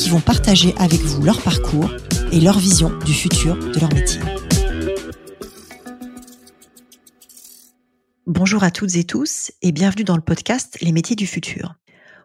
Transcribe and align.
qui 0.00 0.08
vont 0.08 0.20
partager 0.20 0.74
avec 0.78 1.00
vous 1.02 1.22
leur 1.22 1.42
parcours 1.42 1.90
et 2.32 2.40
leur 2.40 2.58
vision 2.58 2.90
du 3.04 3.12
futur 3.12 3.54
de 3.56 3.78
leur 3.78 3.92
métier. 3.92 4.18
Bonjour 8.26 8.64
à 8.64 8.70
toutes 8.70 8.96
et 8.96 9.04
tous 9.04 9.52
et 9.60 9.72
bienvenue 9.72 10.04
dans 10.04 10.16
le 10.16 10.22
podcast 10.22 10.78
Les 10.80 10.92
métiers 10.92 11.16
du 11.16 11.26
futur. 11.26 11.74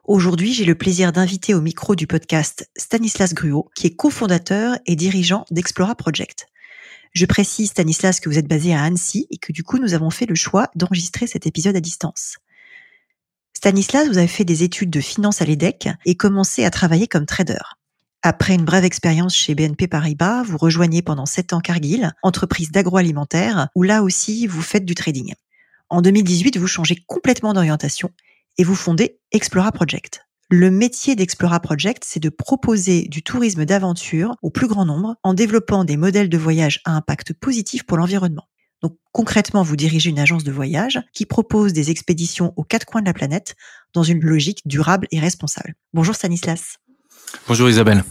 Aujourd'hui, 0.06 0.54
j'ai 0.54 0.64
le 0.64 0.76
plaisir 0.76 1.12
d'inviter 1.12 1.54
au 1.54 1.60
micro 1.60 1.96
du 1.96 2.08
podcast 2.08 2.70
Stanislas 2.78 3.34
Gruot, 3.34 3.70
qui 3.76 3.88
est 3.88 3.96
cofondateur 3.96 4.78
et 4.86 4.96
dirigeant 4.96 5.44
d'Explora 5.52 5.96
Project. 5.96 6.48
Je 7.12 7.26
précise, 7.26 7.72
Stanislas, 7.72 8.22
que 8.22 8.30
vous 8.30 8.38
êtes 8.38 8.48
basé 8.48 8.74
à 8.74 8.84
Annecy 8.84 9.28
et 9.32 9.38
que 9.38 9.52
du 9.52 9.64
coup, 9.64 9.80
nous 9.80 9.94
avons 9.94 10.12
fait 10.12 10.28
le 10.28 10.36
choix 10.36 10.70
d'enregistrer 10.76 11.28
cet 11.28 11.46
épisode 11.46 11.76
à 11.76 11.82
distance. 11.82 12.38
Stanislas, 13.56 14.08
vous 14.08 14.18
avez 14.18 14.28
fait 14.28 14.44
des 14.44 14.64
études 14.64 14.92
de 14.92 15.00
finance 15.00 15.42
à 15.42 15.46
l'EDEC 15.46 15.90
et 16.06 16.16
commencé 16.16 16.66
à 16.66 16.70
travailler 16.70 17.08
comme 17.08 17.26
trader. 17.26 17.58
Après 18.22 18.54
une 18.54 18.66
brève 18.66 18.84
expérience 18.84 19.36
chez 19.36 19.56
BNP 19.56 19.88
Paribas, 19.88 20.44
vous 20.44 20.58
rejoignez 20.58 21.02
pendant 21.02 21.26
sept 21.26 21.54
ans 21.54 21.62
Cargill, 21.62 22.12
entreprise 22.22 22.72
d'agroalimentaire, 22.72 23.70
où 23.74 23.84
là 23.84 24.04
aussi 24.04 24.46
vous 24.46 24.62
faites 24.62 24.86
du 24.86 24.94
trading. 24.94 25.34
En 25.90 26.02
2018, 26.02 26.58
vous 26.58 26.68
changez 26.68 26.98
complètement 27.08 27.54
d'orientation 27.54 28.12
et 28.58 28.64
vous 28.64 28.76
fondez 28.76 29.20
Explora 29.32 29.72
Project. 29.72 30.22
Le 30.50 30.70
métier 30.70 31.16
d'Explora 31.16 31.60
Project, 31.60 32.04
c'est 32.06 32.20
de 32.20 32.30
proposer 32.30 33.04
du 33.04 33.24
tourisme 33.24 33.66
d'aventure 33.66 34.36
au 34.42 34.50
plus 34.50 34.68
grand 34.68 34.86
nombre 34.86 35.16
en 35.24 35.34
développant 35.34 35.86
des 35.86 35.98
modèles 35.98 36.30
de 36.30 36.38
voyage 36.38 36.82
à 36.86 36.92
impact 36.92 37.34
positif 37.34 37.84
pour 37.84 37.98
l'environnement. 37.98 38.48
Donc 38.86 39.00
concrètement, 39.14 39.64
vous 39.64 39.76
dirigez 39.76 40.12
une 40.12 40.20
agence 40.20 40.44
de 40.44 40.52
voyage 40.52 41.02
qui 41.12 41.26
propose 41.26 41.74
des 41.74 41.90
expéditions 41.90 42.54
aux 42.56 42.64
quatre 42.64 42.86
coins 42.86 43.02
de 43.02 43.08
la 43.08 43.14
planète 43.14 43.56
dans 43.96 44.04
une 44.04 44.20
logique 44.20 44.62
durable 44.66 45.08
et 45.10 45.20
responsable. 45.20 45.74
Bonjour 45.92 46.14
Stanislas. 46.14 46.78
Bonjour 47.48 47.68
Isabelle. 47.68 48.04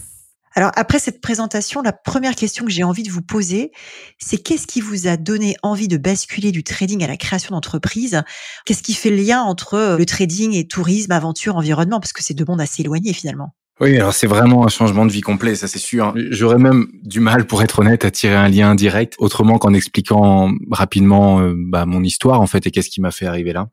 Alors 0.53 0.73
après 0.75 0.99
cette 0.99 1.21
présentation, 1.21 1.81
la 1.81 1.93
première 1.93 2.35
question 2.35 2.65
que 2.65 2.71
j'ai 2.73 2.83
envie 2.83 3.03
de 3.03 3.09
vous 3.09 3.21
poser, 3.21 3.71
c'est 4.19 4.37
qu'est-ce 4.37 4.67
qui 4.67 4.81
vous 4.81 5.07
a 5.07 5.15
donné 5.15 5.55
envie 5.63 5.87
de 5.87 5.95
basculer 5.95 6.51
du 6.51 6.65
trading 6.65 7.01
à 7.05 7.07
la 7.07 7.15
création 7.15 7.55
d'entreprise 7.55 8.21
Qu'est-ce 8.65 8.83
qui 8.83 8.95
fait 8.95 9.11
le 9.11 9.15
lien 9.15 9.43
entre 9.43 9.95
le 9.97 10.05
trading 10.05 10.55
et 10.55 10.67
tourisme, 10.67 11.13
aventure, 11.13 11.55
environnement? 11.55 12.01
Parce 12.01 12.11
que 12.11 12.21
c'est 12.21 12.33
deux 12.33 12.43
mondes 12.45 12.59
assez 12.59 12.81
éloignés 12.81 13.13
finalement. 13.13 13.55
Oui, 13.81 13.97
alors 13.97 14.13
c'est 14.13 14.27
vraiment 14.27 14.65
un 14.65 14.69
changement 14.69 15.05
de 15.05 15.11
vie 15.11 15.21
complet, 15.21 15.55
ça 15.55 15.67
c'est 15.67 15.79
sûr. 15.79 16.13
J'aurais 16.29 16.57
même 16.57 16.87
du 17.03 17.19
mal, 17.19 17.45
pour 17.45 17.61
être 17.61 17.79
honnête, 17.79 18.05
à 18.05 18.11
tirer 18.11 18.35
un 18.35 18.47
lien 18.47 18.73
direct, 18.73 19.15
autrement 19.19 19.57
qu'en 19.57 19.73
expliquant 19.73 20.51
rapidement 20.71 21.41
euh, 21.41 21.53
bah, 21.57 21.85
mon 21.85 22.01
histoire 22.01 22.39
en 22.39 22.47
fait 22.47 22.65
et 22.67 22.71
qu'est-ce 22.71 22.89
qui 22.89 23.01
m'a 23.01 23.11
fait 23.11 23.25
arriver 23.25 23.51
là. 23.51 23.67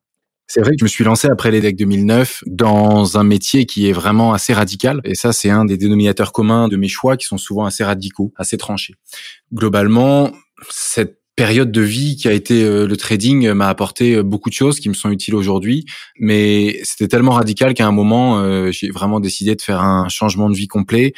C'est 0.48 0.60
vrai 0.60 0.72
que 0.72 0.76
je 0.80 0.84
me 0.84 0.88
suis 0.88 1.04
lancé 1.04 1.28
après 1.28 1.50
l'EDEC 1.50 1.76
2009 1.76 2.42
dans 2.46 3.16
un 3.16 3.22
métier 3.22 3.64
qui 3.64 3.88
est 3.88 3.92
vraiment 3.92 4.34
assez 4.34 4.52
radical. 4.52 5.00
Et 5.04 5.14
ça, 5.14 5.32
c'est 5.32 5.48
un 5.48 5.64
des 5.64 5.78
dénominateurs 5.78 6.32
communs 6.32 6.68
de 6.68 6.76
mes 6.76 6.88
choix 6.88 7.16
qui 7.16 7.26
sont 7.26 7.38
souvent 7.38 7.64
assez 7.64 7.84
radicaux, 7.84 8.34
assez 8.36 8.58
tranchés. 8.58 8.94
Globalement, 9.54 10.30
cette 10.68 11.21
période 11.36 11.72
de 11.72 11.80
vie 11.80 12.16
qui 12.16 12.28
a 12.28 12.32
été 12.32 12.62
euh, 12.62 12.86
le 12.86 12.96
trading 12.96 13.52
m'a 13.52 13.68
apporté 13.68 14.16
euh, 14.16 14.22
beaucoup 14.22 14.50
de 14.50 14.54
choses 14.54 14.80
qui 14.80 14.88
me 14.88 14.94
sont 14.94 15.10
utiles 15.10 15.34
aujourd'hui, 15.34 15.86
mais 16.18 16.80
c'était 16.84 17.08
tellement 17.08 17.32
radical 17.32 17.74
qu'à 17.74 17.86
un 17.86 17.92
moment, 17.92 18.38
euh, 18.40 18.70
j'ai 18.70 18.90
vraiment 18.90 19.20
décidé 19.20 19.54
de 19.54 19.62
faire 19.62 19.80
un 19.80 20.08
changement 20.08 20.50
de 20.50 20.54
vie 20.54 20.68
complet 20.68 21.14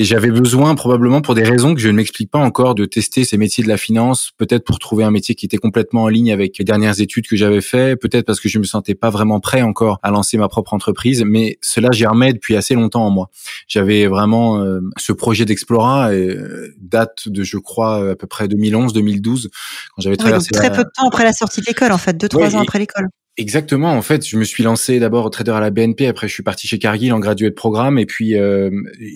et 0.00 0.04
j'avais 0.04 0.30
besoin, 0.30 0.74
probablement 0.74 1.20
pour 1.20 1.34
des 1.34 1.42
raisons 1.42 1.74
que 1.74 1.80
je 1.82 1.88
ne 1.88 1.92
m'explique 1.92 2.30
pas 2.30 2.38
encore, 2.38 2.74
de 2.74 2.86
tester 2.86 3.22
ces 3.24 3.36
métiers 3.36 3.62
de 3.62 3.68
la 3.68 3.76
finance, 3.76 4.30
peut-être 4.38 4.64
pour 4.64 4.78
trouver 4.78 5.04
un 5.04 5.10
métier 5.10 5.34
qui 5.34 5.44
était 5.44 5.58
complètement 5.58 6.04
en 6.04 6.08
ligne 6.08 6.32
avec 6.32 6.56
les 6.56 6.64
dernières 6.64 7.02
études 7.02 7.26
que 7.26 7.36
j'avais 7.36 7.60
fait, 7.60 7.96
peut-être 7.96 8.24
parce 8.24 8.40
que 8.40 8.48
je 8.48 8.58
me 8.58 8.64
sentais 8.64 8.94
pas 8.94 9.10
vraiment 9.10 9.40
prêt 9.40 9.60
encore 9.60 9.98
à 10.02 10.10
lancer 10.10 10.38
ma 10.38 10.48
propre 10.48 10.72
entreprise, 10.72 11.22
mais 11.26 11.58
cela 11.60 11.90
germait 11.90 12.32
depuis 12.32 12.56
assez 12.56 12.72
longtemps 12.72 13.04
en 13.04 13.10
moi. 13.10 13.28
J'avais 13.68 14.06
vraiment 14.06 14.62
euh, 14.62 14.80
ce 14.96 15.12
projet 15.12 15.44
d'Explora, 15.44 16.12
euh, 16.12 16.72
date 16.80 17.28
de, 17.28 17.42
je 17.42 17.58
crois, 17.58 18.12
à 18.12 18.16
peu 18.16 18.26
près 18.26 18.46
2011-2012, 18.46 19.48
quand 19.94 20.00
j'avais 20.00 20.16
traversé. 20.16 20.48
très 20.50 20.72
peu 20.72 20.82
de 20.82 20.90
temps 20.96 21.08
après 21.08 21.24
la 21.24 21.34
sortie 21.34 21.60
de 21.60 21.66
l'école, 21.66 21.92
en 21.92 21.98
fait, 21.98 22.16
deux 22.16 22.30
trois 22.30 22.56
ans 22.56 22.62
après 22.62 22.78
l'école. 22.78 23.08
Exactement. 23.40 23.94
En 23.94 24.02
fait, 24.02 24.28
je 24.28 24.36
me 24.36 24.44
suis 24.44 24.62
lancé 24.62 25.00
d'abord 25.00 25.24
au 25.24 25.30
trader 25.30 25.52
à 25.52 25.60
la 25.60 25.70
BNP, 25.70 26.06
après 26.06 26.28
je 26.28 26.34
suis 26.34 26.42
parti 26.42 26.68
chez 26.68 26.78
Cargill 26.78 27.10
en 27.14 27.18
gradué 27.18 27.48
de 27.48 27.54
programme, 27.54 27.98
et 27.98 28.04
puis 28.04 28.36
euh, 28.36 28.70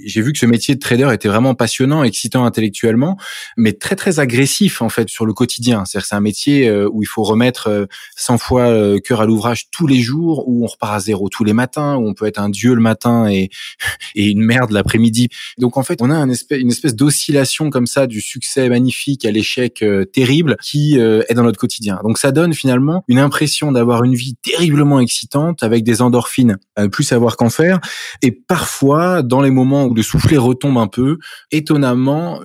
j'ai 0.07 0.23
vu 0.23 0.33
que 0.33 0.39
ce 0.39 0.47
métier 0.47 0.75
de 0.75 0.81
trader 0.81 1.11
était 1.13 1.29
vraiment 1.29 1.55
passionnant, 1.55 2.03
excitant 2.03 2.47
intellectuellement, 2.47 3.19
mais 3.59 3.75
très 3.75 3.97
très 3.97 4.21
agressif 4.21 4.81
en 4.81 4.89
fait 4.89 5.11
sur 5.11 5.27
le 5.27 5.35
quotidien. 5.35 5.85
C'est-à-dire 5.85 6.07
c'est 6.07 6.15
un 6.15 6.23
métier 6.23 6.69
euh, 6.69 6.89
où 6.91 7.03
il 7.03 7.07
faut 7.07 7.23
remettre 7.23 7.87
100 8.17 8.35
euh, 8.35 8.39
fois 8.39 9.01
cœur 9.01 9.21
à 9.21 9.27
l'ouvrage 9.27 9.69
tous 9.71 9.87
les 9.87 10.01
jours, 10.01 10.49
où 10.49 10.65
on 10.65 10.69
repart 10.69 10.95
à 10.95 11.01
zéro 11.01 11.29
tous 11.29 11.45
les 11.45 11.53
matins, 11.53 11.97
où 11.97 12.09
on 12.09 12.15
peut 12.15 12.25
être 12.25 12.41
un 12.41 12.49
dieu 12.49 12.73
le 12.73 12.81
matin 12.81 13.29
et, 13.29 13.51
une 14.15 14.43
merde 14.43 14.71
l'après-midi. 14.71 15.29
Donc 15.59 15.77
en 15.77 15.83
fait, 15.83 16.01
on 16.01 16.11
a 16.11 16.17
une 16.17 16.71
espèce 16.71 16.97
d'oscillation 16.97 17.69
comme 17.69 17.87
ça 17.87 18.07
du 18.07 18.23
succès 18.23 18.71
magnifique 18.71 19.27
à 19.27 19.31
l'échec 19.31 19.85
terrible 20.15 20.57
qui 20.63 20.97
est 20.97 21.35
dans 21.35 21.43
notre 21.43 21.59
quotidien. 21.59 22.01
Donc 22.03 22.17
ça 22.17 22.33
donne 22.33 22.55
finalement 22.55 23.05
une 23.07 23.19
impression 23.19 23.71
d'avoir 23.71 24.03
une 24.03 24.14
vie 24.15 24.37
terriblement 24.43 25.01
excitante 25.01 25.63
avec 25.63 25.85
des 25.85 26.03
endorphines 26.03 26.59
à 26.77 26.83
ne 26.85 26.89
plus 26.89 27.05
savoir 27.05 27.37
qu'en 27.37 27.51
faire. 27.51 27.81
Et 28.23 28.31
parfois, 28.31 29.23
dans 29.23 29.41
les 29.41 29.51
moments 29.51 29.87
où 29.87 29.95
le 29.95 30.03
soufflet 30.03 30.37
retombe 30.37 30.79
un 30.79 30.87
peu, 30.87 31.19
étonnamment, 31.51 32.41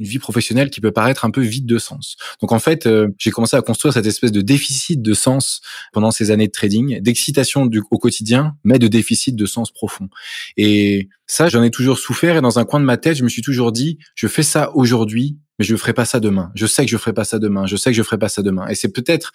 une 0.00 0.06
vie 0.06 0.18
professionnelle 0.18 0.70
qui 0.70 0.80
peut 0.80 0.90
paraître 0.90 1.24
un 1.24 1.30
peu 1.30 1.42
vide 1.42 1.66
de 1.66 1.78
sens. 1.78 2.16
Donc 2.40 2.52
en 2.52 2.58
fait, 2.58 2.86
euh, 2.86 3.08
j'ai 3.18 3.30
commencé 3.30 3.56
à 3.56 3.62
construire 3.62 3.92
cette 3.92 4.06
espèce 4.06 4.32
de 4.32 4.40
déficit 4.40 5.02
de 5.02 5.12
sens 5.12 5.60
pendant 5.92 6.10
ces 6.10 6.30
années 6.30 6.46
de 6.46 6.52
trading, 6.52 7.00
d'excitation 7.00 7.68
au 7.90 7.98
quotidien, 7.98 8.56
mais 8.64 8.78
de 8.78 8.88
déficit 8.88 9.36
de 9.36 9.46
sens 9.46 9.70
profond. 9.70 10.08
Et 10.56 11.10
ça, 11.26 11.48
j'en 11.48 11.62
ai 11.62 11.70
toujours 11.70 11.98
souffert 11.98 12.36
et 12.36 12.40
dans 12.40 12.58
un 12.58 12.64
coin 12.64 12.80
de 12.80 12.86
ma 12.86 12.96
tête, 12.96 13.16
je 13.16 13.24
me 13.24 13.28
suis 13.28 13.42
toujours 13.42 13.72
dit, 13.72 13.98
je 14.14 14.26
fais 14.26 14.42
ça 14.42 14.74
aujourd'hui 14.74 15.38
mais 15.60 15.66
je 15.66 15.74
ne 15.74 15.78
ferai 15.78 15.92
pas 15.92 16.06
ça 16.06 16.20
demain. 16.20 16.50
Je 16.54 16.66
sais 16.66 16.86
que 16.86 16.90
je 16.90 16.96
ferai 16.96 17.12
pas 17.12 17.24
ça 17.24 17.38
demain. 17.38 17.66
Je 17.66 17.76
sais 17.76 17.90
que 17.90 17.96
je 17.96 18.02
ferai 18.02 18.16
pas 18.16 18.30
ça 18.30 18.40
demain. 18.40 18.66
Et 18.68 18.74
c'est 18.74 18.88
peut-être 18.88 19.30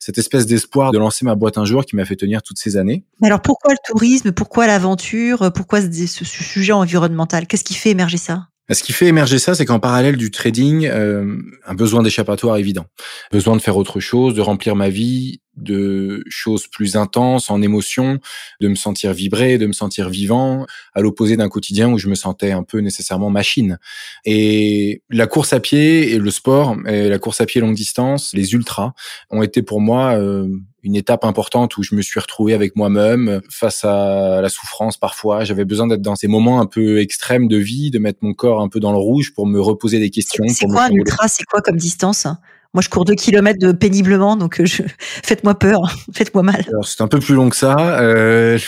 cette 0.00 0.18
espèce 0.18 0.44
d'espoir 0.44 0.90
de 0.90 0.98
lancer 0.98 1.24
ma 1.24 1.36
boîte 1.36 1.56
un 1.56 1.64
jour 1.64 1.86
qui 1.86 1.94
m'a 1.94 2.04
fait 2.04 2.16
tenir 2.16 2.42
toutes 2.42 2.58
ces 2.58 2.76
années. 2.76 3.04
Mais 3.20 3.28
alors 3.28 3.40
pourquoi 3.40 3.74
le 3.74 3.78
tourisme? 3.86 4.32
Pourquoi 4.32 4.66
l'aventure? 4.66 5.52
Pourquoi 5.54 5.80
ce 5.80 6.24
sujet 6.24 6.72
environnemental? 6.72 7.46
Qu'est-ce 7.46 7.62
qui 7.62 7.74
fait 7.74 7.90
émerger 7.90 8.16
ça? 8.16 8.48
Ce 8.70 8.82
qui 8.82 8.92
fait 8.92 9.06
émerger 9.06 9.38
ça, 9.38 9.54
c'est 9.54 9.64
qu'en 9.64 9.78
parallèle 9.78 10.16
du 10.16 10.32
trading, 10.32 10.88
euh, 10.88 11.36
un 11.64 11.74
besoin 11.74 12.02
d'échappatoire 12.02 12.56
évident, 12.56 12.86
besoin 13.30 13.56
de 13.56 13.62
faire 13.62 13.76
autre 13.76 14.00
chose, 14.00 14.34
de 14.34 14.40
remplir 14.40 14.74
ma 14.74 14.88
vie 14.88 15.40
de 15.60 16.24
choses 16.28 16.66
plus 16.66 16.96
intenses 16.96 17.50
en 17.50 17.62
émotion, 17.62 18.18
de 18.60 18.68
me 18.68 18.74
sentir 18.74 19.12
vibrer, 19.12 19.58
de 19.58 19.66
me 19.66 19.72
sentir 19.72 20.08
vivant, 20.08 20.66
à 20.94 21.00
l'opposé 21.00 21.36
d'un 21.36 21.48
quotidien 21.48 21.92
où 21.92 21.98
je 21.98 22.08
me 22.08 22.14
sentais 22.14 22.52
un 22.52 22.62
peu 22.62 22.78
nécessairement 22.78 23.30
machine. 23.30 23.78
Et 24.24 25.02
la 25.10 25.26
course 25.26 25.52
à 25.52 25.60
pied 25.60 26.12
et 26.12 26.18
le 26.18 26.30
sport, 26.30 26.76
et 26.86 27.08
la 27.08 27.18
course 27.18 27.40
à 27.40 27.46
pied 27.46 27.60
longue 27.60 27.74
distance, 27.74 28.32
les 28.34 28.52
ultras, 28.52 28.92
ont 29.30 29.42
été 29.42 29.62
pour 29.62 29.80
moi 29.80 30.14
euh, 30.16 30.48
une 30.82 30.96
étape 30.96 31.24
importante 31.24 31.76
où 31.76 31.82
je 31.82 31.94
me 31.94 32.02
suis 32.02 32.20
retrouvé 32.20 32.54
avec 32.54 32.76
moi-même 32.76 33.40
face 33.50 33.84
à 33.84 34.40
la 34.40 34.48
souffrance 34.48 34.96
parfois. 34.96 35.44
J'avais 35.44 35.64
besoin 35.64 35.86
d'être 35.86 36.02
dans 36.02 36.16
ces 36.16 36.28
moments 36.28 36.60
un 36.60 36.66
peu 36.66 37.00
extrêmes 37.00 37.48
de 37.48 37.56
vie, 37.56 37.90
de 37.90 37.98
mettre 37.98 38.20
mon 38.22 38.32
corps 38.32 38.60
un 38.60 38.68
peu 38.68 38.80
dans 38.80 38.92
le 38.92 38.98
rouge 38.98 39.32
pour 39.34 39.46
me 39.46 39.60
reposer 39.60 39.98
des 39.98 40.10
questions. 40.10 40.44
C'est 40.48 40.66
quoi 40.66 40.84
un 40.84 40.90
ultra? 40.90 41.28
C'est 41.28 41.44
quoi 41.44 41.60
comme 41.60 41.76
distance? 41.76 42.26
Moi, 42.74 42.82
je 42.82 42.90
cours 42.90 43.04
deux 43.04 43.14
kilomètres 43.14 43.58
de 43.58 43.72
péniblement, 43.72 44.36
donc 44.36 44.60
euh, 44.60 44.66
je... 44.66 44.82
faites-moi 44.98 45.58
peur, 45.58 45.80
faites-moi 46.14 46.42
mal. 46.42 46.66
C'est 46.82 47.02
un 47.02 47.08
peu 47.08 47.18
plus 47.18 47.34
long 47.34 47.48
que 47.48 47.56
ça. 47.56 48.00
Euh, 48.00 48.58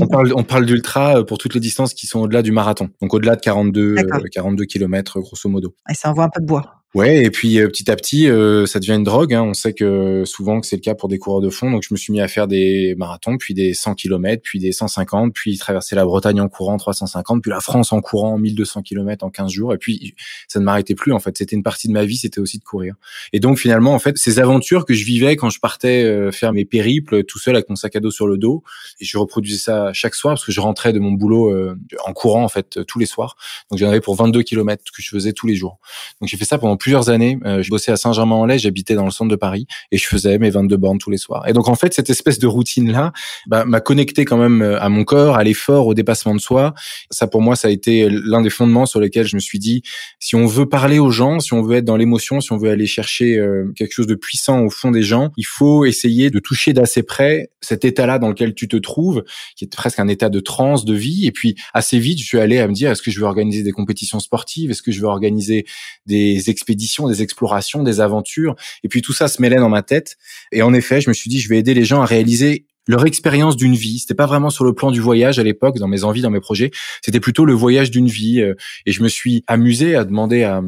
on 0.00 0.06
parle, 0.06 0.32
on 0.36 0.44
parle 0.44 0.66
d'ultra 0.66 1.18
euh, 1.18 1.24
pour 1.24 1.38
toutes 1.38 1.54
les 1.54 1.60
distances 1.60 1.92
qui 1.92 2.06
sont 2.06 2.20
au-delà 2.20 2.42
du 2.42 2.52
marathon, 2.52 2.90
donc 3.00 3.14
au-delà 3.14 3.34
de 3.36 3.40
42, 3.40 3.96
42 4.30 4.64
kilomètres 4.64 5.20
grosso 5.20 5.48
modo. 5.48 5.74
Et 5.90 5.94
ça 5.94 6.10
envoie 6.10 6.24
un 6.24 6.28
peu 6.28 6.40
de 6.40 6.46
bois. 6.46 6.81
Ouais, 6.94 7.24
et 7.24 7.30
puis 7.30 7.58
euh, 7.58 7.68
petit 7.68 7.90
à 7.90 7.96
petit, 7.96 8.28
euh, 8.28 8.66
ça 8.66 8.78
devient 8.78 8.92
une 8.92 9.02
drogue. 9.02 9.32
Hein. 9.32 9.44
On 9.44 9.54
sait 9.54 9.72
que 9.72 10.24
souvent 10.26 10.60
que 10.60 10.66
c'est 10.66 10.76
le 10.76 10.82
cas 10.82 10.94
pour 10.94 11.08
des 11.08 11.18
coureurs 11.18 11.40
de 11.40 11.48
fond. 11.48 11.70
Donc 11.70 11.82
je 11.88 11.94
me 11.94 11.96
suis 11.96 12.12
mis 12.12 12.20
à 12.20 12.28
faire 12.28 12.46
des 12.46 12.94
marathons, 12.98 13.38
puis 13.38 13.54
des 13.54 13.72
100 13.72 13.94
km, 13.94 14.42
puis 14.44 14.58
des 14.58 14.72
150, 14.72 15.32
puis 15.32 15.56
traverser 15.56 15.96
la 15.96 16.04
Bretagne 16.04 16.42
en 16.42 16.50
courant 16.50 16.76
350, 16.76 17.40
puis 17.40 17.50
la 17.50 17.60
France 17.60 17.94
en 17.94 18.02
courant 18.02 18.36
1200 18.36 18.82
km 18.82 19.24
en 19.24 19.30
15 19.30 19.50
jours. 19.50 19.72
Et 19.72 19.78
puis 19.78 20.14
ça 20.48 20.60
ne 20.60 20.66
m'arrêtait 20.66 20.94
plus 20.94 21.14
en 21.14 21.18
fait. 21.18 21.38
C'était 21.38 21.56
une 21.56 21.62
partie 21.62 21.88
de 21.88 21.94
ma 21.94 22.04
vie, 22.04 22.18
c'était 22.18 22.40
aussi 22.40 22.58
de 22.58 22.64
courir. 22.64 22.96
Et 23.32 23.40
donc 23.40 23.58
finalement, 23.58 23.94
en 23.94 23.98
fait, 23.98 24.18
ces 24.18 24.38
aventures 24.38 24.84
que 24.84 24.92
je 24.92 25.06
vivais 25.06 25.36
quand 25.36 25.48
je 25.48 25.60
partais 25.60 26.04
euh, 26.04 26.30
faire 26.30 26.52
mes 26.52 26.66
périples 26.66 27.24
tout 27.24 27.38
seul 27.38 27.54
avec 27.54 27.70
mon 27.70 27.76
sac 27.76 27.96
à 27.96 28.00
dos 28.00 28.10
sur 28.10 28.26
le 28.26 28.36
dos, 28.36 28.64
et 29.00 29.06
je 29.06 29.16
reproduisais 29.16 29.58
ça 29.58 29.94
chaque 29.94 30.14
soir 30.14 30.34
parce 30.34 30.44
que 30.44 30.52
je 30.52 30.60
rentrais 30.60 30.92
de 30.92 30.98
mon 30.98 31.12
boulot 31.12 31.74
en 32.04 32.12
courant 32.12 32.44
en 32.44 32.48
fait 32.48 32.84
tous 32.86 32.98
les 32.98 33.06
soirs. 33.06 33.36
Donc 33.70 33.78
j'en 33.78 33.88
avais 33.88 34.02
pour 34.02 34.14
22 34.14 34.42
km 34.42 34.84
que 34.94 35.00
je 35.00 35.08
faisais 35.08 35.32
tous 35.32 35.46
les 35.46 35.54
jours. 35.54 35.78
Donc 36.20 36.28
j'ai 36.28 36.36
fait 36.36 36.44
ça 36.44 36.58
pendant 36.58 36.76
plusieurs 36.82 37.10
années. 37.10 37.38
Euh, 37.46 37.62
je 37.62 37.70
bossais 37.70 37.92
à 37.92 37.96
Saint-Germain-en-Laye, 37.96 38.58
j'habitais 38.58 38.94
dans 38.96 39.04
le 39.04 39.12
centre 39.12 39.30
de 39.30 39.36
Paris 39.36 39.68
et 39.92 39.98
je 39.98 40.06
faisais 40.08 40.36
mes 40.38 40.50
22 40.50 40.76
bornes 40.76 40.98
tous 40.98 41.10
les 41.10 41.16
soirs. 41.16 41.46
Et 41.46 41.52
donc 41.52 41.68
en 41.68 41.76
fait, 41.76 41.94
cette 41.94 42.10
espèce 42.10 42.40
de 42.40 42.48
routine-là 42.48 43.12
bah, 43.46 43.64
m'a 43.64 43.80
connecté 43.80 44.24
quand 44.24 44.36
même 44.36 44.62
euh, 44.62 44.82
à 44.82 44.88
mon 44.88 45.04
corps, 45.04 45.36
à 45.36 45.44
l'effort, 45.44 45.86
au 45.86 45.94
dépassement 45.94 46.34
de 46.34 46.40
soi. 46.40 46.74
Ça 47.12 47.28
pour 47.28 47.40
moi, 47.40 47.54
ça 47.54 47.68
a 47.68 47.70
été 47.70 48.08
l'un 48.10 48.40
des 48.40 48.50
fondements 48.50 48.84
sur 48.84 48.98
lesquels 48.98 49.28
je 49.28 49.36
me 49.36 49.40
suis 49.40 49.60
dit, 49.60 49.82
si 50.18 50.34
on 50.34 50.46
veut 50.46 50.68
parler 50.68 50.98
aux 50.98 51.12
gens, 51.12 51.38
si 51.38 51.52
on 51.52 51.62
veut 51.62 51.76
être 51.76 51.84
dans 51.84 51.96
l'émotion, 51.96 52.40
si 52.40 52.50
on 52.50 52.56
veut 52.56 52.70
aller 52.70 52.88
chercher 52.88 53.38
euh, 53.38 53.72
quelque 53.76 53.92
chose 53.92 54.08
de 54.08 54.16
puissant 54.16 54.62
au 54.62 54.70
fond 54.70 54.90
des 54.90 55.04
gens, 55.04 55.30
il 55.36 55.46
faut 55.46 55.84
essayer 55.84 56.30
de 56.30 56.40
toucher 56.40 56.72
d'assez 56.72 57.04
près 57.04 57.50
cet 57.60 57.84
état-là 57.84 58.18
dans 58.18 58.28
lequel 58.28 58.54
tu 58.54 58.66
te 58.66 58.76
trouves, 58.76 59.22
qui 59.56 59.66
est 59.66 59.72
presque 59.72 60.00
un 60.00 60.08
état 60.08 60.30
de 60.30 60.40
transe, 60.40 60.84
de 60.84 60.94
vie. 60.94 61.26
Et 61.26 61.30
puis 61.30 61.54
assez 61.74 62.00
vite, 62.00 62.18
je 62.18 62.24
suis 62.24 62.40
allé 62.40 62.58
à 62.58 62.66
me 62.66 62.72
dire, 62.72 62.90
est-ce 62.90 63.02
que 63.02 63.12
je 63.12 63.20
veux 63.20 63.26
organiser 63.26 63.62
des 63.62 63.70
compétitions 63.70 64.18
sportives? 64.18 64.72
Est-ce 64.72 64.82
que 64.82 64.90
je 64.90 65.00
veux 65.00 65.06
organiser 65.06 65.64
des 66.06 66.50
expéditions, 66.50 66.71
des 67.08 67.22
explorations, 67.22 67.82
des 67.82 68.00
aventures. 68.00 68.54
Et 68.84 68.88
puis 68.88 69.02
tout 69.02 69.12
ça 69.12 69.28
se 69.28 69.40
mêlait 69.40 69.56
dans 69.56 69.68
ma 69.68 69.82
tête. 69.82 70.16
Et 70.52 70.62
en 70.62 70.74
effet, 70.74 71.00
je 71.00 71.08
me 71.08 71.14
suis 71.14 71.30
dit, 71.30 71.40
je 71.40 71.48
vais 71.48 71.58
aider 71.58 71.74
les 71.74 71.84
gens 71.84 72.02
à 72.02 72.06
réaliser 72.06 72.66
leur 72.88 73.06
expérience 73.06 73.56
d'une 73.56 73.74
vie. 73.74 73.98
C'était 74.00 74.14
pas 74.14 74.26
vraiment 74.26 74.50
sur 74.50 74.64
le 74.64 74.74
plan 74.74 74.90
du 74.90 75.00
voyage 75.00 75.38
à 75.38 75.42
l'époque, 75.42 75.78
dans 75.78 75.88
mes 75.88 76.04
envies, 76.04 76.22
dans 76.22 76.30
mes 76.30 76.40
projets. 76.40 76.70
C'était 77.02 77.20
plutôt 77.20 77.44
le 77.44 77.52
voyage 77.52 77.90
d'une 77.90 78.08
vie. 78.08 78.40
Euh, 78.40 78.54
et 78.86 78.92
je 78.92 79.02
me 79.02 79.08
suis 79.08 79.44
amusé 79.46 79.94
à 79.94 80.04
demander 80.04 80.42
à, 80.42 80.62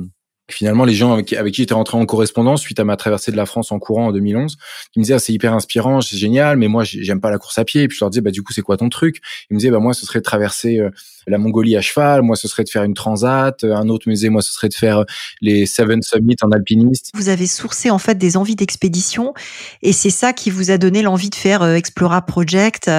finalement 0.51 0.85
les 0.85 0.93
gens 0.93 1.13
avec, 1.13 1.27
qui 1.27 1.63
j'étais 1.63 1.75
rentré 1.75 1.97
en 1.97 2.05
correspondance 2.05 2.61
suite 2.61 2.79
à 2.79 2.85
ma 2.85 2.97
traversée 2.97 3.33
de 3.33 3.37
la 3.37 3.47
France 3.47 3.73
en 3.73 3.79
courant 3.79 4.09
en 4.09 4.13
2011 4.13 4.57
qui 4.93 4.99
me 4.99 5.05
disaient 5.05 5.15
ah, 5.15 5.19
c'est 5.19 5.33
hyper 5.33 5.55
inspirant 5.55 6.03
c'est 6.03 6.19
génial 6.19 6.59
mais 6.59 6.69
moi 6.69 6.85
j'aime 6.85 7.21
pas 7.21 7.31
la 7.31 7.39
course 7.39 7.59
à 7.59 7.65
pied. 7.65 7.83
Et 7.83 7.89
puis 7.89 7.97
je 7.97 8.05
leur 8.05 8.11
disais 8.11 8.21
bah 8.21 8.31
du 8.31 8.43
coup 8.43 8.53
c'est 8.53 8.63
quoi 8.63 8.77
ton 8.77 8.89
truc? 8.89 9.21
Ils 9.51 9.55
me 9.55 9.59
disaient 9.59 9.71
bah 9.71 9.79
moi 9.79 9.95
ce 9.95 10.05
serait 10.05 10.19
de 10.19 10.25
traverser 10.25 10.79
euh, 10.79 10.91
la 11.27 11.39
Mongolie 11.39 11.77
à 11.77 11.81
cheval 11.81 12.23
moi 12.23 12.37
ce 12.37 12.49
serait 12.49 12.65
de 12.65 12.69
faire 12.69 12.85
une 12.85 12.95
transat 12.95 13.65
un 13.65 13.89
autre 13.89 14.09
me 14.09 14.15
disait 14.15 14.29
moi 14.29 14.43
ce 14.43 14.53
serait 14.53 14.69
de 14.69 14.75
faire 14.75 14.99
euh, 14.99 15.05
les 15.41 15.65
Seven 15.65 16.03
Summits 16.03 16.37
en 16.43 16.51
alpiniste. 16.51 17.11
Vous 17.15 17.31
avez 17.31 17.47
sourcé 17.47 17.91
en 17.91 17.99
fait 17.99 18.19
des 18.19 18.37
envies 18.37 18.57
d'expédition 18.57 19.33
et 19.83 19.93
c'est 19.93 20.11
ça 20.11 20.33
qui 20.35 20.51
vous 20.51 20.71
a 20.71 20.77
donné 20.77 21.03
l'envie 21.03 21.31
de 21.31 21.35
faire 21.35 21.63
euh, 21.63 21.75
Explora 21.75 22.23
Project 22.23 22.91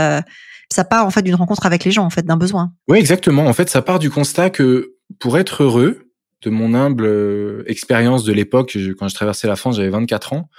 ça 0.72 0.84
part 0.84 1.06
en 1.06 1.12
fait 1.12 1.22
d'une 1.22 1.36
rencontre 1.36 1.66
avec 1.68 1.84
les 1.84 1.92
gens 1.92 2.06
en 2.06 2.10
fait 2.10 2.26
d'un 2.26 2.38
besoin. 2.38 2.72
Oui 2.88 2.98
exactement. 2.98 3.46
En 3.46 3.54
fait 3.54 3.70
ça 3.70 3.84
part 3.84 4.00
du 4.00 4.10
constat 4.10 4.50
que 4.50 4.96
pour 5.20 5.38
être 5.38 5.64
heureux 5.64 6.05
de 6.42 6.50
mon 6.50 6.74
humble 6.74 7.06
euh, 7.06 7.64
expérience 7.68 8.24
de 8.24 8.34
l'époque, 8.34 8.78
quand 8.98 9.08
je 9.08 9.16
traversais 9.16 9.48
la 9.48 9.56
France, 9.56 9.78
j'avais 9.78 9.90
24 9.90 10.34
ans, 10.34 10.50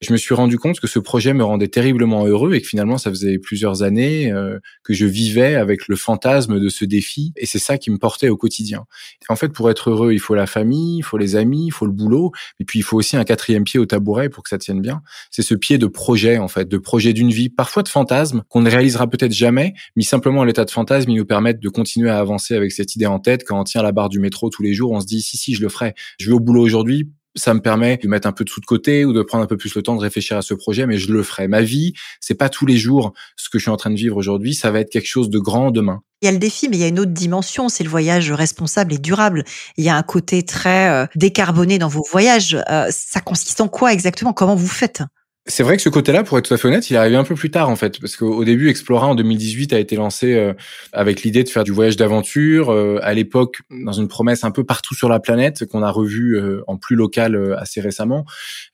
je 0.00 0.12
me 0.12 0.16
suis 0.16 0.34
rendu 0.34 0.58
compte 0.58 0.80
que 0.80 0.86
ce 0.86 0.98
projet 0.98 1.34
me 1.34 1.44
rendait 1.44 1.68
terriblement 1.68 2.26
heureux 2.26 2.54
et 2.54 2.60
que 2.60 2.66
finalement, 2.66 2.98
ça 2.98 3.10
faisait 3.10 3.38
plusieurs 3.38 3.82
années 3.82 4.32
euh, 4.32 4.58
que 4.82 4.94
je 4.94 5.06
vivais 5.06 5.54
avec 5.54 5.88
le 5.88 5.96
fantasme 5.96 6.60
de 6.60 6.68
ce 6.68 6.84
défi 6.84 7.32
et 7.36 7.46
c'est 7.46 7.58
ça 7.58 7.78
qui 7.78 7.90
me 7.90 7.98
portait 7.98 8.28
au 8.28 8.36
quotidien. 8.36 8.84
En 9.28 9.36
fait, 9.36 9.48
pour 9.48 9.70
être 9.70 9.90
heureux, 9.90 10.12
il 10.12 10.20
faut 10.20 10.34
la 10.34 10.46
famille, 10.46 10.98
il 10.98 11.02
faut 11.02 11.18
les 11.18 11.36
amis, 11.36 11.66
il 11.66 11.72
faut 11.72 11.86
le 11.86 11.92
boulot, 11.92 12.32
et 12.60 12.64
puis 12.64 12.78
il 12.78 12.82
faut 12.82 12.96
aussi 12.96 13.16
un 13.16 13.24
quatrième 13.24 13.64
pied 13.64 13.80
au 13.80 13.86
tabouret 13.86 14.28
pour 14.28 14.42
que 14.42 14.48
ça 14.48 14.58
tienne 14.58 14.80
bien. 14.80 15.02
C'est 15.30 15.42
ce 15.42 15.54
pied 15.54 15.78
de 15.78 15.86
projet, 15.86 16.38
en 16.38 16.48
fait, 16.48 16.68
de 16.68 16.78
projet 16.78 17.12
d'une 17.12 17.30
vie, 17.30 17.48
parfois 17.48 17.82
de 17.82 17.88
fantasme, 17.88 18.42
qu'on 18.48 18.60
ne 18.60 18.70
réalisera 18.70 19.08
peut-être 19.08 19.32
jamais, 19.32 19.74
mais 19.96 20.02
simplement 20.02 20.44
l'état 20.44 20.64
de 20.64 20.70
fantasme, 20.70 21.10
il 21.10 21.16
nous 21.16 21.26
permet 21.26 21.54
de 21.54 21.68
continuer 21.68 22.10
à 22.10 22.18
avancer 22.18 22.54
avec 22.54 22.72
cette 22.72 22.94
idée 22.94 23.06
en 23.06 23.18
tête. 23.18 23.44
Quand 23.44 23.60
on 23.60 23.64
tient 23.64 23.82
la 23.82 23.92
barre 23.92 24.08
du 24.08 24.18
métro 24.18 24.50
tous 24.50 24.62
les 24.62 24.74
jours, 24.74 24.92
on 24.92 25.00
se 25.00 25.06
dit, 25.06 25.22
si, 25.36 25.44
si, 25.44 25.54
je 25.54 25.62
le 25.62 25.68
ferai. 25.68 25.94
Je 26.18 26.26
vais 26.26 26.32
au 26.32 26.40
boulot 26.40 26.62
aujourd'hui, 26.62 27.10
ça 27.34 27.54
me 27.54 27.60
permet 27.60 27.96
de 27.96 28.08
mettre 28.08 28.28
un 28.28 28.32
peu 28.32 28.44
de 28.44 28.50
sous 28.50 28.60
de 28.60 28.66
côté 28.66 29.04
ou 29.04 29.12
de 29.12 29.22
prendre 29.22 29.44
un 29.44 29.46
peu 29.46 29.56
plus 29.56 29.74
le 29.74 29.82
temps 29.82 29.96
de 29.96 30.00
réfléchir 30.00 30.36
à 30.36 30.42
ce 30.42 30.54
projet, 30.54 30.86
mais 30.86 30.98
je 30.98 31.12
le 31.12 31.22
ferai. 31.22 31.48
Ma 31.48 31.62
vie, 31.62 31.92
c'est 32.20 32.34
pas 32.34 32.48
tous 32.48 32.66
les 32.66 32.76
jours 32.76 33.12
ce 33.36 33.48
que 33.48 33.58
je 33.58 33.64
suis 33.64 33.70
en 33.70 33.76
train 33.76 33.90
de 33.90 33.96
vivre 33.96 34.16
aujourd'hui, 34.16 34.54
ça 34.54 34.70
va 34.70 34.80
être 34.80 34.90
quelque 34.90 35.08
chose 35.08 35.30
de 35.30 35.38
grand 35.38 35.70
demain. 35.70 36.02
Il 36.22 36.26
y 36.26 36.28
a 36.28 36.32
le 36.32 36.38
défi, 36.38 36.68
mais 36.68 36.76
il 36.76 36.80
y 36.80 36.84
a 36.84 36.88
une 36.88 37.00
autre 37.00 37.12
dimension, 37.12 37.68
c'est 37.68 37.84
le 37.84 37.90
voyage 37.90 38.32
responsable 38.32 38.94
et 38.94 38.98
durable. 38.98 39.44
Il 39.76 39.84
y 39.84 39.88
a 39.88 39.96
un 39.96 40.02
côté 40.02 40.42
très 40.42 40.88
euh, 40.88 41.06
décarboné 41.16 41.78
dans 41.78 41.88
vos 41.88 42.04
voyages. 42.10 42.56
Euh, 42.70 42.86
ça 42.90 43.20
consiste 43.20 43.60
en 43.60 43.68
quoi 43.68 43.92
exactement? 43.92 44.32
Comment 44.32 44.54
vous 44.54 44.68
faites? 44.68 45.02
C'est 45.46 45.62
vrai 45.62 45.76
que 45.76 45.82
ce 45.82 45.90
côté-là, 45.90 46.24
pour 46.24 46.38
être 46.38 46.48
tout 46.48 46.54
à 46.54 46.56
fait 46.56 46.68
honnête, 46.68 46.88
il 46.88 46.94
est 46.94 46.96
arrivé 46.96 47.16
un 47.16 47.24
peu 47.24 47.34
plus 47.34 47.50
tard 47.50 47.68
en 47.68 47.76
fait, 47.76 48.00
parce 48.00 48.16
qu'au 48.16 48.44
début, 48.44 48.70
Explora 48.70 49.08
en 49.08 49.14
2018 49.14 49.74
a 49.74 49.78
été 49.78 49.94
lancé 49.94 50.32
euh, 50.32 50.54
avec 50.94 51.22
l'idée 51.22 51.44
de 51.44 51.50
faire 51.50 51.64
du 51.64 51.70
voyage 51.70 51.96
d'aventure. 51.96 52.70
Euh, 52.70 52.98
à 53.02 53.12
l'époque, 53.12 53.60
dans 53.70 53.92
une 53.92 54.08
promesse 54.08 54.42
un 54.44 54.50
peu 54.50 54.64
partout 54.64 54.94
sur 54.94 55.10
la 55.10 55.20
planète 55.20 55.66
qu'on 55.66 55.82
a 55.82 55.90
revu 55.90 56.38
euh, 56.38 56.62
en 56.66 56.78
plus 56.78 56.96
local 56.96 57.54
assez 57.58 57.82
récemment. 57.82 58.24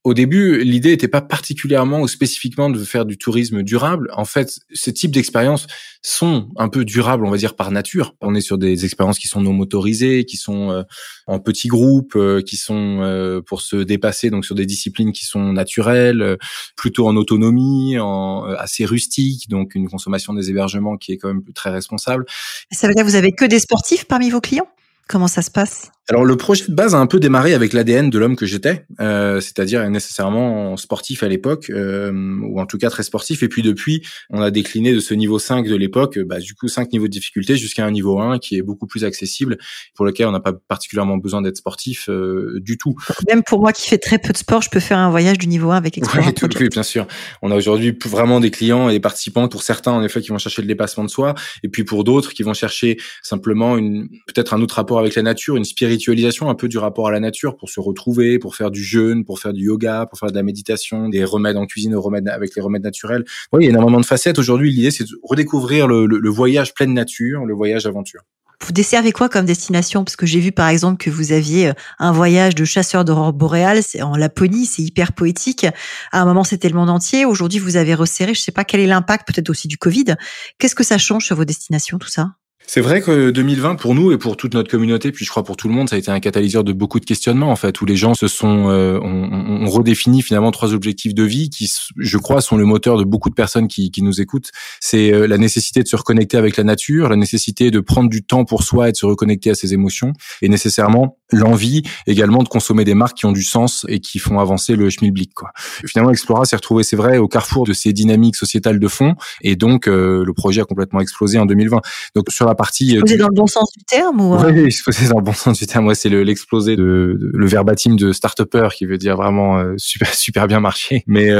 Au 0.04 0.14
début, 0.14 0.62
l'idée 0.62 0.90
n'était 0.90 1.08
pas 1.08 1.22
particulièrement 1.22 2.02
ou 2.02 2.08
spécifiquement 2.08 2.70
de 2.70 2.78
faire 2.84 3.04
du 3.04 3.18
tourisme 3.18 3.64
durable. 3.64 4.08
En 4.12 4.24
fait, 4.24 4.60
ce 4.72 4.90
type 4.90 5.10
d'expériences 5.10 5.66
sont 6.02 6.50
un 6.56 6.68
peu 6.68 6.84
durables, 6.84 7.26
on 7.26 7.30
va 7.30 7.36
dire 7.36 7.56
par 7.56 7.72
nature. 7.72 8.14
On 8.20 8.36
est 8.36 8.40
sur 8.40 8.58
des 8.58 8.84
expériences 8.84 9.18
qui 9.18 9.26
sont 9.26 9.40
non 9.40 9.52
motorisées, 9.52 10.24
qui 10.24 10.36
sont 10.36 10.84
en 11.26 11.40
petits 11.40 11.68
groupes, 11.68 12.16
qui 12.46 12.56
sont 12.56 13.42
pour 13.46 13.60
se 13.60 13.76
dépasser, 13.76 14.30
donc 14.30 14.46
sur 14.46 14.54
des 14.54 14.66
disciplines 14.66 15.12
qui 15.12 15.26
sont 15.26 15.52
naturelles 15.52 16.38
plutôt 16.76 17.06
en 17.06 17.16
autonomie, 17.16 17.98
en 17.98 18.46
euh, 18.46 18.56
assez 18.56 18.84
rustique, 18.84 19.48
donc 19.48 19.74
une 19.74 19.88
consommation 19.88 20.32
des 20.32 20.50
hébergements 20.50 20.96
qui 20.96 21.12
est 21.12 21.18
quand 21.18 21.28
même 21.28 21.44
très 21.54 21.70
responsable. 21.70 22.24
Ça 22.70 22.88
veut 22.88 22.94
dire 22.94 23.04
que 23.04 23.08
vous 23.08 23.16
avez 23.16 23.32
que 23.32 23.44
des 23.44 23.60
sportifs 23.60 24.04
parmi 24.04 24.30
vos 24.30 24.40
clients? 24.40 24.68
Comment 25.08 25.28
ça 25.28 25.42
se 25.42 25.50
passe? 25.50 25.90
Alors 26.10 26.24
le 26.24 26.36
projet 26.36 26.64
de 26.66 26.74
base 26.74 26.92
a 26.96 26.98
un 26.98 27.06
peu 27.06 27.20
démarré 27.20 27.54
avec 27.54 27.72
l'ADN 27.72 28.10
de 28.10 28.18
l'homme 28.18 28.34
que 28.34 28.44
j'étais, 28.44 28.84
euh, 29.00 29.40
c'est-à-dire 29.40 29.88
nécessairement 29.88 30.76
sportif 30.76 31.22
à 31.22 31.28
l'époque, 31.28 31.70
euh, 31.70 32.10
ou 32.42 32.60
en 32.60 32.66
tout 32.66 32.78
cas 32.78 32.90
très 32.90 33.04
sportif. 33.04 33.44
Et 33.44 33.48
puis 33.48 33.62
depuis, 33.62 34.04
on 34.28 34.42
a 34.42 34.50
décliné 34.50 34.92
de 34.92 34.98
ce 34.98 35.14
niveau 35.14 35.38
5 35.38 35.68
de 35.68 35.76
l'époque, 35.76 36.18
bah, 36.18 36.40
du 36.40 36.54
coup 36.54 36.66
5 36.66 36.92
niveaux 36.92 37.06
de 37.06 37.12
difficulté 37.12 37.56
jusqu'à 37.56 37.86
un 37.86 37.92
niveau 37.92 38.18
1 38.18 38.40
qui 38.40 38.56
est 38.56 38.62
beaucoup 38.62 38.88
plus 38.88 39.04
accessible, 39.04 39.56
pour 39.94 40.04
lequel 40.04 40.26
on 40.26 40.32
n'a 40.32 40.40
pas 40.40 40.52
particulièrement 40.52 41.16
besoin 41.16 41.42
d'être 41.42 41.58
sportif 41.58 42.08
euh, 42.08 42.58
du 42.60 42.76
tout. 42.76 42.96
Même 43.28 43.44
pour 43.44 43.60
moi 43.60 43.72
qui 43.72 43.88
fais 43.88 43.98
très 43.98 44.18
peu 44.18 44.32
de 44.32 44.38
sport, 44.38 44.62
je 44.62 44.70
peux 44.70 44.80
faire 44.80 44.98
un 44.98 45.10
voyage 45.10 45.38
du 45.38 45.46
niveau 45.46 45.70
1 45.70 45.76
avec 45.76 45.96
Explorer 45.96 46.26
oui, 46.26 46.34
tout, 46.34 46.48
oui, 46.58 46.68
bien 46.70 46.82
sûr. 46.82 47.06
On 47.40 47.52
a 47.52 47.56
aujourd'hui 47.56 47.96
vraiment 48.04 48.40
des 48.40 48.50
clients 48.50 48.88
et 48.88 48.94
des 48.94 49.00
participants, 49.00 49.46
pour 49.46 49.62
certains 49.62 49.92
en 49.92 50.02
effet, 50.02 50.20
qui 50.20 50.30
vont 50.30 50.38
chercher 50.38 50.62
le 50.62 50.66
dépassement 50.66 51.04
de 51.04 51.10
soi, 51.10 51.36
et 51.62 51.68
puis 51.68 51.84
pour 51.84 52.02
d'autres 52.02 52.32
qui 52.32 52.42
vont 52.42 52.52
chercher 52.52 52.96
simplement 53.22 53.76
une 53.76 54.08
peut-être 54.26 54.54
un 54.54 54.60
autre 54.60 54.74
rapport 54.74 54.98
avec 54.98 55.14
la 55.14 55.22
nature, 55.22 55.54
une 55.54 55.64
spiritualité 55.64 55.99
un 56.48 56.54
peu 56.54 56.68
du 56.68 56.78
rapport 56.78 57.08
à 57.08 57.10
la 57.10 57.20
nature 57.20 57.56
pour 57.56 57.70
se 57.70 57.80
retrouver, 57.80 58.38
pour 58.38 58.56
faire 58.56 58.70
du 58.70 58.82
jeûne, 58.82 59.24
pour 59.24 59.38
faire 59.38 59.52
du 59.52 59.64
yoga, 59.64 60.06
pour 60.06 60.18
faire 60.18 60.30
de 60.30 60.36
la 60.36 60.42
méditation, 60.42 61.08
des 61.08 61.24
remèdes 61.24 61.56
en 61.56 61.66
cuisine, 61.66 61.94
remèdes 61.94 62.28
avec 62.28 62.54
les 62.54 62.62
remèdes 62.62 62.84
naturels. 62.84 63.24
Oui, 63.52 63.64
il 63.64 63.64
y 63.64 63.68
a 63.68 63.70
énormément 63.70 64.00
de 64.00 64.06
facettes. 64.06 64.38
Aujourd'hui, 64.38 64.70
l'idée, 64.70 64.90
c'est 64.90 65.04
de 65.04 65.10
redécouvrir 65.22 65.86
le, 65.86 66.06
le 66.06 66.30
voyage 66.30 66.74
pleine 66.74 66.94
nature, 66.94 67.44
le 67.44 67.54
voyage 67.54 67.86
aventure. 67.86 68.22
Vous 68.62 68.72
desservez 68.72 69.10
quoi 69.12 69.30
comme 69.30 69.46
destination? 69.46 70.04
Parce 70.04 70.16
que 70.16 70.26
j'ai 70.26 70.38
vu 70.38 70.52
par 70.52 70.68
exemple 70.68 71.02
que 71.02 71.08
vous 71.08 71.32
aviez 71.32 71.68
euh, 71.68 71.72
un 71.98 72.12
voyage 72.12 72.54
de 72.54 72.66
chasseur 72.66 73.06
d'aurore 73.06 73.32
boréale 73.32 73.80
en 74.02 74.16
Laponie, 74.16 74.66
c'est 74.66 74.82
hyper 74.82 75.14
poétique. 75.14 75.66
À 76.12 76.20
un 76.20 76.24
moment, 76.26 76.44
c'était 76.44 76.68
le 76.68 76.74
monde 76.74 76.90
entier. 76.90 77.24
Aujourd'hui, 77.24 77.58
vous 77.58 77.76
avez 77.76 77.94
resserré. 77.94 78.34
Je 78.34 78.40
ne 78.40 78.42
sais 78.42 78.52
pas 78.52 78.64
quel 78.64 78.80
est 78.80 78.86
l'impact, 78.86 79.26
peut-être 79.26 79.48
aussi 79.48 79.66
du 79.66 79.78
Covid. 79.78 80.16
Qu'est-ce 80.58 80.74
que 80.74 80.84
ça 80.84 80.98
change 80.98 81.24
sur 81.24 81.36
vos 81.36 81.46
destinations, 81.46 81.98
tout 81.98 82.08
ça? 82.08 82.32
C'est 82.72 82.82
vrai 82.82 83.00
que 83.00 83.30
2020 83.30 83.74
pour 83.74 83.96
nous 83.96 84.12
et 84.12 84.16
pour 84.16 84.36
toute 84.36 84.54
notre 84.54 84.70
communauté, 84.70 85.10
puis 85.10 85.24
je 85.24 85.30
crois 85.30 85.42
pour 85.42 85.56
tout 85.56 85.66
le 85.66 85.74
monde, 85.74 85.88
ça 85.88 85.96
a 85.96 85.98
été 85.98 86.12
un 86.12 86.20
catalyseur 86.20 86.62
de 86.62 86.72
beaucoup 86.72 87.00
de 87.00 87.04
questionnements 87.04 87.50
en 87.50 87.56
fait, 87.56 87.80
où 87.80 87.84
les 87.84 87.96
gens 87.96 88.14
se 88.14 88.28
sont, 88.28 88.70
euh, 88.70 89.00
on, 89.02 89.82
finalement 90.22 90.52
trois 90.52 90.72
objectifs 90.72 91.12
de 91.12 91.24
vie 91.24 91.50
qui, 91.50 91.68
je 91.96 92.16
crois, 92.16 92.40
sont 92.40 92.56
le 92.56 92.64
moteur 92.64 92.96
de 92.96 93.02
beaucoup 93.02 93.28
de 93.28 93.34
personnes 93.34 93.66
qui, 93.66 93.90
qui 93.90 94.02
nous 94.02 94.20
écoutent. 94.20 94.52
C'est 94.78 95.12
euh, 95.12 95.26
la 95.26 95.36
nécessité 95.36 95.82
de 95.82 95.88
se 95.88 95.96
reconnecter 95.96 96.36
avec 96.36 96.56
la 96.56 96.62
nature, 96.62 97.08
la 97.08 97.16
nécessité 97.16 97.72
de 97.72 97.80
prendre 97.80 98.08
du 98.08 98.22
temps 98.22 98.44
pour 98.44 98.62
soi 98.62 98.88
et 98.88 98.92
de 98.92 98.96
se 98.96 99.06
reconnecter 99.06 99.50
à 99.50 99.56
ses 99.56 99.74
émotions, 99.74 100.12
et 100.40 100.48
nécessairement 100.48 101.18
l'envie 101.32 101.82
également 102.06 102.42
de 102.42 102.48
consommer 102.48 102.84
des 102.84 102.94
marques 102.94 103.18
qui 103.18 103.26
ont 103.26 103.32
du 103.32 103.42
sens 103.42 103.84
et 103.88 104.00
qui 104.00 104.18
font 104.18 104.38
avancer 104.38 104.76
le 104.76 104.90
schmilblick. 104.90 105.34
Quoi. 105.34 105.50
Finalement, 105.86 106.10
Explora 106.10 106.44
s'est 106.44 106.56
retrouvé, 106.56 106.82
c'est 106.82 106.96
vrai, 106.96 107.18
au 107.18 107.28
carrefour 107.28 107.66
de 107.66 107.72
ces 107.72 107.92
dynamiques 107.92 108.36
sociétales 108.36 108.78
de 108.78 108.88
fond, 108.88 109.14
et 109.42 109.56
donc 109.56 109.88
euh, 109.88 110.24
le 110.24 110.32
projet 110.32 110.60
a 110.60 110.64
complètement 110.64 111.00
explosé 111.00 111.38
en 111.38 111.46
2020. 111.46 111.80
Donc 112.14 112.26
sur 112.28 112.46
la 112.46 112.54
partie. 112.54 112.92
Explosé 112.92 113.14
euh, 113.14 113.18
dans 113.18 113.28
le 113.28 113.34
bon 113.34 113.46
sens 113.46 113.70
du 113.76 113.84
terme 113.84 114.20
ou 114.20 114.34
euh? 114.34 114.52
Oui, 114.52 114.60
explosé 114.60 115.08
dans 115.08 115.18
le 115.18 115.24
bon 115.24 115.32
sens 115.32 115.58
du 115.58 115.66
terme. 115.66 115.86
Ouais, 115.86 115.94
c'est 115.94 116.08
l'explosé 116.08 116.76
de, 116.76 117.16
de, 117.18 117.30
le 117.32 117.46
verbatim 117.46 117.96
de 117.96 118.12
start-upper 118.12 118.68
qui 118.74 118.86
veut 118.86 118.98
dire 118.98 119.16
vraiment 119.16 119.62
super 119.76 120.12
super 120.14 120.46
bien 120.46 120.60
marché. 120.60 121.04
Mais 121.06 121.30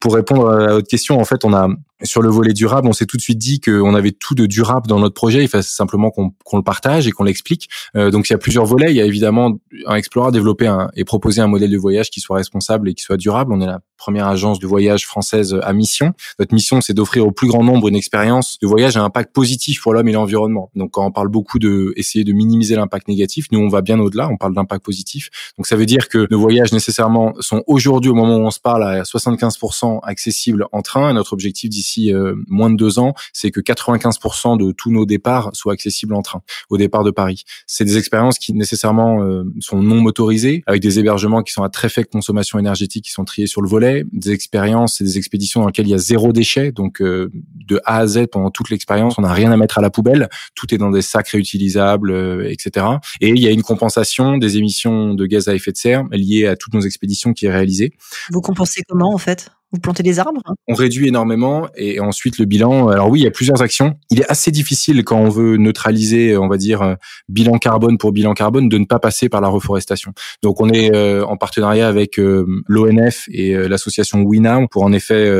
pour 0.00 0.14
répondre 0.14 0.50
à 0.50 0.74
votre 0.74 0.88
question, 0.88 1.20
en 1.20 1.24
fait, 1.24 1.44
on 1.44 1.52
a 1.52 1.68
Sur 2.02 2.22
le 2.22 2.28
volet 2.28 2.52
durable, 2.52 2.88
on 2.88 2.92
s'est 2.92 3.06
tout 3.06 3.16
de 3.16 3.22
suite 3.22 3.38
dit 3.38 3.60
qu'on 3.60 3.94
avait 3.94 4.10
tout 4.10 4.34
de 4.34 4.46
durable 4.46 4.88
dans 4.88 4.98
notre 4.98 5.14
projet. 5.14 5.42
Il 5.42 5.48
fallait 5.48 5.62
simplement 5.62 6.10
qu'on 6.10 6.56
le 6.56 6.62
partage 6.62 7.06
et 7.06 7.12
qu'on 7.12 7.24
l'explique. 7.24 7.68
Euh, 7.96 8.10
donc, 8.10 8.28
il 8.28 8.32
y 8.32 8.34
a 8.34 8.38
plusieurs 8.38 8.66
volets. 8.66 8.90
Il 8.90 8.96
y 8.96 9.00
a 9.00 9.04
évidemment 9.04 9.58
un 9.86 9.94
Explorer 9.94 10.32
développer 10.32 10.66
un, 10.66 10.90
et 10.96 11.04
proposer 11.04 11.40
un 11.40 11.46
modèle 11.46 11.70
de 11.70 11.78
voyage 11.78 12.10
qui 12.10 12.20
soit 12.20 12.36
responsable 12.36 12.88
et 12.88 12.94
qui 12.94 13.02
soit 13.02 13.16
durable. 13.16 13.52
On 13.52 13.60
est 13.60 13.66
la 13.66 13.80
première 13.96 14.26
agence 14.26 14.58
de 14.58 14.66
voyage 14.66 15.06
française 15.06 15.58
à 15.62 15.72
mission. 15.72 16.12
Notre 16.38 16.54
mission, 16.54 16.80
c'est 16.80 16.94
d'offrir 16.94 17.26
au 17.26 17.32
plus 17.32 17.48
grand 17.48 17.64
nombre 17.64 17.88
une 17.88 17.96
expérience 17.96 18.58
de 18.60 18.66
voyage 18.66 18.96
à 18.96 19.02
impact 19.02 19.32
positif 19.32 19.80
pour 19.80 19.94
l'homme 19.94 20.08
et 20.08 20.12
l'environnement. 20.12 20.70
Donc, 20.74 20.92
quand 20.92 21.06
on 21.06 21.12
parle 21.12 21.28
beaucoup 21.28 21.58
de 21.58 21.92
essayer 21.96 22.24
de 22.24 22.32
minimiser 22.32 22.76
l'impact 22.76 23.08
négatif, 23.08 23.46
nous, 23.52 23.60
on 23.60 23.68
va 23.68 23.82
bien 23.82 23.98
au-delà. 23.98 24.28
On 24.28 24.36
parle 24.36 24.54
d'impact 24.54 24.84
positif. 24.84 25.30
Donc, 25.56 25.66
ça 25.66 25.76
veut 25.76 25.86
dire 25.86 26.08
que 26.08 26.26
nos 26.30 26.38
voyages 26.38 26.72
nécessairement 26.72 27.34
sont 27.40 27.62
aujourd'hui, 27.66 28.10
au 28.10 28.14
moment 28.14 28.36
où 28.36 28.46
on 28.46 28.50
se 28.50 28.60
parle, 28.60 28.84
à 28.84 29.02
75% 29.02 30.00
accessibles 30.02 30.66
en 30.72 30.82
train. 30.82 31.10
Et 31.10 31.12
notre 31.12 31.32
objectif 31.32 31.70
d'ici 31.70 32.12
euh, 32.12 32.34
moins 32.48 32.70
de 32.70 32.76
deux 32.76 32.98
ans, 32.98 33.14
c'est 33.32 33.50
que 33.50 33.60
95% 33.60 34.58
de 34.58 34.72
tous 34.72 34.90
nos 34.90 35.06
départs 35.06 35.50
soient 35.54 35.72
accessibles 35.72 36.14
en 36.14 36.22
train 36.22 36.42
au 36.70 36.76
départ 36.76 37.04
de 37.04 37.10
Paris. 37.10 37.44
C'est 37.66 37.84
des 37.84 37.98
expériences 37.98 38.38
qui 38.38 38.52
nécessairement 38.52 39.22
euh, 39.22 39.44
sont 39.60 39.82
non 39.82 40.00
motorisées, 40.00 40.62
avec 40.66 40.82
des 40.82 40.98
hébergements 40.98 41.42
qui 41.42 41.52
sont 41.52 41.62
à 41.62 41.68
très 41.68 41.88
faible 41.88 42.08
consommation 42.08 42.58
énergétique, 42.58 43.04
qui 43.04 43.10
sont 43.10 43.24
triés 43.24 43.46
sur 43.46 43.62
le 43.62 43.68
volet, 43.68 43.83
des 44.12 44.32
expériences 44.32 45.00
et 45.00 45.04
des 45.04 45.18
expéditions 45.18 45.60
dans 45.60 45.66
lesquelles 45.66 45.86
il 45.86 45.90
y 45.90 45.94
a 45.94 45.98
zéro 45.98 46.32
déchet, 46.32 46.72
donc 46.72 47.00
euh, 47.00 47.30
de 47.66 47.80
A 47.84 47.98
à 47.98 48.06
Z 48.06 48.26
pendant 48.30 48.50
toute 48.50 48.70
l'expérience, 48.70 49.18
on 49.18 49.22
n'a 49.22 49.32
rien 49.32 49.52
à 49.52 49.56
mettre 49.56 49.78
à 49.78 49.80
la 49.80 49.90
poubelle, 49.90 50.28
tout 50.54 50.74
est 50.74 50.78
dans 50.78 50.90
des 50.90 51.02
sacs 51.02 51.28
réutilisables, 51.28 52.46
etc. 52.48 52.86
Et 53.20 53.30
il 53.30 53.38
y 53.38 53.46
a 53.46 53.50
une 53.50 53.62
compensation 53.62 54.38
des 54.38 54.56
émissions 54.56 55.14
de 55.14 55.26
gaz 55.26 55.48
à 55.48 55.54
effet 55.54 55.72
de 55.72 55.76
serre 55.76 56.04
liées 56.10 56.46
à 56.46 56.56
toutes 56.56 56.74
nos 56.74 56.80
expéditions 56.80 57.32
qui 57.32 57.46
est 57.46 57.52
réalisée. 57.52 57.92
Vous 58.30 58.40
compensez 58.40 58.82
comment 58.88 59.12
en 59.12 59.18
fait? 59.18 59.50
Vous 59.74 60.02
des 60.02 60.18
arbres 60.18 60.40
On 60.68 60.74
réduit 60.74 61.08
énormément 61.08 61.68
et 61.76 62.00
ensuite 62.00 62.38
le 62.38 62.44
bilan. 62.44 62.88
Alors 62.88 63.10
oui, 63.10 63.20
il 63.20 63.24
y 63.24 63.26
a 63.26 63.30
plusieurs 63.30 63.62
actions. 63.62 63.94
Il 64.10 64.20
est 64.20 64.30
assez 64.30 64.50
difficile 64.50 65.02
quand 65.04 65.18
on 65.18 65.28
veut 65.28 65.56
neutraliser, 65.56 66.36
on 66.36 66.48
va 66.48 66.56
dire, 66.56 66.82
euh, 66.82 66.94
bilan 67.28 67.58
carbone 67.58 67.98
pour 67.98 68.12
bilan 68.12 68.34
carbone, 68.34 68.68
de 68.68 68.78
ne 68.78 68.84
pas 68.84 68.98
passer 68.98 69.28
par 69.28 69.40
la 69.40 69.48
reforestation. 69.48 70.12
Donc 70.42 70.60
on 70.60 70.68
est 70.68 70.94
euh, 70.94 71.24
en 71.26 71.36
partenariat 71.36 71.88
avec 71.88 72.18
euh, 72.18 72.46
l'ONF 72.68 73.24
et 73.28 73.54
l'association 73.68 74.24
WeNow 74.24 74.68
pour 74.68 74.84
en 74.84 74.92
effet 74.92 75.30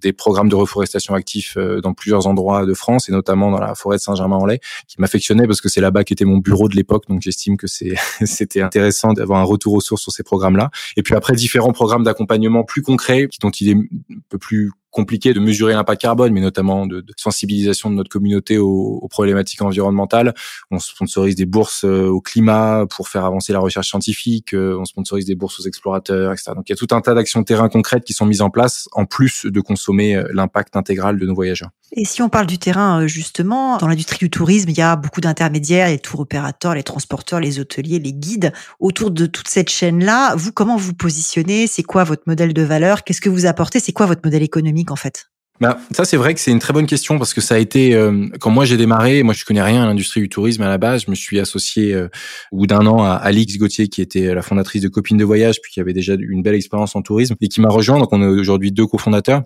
des 0.00 0.12
programmes 0.12 0.48
de 0.48 0.54
reforestation 0.54 1.14
actifs 1.14 1.56
dans 1.82 1.94
plusieurs 1.94 2.26
endroits 2.26 2.66
de 2.66 2.74
France 2.74 3.08
et 3.08 3.12
notamment 3.12 3.50
dans 3.50 3.60
la 3.60 3.74
forêt 3.74 3.96
de 3.96 4.02
Saint-Germain-en-Laye, 4.02 4.58
qui 4.88 4.96
m'affectionnait 5.00 5.46
parce 5.46 5.60
que 5.60 5.68
c'est 5.68 5.80
là-bas 5.80 6.04
qu'était 6.04 6.24
mon 6.24 6.38
bureau 6.38 6.68
de 6.68 6.76
l'époque. 6.76 7.04
Donc 7.08 7.20
j'estime 7.22 7.56
que 7.56 7.66
c'était 8.24 8.60
intéressant 8.60 9.12
d'avoir 9.12 9.40
un 9.40 9.44
retour 9.44 9.74
aux 9.74 9.80
sources 9.80 10.02
sur 10.02 10.12
ces 10.12 10.22
programmes-là. 10.22 10.70
Et 10.96 11.02
puis 11.02 11.14
après 11.14 11.34
différents 11.34 11.72
programmes 11.72 12.04
d'accompagnement 12.04 12.64
plus 12.64 12.82
concrets 12.82 13.28
dont 13.40 13.50
il 13.50 13.68
est 13.68 13.71
un 13.74 14.20
peu 14.28 14.38
plus 14.38 14.70
compliqué 14.92 15.32
de 15.32 15.40
mesurer 15.40 15.72
l'impact 15.72 16.02
carbone, 16.02 16.32
mais 16.32 16.40
notamment 16.40 16.86
de, 16.86 17.04
sensibilisation 17.16 17.90
de 17.90 17.96
notre 17.96 18.10
communauté 18.10 18.58
aux, 18.58 19.08
problématiques 19.10 19.62
environnementales. 19.62 20.34
On 20.70 20.78
sponsorise 20.78 21.34
des 21.34 21.46
bourses 21.46 21.84
euh, 21.84 22.06
au 22.06 22.20
climat 22.20 22.86
pour 22.88 23.08
faire 23.08 23.24
avancer 23.24 23.52
la 23.52 23.58
recherche 23.58 23.88
scientifique, 23.88 24.54
euh, 24.54 24.78
on 24.78 24.84
sponsorise 24.84 25.26
des 25.26 25.34
bourses 25.34 25.60
aux 25.60 25.64
explorateurs, 25.64 26.32
etc. 26.32 26.52
Donc 26.54 26.68
il 26.68 26.72
y 26.72 26.74
a 26.74 26.76
tout 26.76 26.94
un 26.94 27.00
tas 27.00 27.14
d'actions 27.14 27.42
terrain 27.42 27.68
concrètes 27.68 28.04
qui 28.04 28.12
sont 28.12 28.26
mises 28.26 28.42
en 28.42 28.50
place, 28.50 28.88
en 28.92 29.04
plus 29.06 29.46
de 29.46 29.60
consommer 29.60 30.16
euh, 30.16 30.28
l'impact 30.32 30.76
intégral 30.76 31.18
de 31.18 31.26
nos 31.26 31.34
voyageurs. 31.34 31.70
Et 31.94 32.06
si 32.06 32.22
on 32.22 32.30
parle 32.30 32.46
du 32.46 32.58
terrain, 32.58 33.06
justement, 33.06 33.76
dans 33.76 33.86
l'industrie 33.86 34.18
du 34.18 34.30
tourisme, 34.30 34.70
il 34.70 34.78
y 34.78 34.80
a 34.80 34.96
beaucoup 34.96 35.20
d'intermédiaires, 35.20 35.88
les 35.88 35.98
tours 35.98 36.20
opérateurs, 36.20 36.74
les 36.74 36.82
transporteurs, 36.82 37.38
les 37.38 37.60
hôteliers, 37.60 37.98
les 37.98 38.14
guides. 38.14 38.52
Autour 38.80 39.10
de 39.10 39.26
toute 39.26 39.48
cette 39.48 39.68
chaîne-là, 39.68 40.34
vous, 40.36 40.52
comment 40.52 40.78
vous 40.78 40.94
positionnez? 40.94 41.66
C'est 41.66 41.82
quoi 41.82 42.04
votre 42.04 42.22
modèle 42.26 42.54
de 42.54 42.62
valeur? 42.62 43.04
Qu'est-ce 43.04 43.20
que 43.20 43.28
vous 43.28 43.44
apportez? 43.44 43.78
C'est 43.78 43.92
quoi 43.92 44.06
votre 44.06 44.22
modèle 44.24 44.42
économique? 44.42 44.81
En 44.90 44.96
fait. 44.96 45.26
Bah, 45.60 45.78
ça 45.92 46.04
c'est 46.04 46.16
vrai 46.16 46.34
que 46.34 46.40
c'est 46.40 46.50
une 46.50 46.58
très 46.58 46.72
bonne 46.72 46.86
question 46.86 47.18
parce 47.18 47.34
que 47.34 47.40
ça 47.40 47.54
a 47.54 47.58
été 47.58 47.94
euh, 47.94 48.26
quand 48.40 48.50
moi 48.50 48.64
j'ai 48.64 48.76
démarré, 48.76 49.22
moi 49.22 49.32
je 49.32 49.44
connais 49.44 49.62
rien 49.62 49.84
à 49.84 49.86
l'industrie 49.86 50.20
du 50.20 50.28
tourisme 50.28 50.62
à 50.62 50.68
la 50.68 50.78
base, 50.78 51.04
je 51.06 51.10
me 51.10 51.14
suis 51.14 51.38
associé 51.38 51.94
euh, 51.94 52.08
au 52.50 52.56
bout 52.56 52.66
d'un 52.66 52.84
an 52.86 53.04
à 53.04 53.12
Alix 53.12 53.58
Gauthier 53.58 53.86
qui 53.86 54.02
était 54.02 54.34
la 54.34 54.42
fondatrice 54.42 54.82
de 54.82 54.88
Copines 54.88 55.18
de 55.18 55.24
voyage 55.24 55.60
puis 55.62 55.70
qui 55.70 55.78
avait 55.78 55.92
déjà 55.92 56.14
une 56.18 56.42
belle 56.42 56.56
expérience 56.56 56.96
en 56.96 57.02
tourisme 57.02 57.36
et 57.40 57.48
qui 57.48 57.60
m'a 57.60 57.68
rejoint. 57.68 58.00
Donc 58.00 58.12
on 58.12 58.22
est 58.22 58.26
aujourd'hui 58.26 58.72
deux 58.72 58.86
cofondateurs 58.86 59.42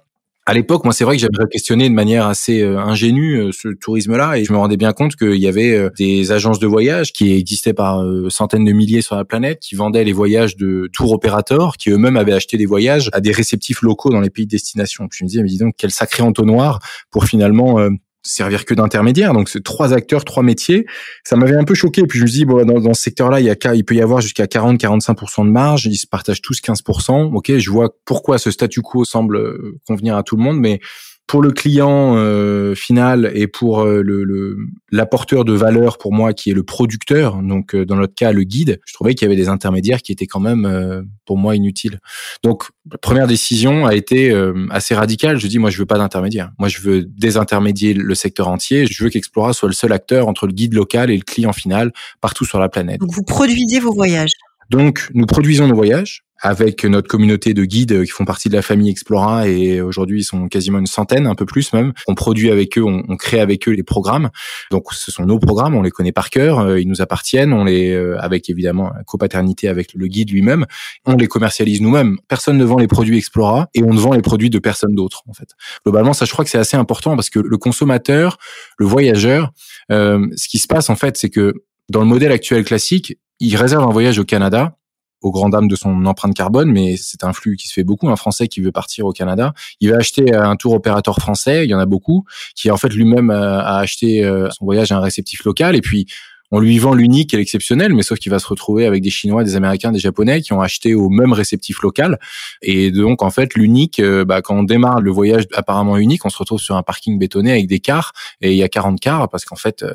à 0.48 0.54
l'époque, 0.54 0.84
moi, 0.84 0.94
c'est 0.94 1.02
vrai 1.02 1.16
que 1.16 1.20
j'avais 1.20 1.48
questionné 1.50 1.88
de 1.88 1.94
manière 1.94 2.26
assez 2.26 2.62
euh, 2.62 2.78
ingénue 2.78 3.36
euh, 3.36 3.50
ce 3.52 3.66
tourisme-là, 3.66 4.38
et 4.38 4.44
je 4.44 4.52
me 4.52 4.58
rendais 4.58 4.76
bien 4.76 4.92
compte 4.92 5.16
qu'il 5.16 5.34
y 5.34 5.48
avait 5.48 5.76
euh, 5.76 5.90
des 5.98 6.30
agences 6.30 6.60
de 6.60 6.68
voyage 6.68 7.12
qui 7.12 7.32
existaient 7.32 7.72
par 7.72 8.00
centaines 8.28 8.64
de 8.64 8.72
milliers 8.72 9.02
sur 9.02 9.16
la 9.16 9.24
planète, 9.24 9.58
qui 9.60 9.74
vendaient 9.74 10.04
les 10.04 10.12
voyages 10.12 10.56
de 10.56 10.88
tour 10.92 11.10
opérateurs, 11.10 11.76
qui 11.76 11.90
eux-mêmes 11.90 12.16
avaient 12.16 12.32
acheté 12.32 12.56
des 12.56 12.66
voyages 12.66 13.10
à 13.12 13.20
des 13.20 13.32
réceptifs 13.32 13.82
locaux 13.82 14.10
dans 14.10 14.20
les 14.20 14.30
pays 14.30 14.46
de 14.46 14.50
destination. 14.50 15.08
Je 15.10 15.24
me 15.24 15.28
disais, 15.28 15.42
mais 15.42 15.48
dis 15.48 15.58
donc, 15.58 15.74
quel 15.76 15.90
sacré 15.90 16.22
entonnoir 16.22 16.78
pour 17.10 17.24
finalement 17.24 17.80
servir 18.26 18.64
que 18.64 18.74
d'intermédiaire. 18.74 19.32
Donc, 19.32 19.48
c'est 19.48 19.62
trois 19.62 19.92
acteurs, 19.92 20.24
trois 20.24 20.42
métiers. 20.42 20.86
Ça 21.24 21.36
m'avait 21.36 21.56
un 21.56 21.64
peu 21.64 21.74
choqué. 21.74 22.02
Puis 22.02 22.18
je 22.18 22.24
me 22.24 22.28
dis, 22.28 22.44
bon, 22.44 22.64
dans, 22.64 22.80
dans 22.80 22.94
ce 22.94 23.02
secteur-là, 23.02 23.40
il, 23.40 23.46
y 23.46 23.50
a, 23.50 23.74
il 23.74 23.84
peut 23.84 23.94
y 23.94 24.02
avoir 24.02 24.20
jusqu'à 24.20 24.44
40-45% 24.44 25.46
de 25.46 25.50
marge. 25.50 25.86
Ils 25.86 25.96
se 25.96 26.06
partagent 26.06 26.42
tous 26.42 26.60
15%. 26.60 27.34
Ok, 27.34 27.56
je 27.56 27.70
vois 27.70 27.90
pourquoi 28.04 28.38
ce 28.38 28.50
statu 28.50 28.82
quo 28.82 29.04
semble 29.04 29.36
euh, 29.36 29.78
convenir 29.86 30.16
à 30.16 30.22
tout 30.22 30.36
le 30.36 30.42
monde, 30.42 30.58
mais 30.58 30.80
pour 31.26 31.42
le 31.42 31.50
client 31.50 32.16
euh, 32.16 32.74
final 32.74 33.32
et 33.34 33.48
pour 33.48 33.80
euh, 33.80 34.00
le 34.02 34.56
l'apporteur 34.92 35.44
de 35.44 35.52
valeur 35.52 35.98
pour 35.98 36.12
moi 36.12 36.32
qui 36.32 36.50
est 36.50 36.54
le 36.54 36.62
producteur, 36.62 37.42
donc 37.42 37.74
euh, 37.74 37.84
dans 37.84 37.96
notre 37.96 38.14
cas 38.14 38.30
le 38.30 38.44
guide, 38.44 38.80
je 38.86 38.94
trouvais 38.94 39.14
qu'il 39.14 39.26
y 39.26 39.30
avait 39.30 39.40
des 39.40 39.48
intermédiaires 39.48 40.02
qui 40.02 40.12
étaient 40.12 40.26
quand 40.26 40.40
même 40.40 41.06
pour 41.24 41.36
moi 41.36 41.56
inutiles. 41.56 41.98
Donc 42.42 42.64
la 42.90 42.98
première 42.98 43.26
décision 43.26 43.86
a 43.86 43.94
été 43.94 44.32
assez 44.70 44.94
radicale. 44.94 45.38
Je 45.38 45.46
dis 45.48 45.58
moi 45.58 45.70
je 45.70 45.78
veux 45.78 45.86
pas 45.86 45.98
d'intermédiaire. 45.98 46.52
Moi 46.58 46.68
je 46.68 46.80
veux 46.80 47.02
désintermédier 47.02 47.94
le 47.94 48.14
secteur 48.14 48.48
entier. 48.48 48.86
Je 48.86 49.02
veux 49.02 49.10
qu'Explora 49.10 49.52
soit 49.52 49.68
le 49.68 49.74
seul 49.74 49.92
acteur 49.92 50.28
entre 50.28 50.46
le 50.46 50.52
guide 50.52 50.74
local 50.74 51.10
et 51.10 51.16
le 51.16 51.24
client 51.24 51.52
final 51.52 51.92
partout 52.20 52.44
sur 52.44 52.60
la 52.60 52.68
planète. 52.68 53.00
Donc 53.00 53.12
vous 53.12 53.24
produisez 53.24 53.80
vos 53.80 53.92
voyages. 53.92 54.32
Donc 54.70 55.08
nous 55.14 55.26
produisons 55.26 55.66
nos 55.66 55.74
voyages 55.74 56.25
avec 56.40 56.84
notre 56.84 57.08
communauté 57.08 57.54
de 57.54 57.64
guides 57.64 58.04
qui 58.04 58.10
font 58.10 58.24
partie 58.24 58.48
de 58.48 58.54
la 58.54 58.62
famille 58.62 58.90
Explora 58.90 59.48
et 59.48 59.80
aujourd'hui 59.80 60.20
ils 60.20 60.24
sont 60.24 60.48
quasiment 60.48 60.78
une 60.78 60.86
centaine, 60.86 61.26
un 61.26 61.34
peu 61.34 61.46
plus 61.46 61.72
même. 61.72 61.92
On 62.06 62.14
produit 62.14 62.50
avec 62.50 62.76
eux, 62.78 62.84
on, 62.84 63.02
on, 63.08 63.16
crée 63.16 63.40
avec 63.40 63.68
eux 63.68 63.72
les 63.72 63.82
programmes. 63.82 64.30
Donc 64.70 64.92
ce 64.92 65.10
sont 65.10 65.24
nos 65.24 65.38
programmes, 65.38 65.74
on 65.74 65.82
les 65.82 65.90
connaît 65.90 66.12
par 66.12 66.30
cœur, 66.30 66.60
euh, 66.60 66.80
ils 66.80 66.88
nous 66.88 67.00
appartiennent, 67.00 67.52
on 67.52 67.64
les 67.64 67.92
euh, 67.92 68.18
avec 68.20 68.50
évidemment 68.50 68.92
copaternité 69.06 69.68
avec 69.68 69.94
le 69.94 70.06
guide 70.06 70.30
lui-même, 70.30 70.66
on 71.04 71.16
les 71.16 71.26
commercialise 71.26 71.80
nous-mêmes. 71.80 72.18
Personne 72.28 72.58
ne 72.58 72.64
vend 72.64 72.78
les 72.78 72.88
produits 72.88 73.16
Explora 73.16 73.68
et 73.74 73.82
on 73.82 73.94
ne 73.94 73.98
vend 73.98 74.12
les 74.12 74.22
produits 74.22 74.50
de 74.50 74.58
personne 74.58 74.94
d'autre 74.94 75.22
en 75.28 75.32
fait. 75.32 75.48
Globalement, 75.84 76.12
ça 76.12 76.24
je 76.24 76.32
crois 76.32 76.44
que 76.44 76.50
c'est 76.50 76.58
assez 76.58 76.76
important 76.76 77.16
parce 77.16 77.30
que 77.30 77.38
le 77.38 77.56
consommateur, 77.56 78.38
le 78.78 78.86
voyageur, 78.86 79.52
euh, 79.90 80.26
ce 80.36 80.48
qui 80.48 80.58
se 80.58 80.66
passe 80.66 80.90
en 80.90 80.96
fait, 80.96 81.16
c'est 81.16 81.30
que 81.30 81.54
dans 81.88 82.00
le 82.00 82.06
modèle 82.06 82.32
actuel 82.32 82.64
classique, 82.64 83.16
il 83.38 83.56
réserve 83.56 83.84
un 83.84 83.92
voyage 83.92 84.18
au 84.18 84.24
Canada 84.24 84.76
aux 85.22 85.30
grandes 85.30 85.52
dames 85.52 85.68
de 85.68 85.76
son 85.76 86.04
empreinte 86.06 86.34
carbone, 86.34 86.70
mais 86.70 86.96
c'est 86.96 87.24
un 87.24 87.32
flux 87.32 87.56
qui 87.56 87.68
se 87.68 87.72
fait 87.72 87.84
beaucoup. 87.84 88.08
Un 88.08 88.16
Français 88.16 88.48
qui 88.48 88.60
veut 88.60 88.72
partir 88.72 89.06
au 89.06 89.12
Canada, 89.12 89.52
il 89.80 89.90
va 89.90 89.96
acheter 89.96 90.34
un 90.34 90.56
tour 90.56 90.74
opérateur 90.74 91.16
français, 91.16 91.64
il 91.64 91.70
y 91.70 91.74
en 91.74 91.78
a 91.78 91.86
beaucoup, 91.86 92.24
qui 92.54 92.70
en 92.70 92.76
fait 92.76 92.92
lui-même 92.92 93.30
a 93.30 93.78
acheté 93.78 94.24
euh, 94.24 94.48
son 94.50 94.64
voyage 94.64 94.92
à 94.92 94.96
un 94.96 95.00
réceptif 95.00 95.44
local, 95.44 95.76
et 95.76 95.80
puis 95.80 96.06
on 96.52 96.60
lui 96.60 96.78
vend 96.78 96.94
l'unique 96.94 97.34
et 97.34 97.36
l'exceptionnel, 97.36 97.92
mais 97.92 98.02
sauf 98.02 98.18
qu'il 98.18 98.30
va 98.30 98.38
se 98.38 98.46
retrouver 98.46 98.86
avec 98.86 99.02
des 99.02 99.10
Chinois, 99.10 99.42
des 99.42 99.56
Américains, 99.56 99.90
des 99.90 99.98
Japonais 99.98 100.42
qui 100.42 100.52
ont 100.52 100.60
acheté 100.60 100.94
au 100.94 101.08
même 101.08 101.32
réceptif 101.32 101.82
local. 101.82 102.18
Et 102.62 102.90
donc, 102.90 103.22
en 103.22 103.30
fait, 103.30 103.54
l'unique, 103.54 103.98
euh, 103.98 104.24
bah, 104.24 104.42
quand 104.42 104.56
on 104.56 104.62
démarre 104.62 105.00
le 105.00 105.10
voyage 105.10 105.44
apparemment 105.54 105.96
unique, 105.96 106.24
on 106.24 106.30
se 106.30 106.38
retrouve 106.38 106.60
sur 106.60 106.76
un 106.76 106.82
parking 106.82 107.18
bétonné 107.18 107.50
avec 107.50 107.66
des 107.66 107.80
cars, 107.80 108.12
et 108.40 108.52
il 108.52 108.56
y 108.56 108.62
a 108.62 108.68
40 108.68 109.00
cars, 109.00 109.28
parce 109.28 109.44
qu'en 109.44 109.56
fait... 109.56 109.82
Euh, 109.82 109.92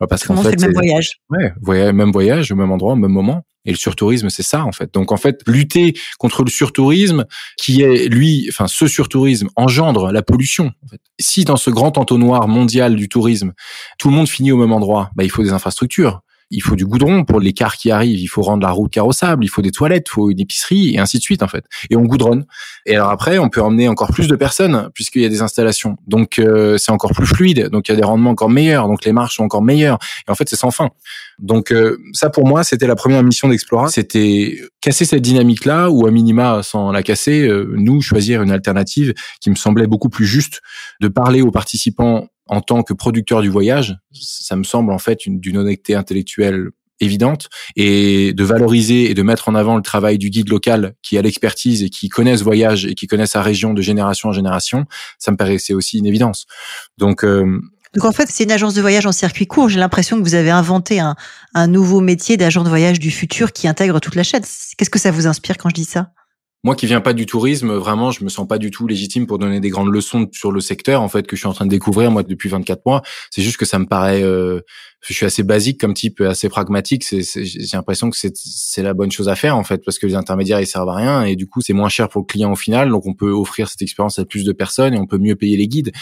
bah, 0.00 0.06
parce 0.08 0.24
qu'en 0.24 0.36
fait, 0.36 0.56
le 0.56 0.60
même 0.60 0.72
voyage. 0.72 1.20
Ouais, 1.30 1.92
même 1.92 2.10
voyage, 2.10 2.50
au 2.50 2.56
même 2.56 2.72
endroit, 2.72 2.94
au 2.94 2.96
même 2.96 3.12
moment. 3.12 3.44
Et 3.64 3.70
le 3.70 3.76
surtourisme, 3.76 4.28
c'est 4.28 4.42
ça 4.42 4.64
en 4.64 4.72
fait. 4.72 4.92
Donc 4.92 5.12
en 5.12 5.16
fait, 5.16 5.40
lutter 5.46 5.94
contre 6.18 6.42
le 6.42 6.50
surtourisme, 6.50 7.24
qui 7.56 7.82
est 7.82 8.08
lui, 8.08 8.46
enfin 8.50 8.66
ce 8.66 8.86
surtourisme 8.86 9.48
engendre 9.56 10.12
la 10.12 10.22
pollution. 10.22 10.72
Si 11.18 11.44
dans 11.44 11.56
ce 11.56 11.70
grand 11.70 11.96
entonnoir 11.98 12.48
mondial 12.48 12.96
du 12.96 13.08
tourisme, 13.08 13.52
tout 13.98 14.08
le 14.08 14.14
monde 14.14 14.28
finit 14.28 14.52
au 14.52 14.56
même 14.56 14.72
endroit, 14.72 15.10
bah, 15.14 15.24
il 15.24 15.30
faut 15.30 15.42
des 15.42 15.52
infrastructures 15.52 16.20
il 16.54 16.62
faut 16.62 16.76
du 16.76 16.86
goudron 16.86 17.24
pour 17.24 17.40
les 17.40 17.52
cars 17.52 17.76
qui 17.76 17.90
arrivent, 17.90 18.18
il 18.18 18.26
faut 18.26 18.42
rendre 18.42 18.62
la 18.62 18.70
route 18.70 18.90
carrossable, 18.90 19.44
il 19.44 19.48
faut 19.48 19.62
des 19.62 19.70
toilettes, 19.70 20.06
il 20.08 20.12
faut 20.12 20.30
une 20.30 20.40
épicerie 20.40 20.94
et 20.94 20.98
ainsi 20.98 21.18
de 21.18 21.22
suite 21.22 21.42
en 21.42 21.48
fait. 21.48 21.64
Et 21.90 21.96
on 21.96 22.02
goudronne. 22.02 22.46
Et 22.86 22.94
alors 22.94 23.10
après, 23.10 23.38
on 23.38 23.48
peut 23.48 23.60
emmener 23.60 23.88
encore 23.88 24.12
plus 24.12 24.28
de 24.28 24.36
personnes 24.36 24.90
puisqu'il 24.94 25.22
y 25.22 25.26
a 25.26 25.28
des 25.28 25.42
installations. 25.42 25.96
Donc 26.06 26.38
euh, 26.38 26.78
c'est 26.78 26.92
encore 26.92 27.12
plus 27.12 27.26
fluide, 27.26 27.68
donc 27.70 27.88
il 27.88 27.92
y 27.92 27.94
a 27.94 27.96
des 27.96 28.04
rendements 28.04 28.30
encore 28.30 28.50
meilleurs, 28.50 28.86
donc 28.88 29.04
les 29.04 29.12
marches 29.12 29.36
sont 29.36 29.44
encore 29.44 29.62
meilleures. 29.62 29.98
Et 30.28 30.30
en 30.30 30.34
fait, 30.34 30.48
c'est 30.48 30.56
sans 30.56 30.70
fin. 30.70 30.90
Donc 31.38 31.72
euh, 31.72 31.98
ça 32.12 32.30
pour 32.30 32.46
moi, 32.46 32.62
c'était 32.62 32.86
la 32.86 32.96
première 32.96 33.22
mission 33.22 33.48
d'Explora, 33.48 33.88
c'était 33.88 34.60
casser 34.80 35.04
cette 35.04 35.22
dynamique 35.22 35.64
là 35.64 35.90
ou 35.90 36.06
à 36.06 36.10
minima 36.10 36.62
sans 36.62 36.92
la 36.92 37.02
casser, 37.02 37.46
euh, 37.46 37.74
nous 37.76 38.00
choisir 38.00 38.42
une 38.42 38.50
alternative 38.50 39.14
qui 39.40 39.50
me 39.50 39.56
semblait 39.56 39.86
beaucoup 39.86 40.08
plus 40.08 40.26
juste 40.26 40.60
de 41.00 41.08
parler 41.08 41.42
aux 41.42 41.50
participants 41.50 42.28
en 42.46 42.60
tant 42.60 42.82
que 42.82 42.92
producteur 42.92 43.42
du 43.42 43.48
voyage, 43.48 43.96
ça 44.12 44.56
me 44.56 44.64
semble 44.64 44.92
en 44.92 44.98
fait 44.98 45.20
d'une 45.26 45.56
honnêteté 45.56 45.94
intellectuelle 45.94 46.70
évidente 47.00 47.48
et 47.76 48.32
de 48.32 48.44
valoriser 48.44 49.10
et 49.10 49.14
de 49.14 49.22
mettre 49.22 49.48
en 49.48 49.54
avant 49.54 49.76
le 49.76 49.82
travail 49.82 50.18
du 50.18 50.30
guide 50.30 50.48
local 50.48 50.94
qui 51.02 51.18
a 51.18 51.22
l'expertise 51.22 51.82
et 51.82 51.90
qui 51.90 52.08
connaît 52.08 52.36
ce 52.36 52.44
voyage 52.44 52.86
et 52.86 52.94
qui 52.94 53.06
connaît 53.06 53.26
sa 53.26 53.42
région 53.42 53.74
de 53.74 53.82
génération 53.82 54.28
en 54.28 54.32
génération, 54.32 54.84
ça 55.18 55.32
me 55.32 55.36
paraissait 55.36 55.74
aussi 55.74 55.98
une 55.98 56.06
évidence. 56.06 56.46
Donc 56.98 57.24
euh, 57.24 57.60
donc 57.94 58.04
en 58.06 58.12
fait, 58.12 58.28
c'est 58.28 58.42
une 58.42 58.50
agence 58.50 58.74
de 58.74 58.80
voyage 58.80 59.06
en 59.06 59.12
circuit 59.12 59.46
court. 59.46 59.68
J'ai 59.68 59.78
l'impression 59.78 60.18
que 60.18 60.24
vous 60.24 60.34
avez 60.34 60.50
inventé 60.50 60.98
un, 60.98 61.14
un 61.54 61.68
nouveau 61.68 62.00
métier 62.00 62.36
d'agent 62.36 62.64
de 62.64 62.68
voyage 62.68 62.98
du 62.98 63.12
futur 63.12 63.52
qui 63.52 63.68
intègre 63.68 64.00
toute 64.00 64.16
la 64.16 64.24
chaîne. 64.24 64.42
Qu'est-ce 64.76 64.90
que 64.90 64.98
ça 64.98 65.12
vous 65.12 65.28
inspire 65.28 65.56
quand 65.58 65.68
je 65.68 65.74
dis 65.74 65.84
ça? 65.84 66.10
Moi 66.64 66.74
qui 66.74 66.86
viens 66.86 67.02
pas 67.02 67.12
du 67.12 67.26
tourisme, 67.26 67.74
vraiment, 67.74 68.10
je 68.10 68.24
me 68.24 68.30
sens 68.30 68.48
pas 68.48 68.56
du 68.56 68.70
tout 68.70 68.86
légitime 68.86 69.26
pour 69.26 69.38
donner 69.38 69.60
des 69.60 69.68
grandes 69.68 69.92
leçons 69.92 70.26
sur 70.32 70.50
le 70.50 70.60
secteur 70.60 71.02
en 71.02 71.08
fait 71.08 71.26
que 71.26 71.36
je 71.36 71.42
suis 71.42 71.46
en 71.46 71.52
train 71.52 71.66
de 71.66 71.70
découvrir 71.70 72.10
moi 72.10 72.22
depuis 72.22 72.48
24 72.48 72.86
mois. 72.86 73.02
C'est 73.30 73.42
juste 73.42 73.58
que 73.58 73.66
ça 73.66 73.78
me 73.78 73.84
paraît, 73.84 74.22
euh, 74.22 74.62
je 75.02 75.12
suis 75.12 75.26
assez 75.26 75.42
basique 75.42 75.78
comme 75.78 75.92
type, 75.92 76.22
assez 76.22 76.48
pragmatique. 76.48 77.04
C'est, 77.04 77.22
j'ai 77.44 77.76
l'impression 77.76 78.08
que 78.08 78.16
c'est, 78.16 78.32
c'est 78.34 78.82
la 78.82 78.94
bonne 78.94 79.12
chose 79.12 79.28
à 79.28 79.36
faire 79.36 79.58
en 79.58 79.62
fait 79.62 79.84
parce 79.84 79.98
que 79.98 80.06
les 80.06 80.14
intermédiaires 80.14 80.58
ils 80.58 80.66
servent 80.66 80.88
à 80.88 80.94
rien 80.94 81.24
et 81.24 81.36
du 81.36 81.46
coup 81.46 81.60
c'est 81.60 81.74
moins 81.74 81.90
cher 81.90 82.08
pour 82.08 82.22
le 82.22 82.26
client 82.26 82.50
au 82.50 82.56
final, 82.56 82.88
donc 82.88 83.04
on 83.04 83.12
peut 83.12 83.30
offrir 83.30 83.68
cette 83.68 83.82
expérience 83.82 84.18
à 84.18 84.24
plus 84.24 84.44
de 84.44 84.52
personnes 84.52 84.94
et 84.94 84.98
on 84.98 85.06
peut 85.06 85.18
mieux 85.18 85.36
payer 85.36 85.58
les 85.58 85.68
guides. 85.68 85.92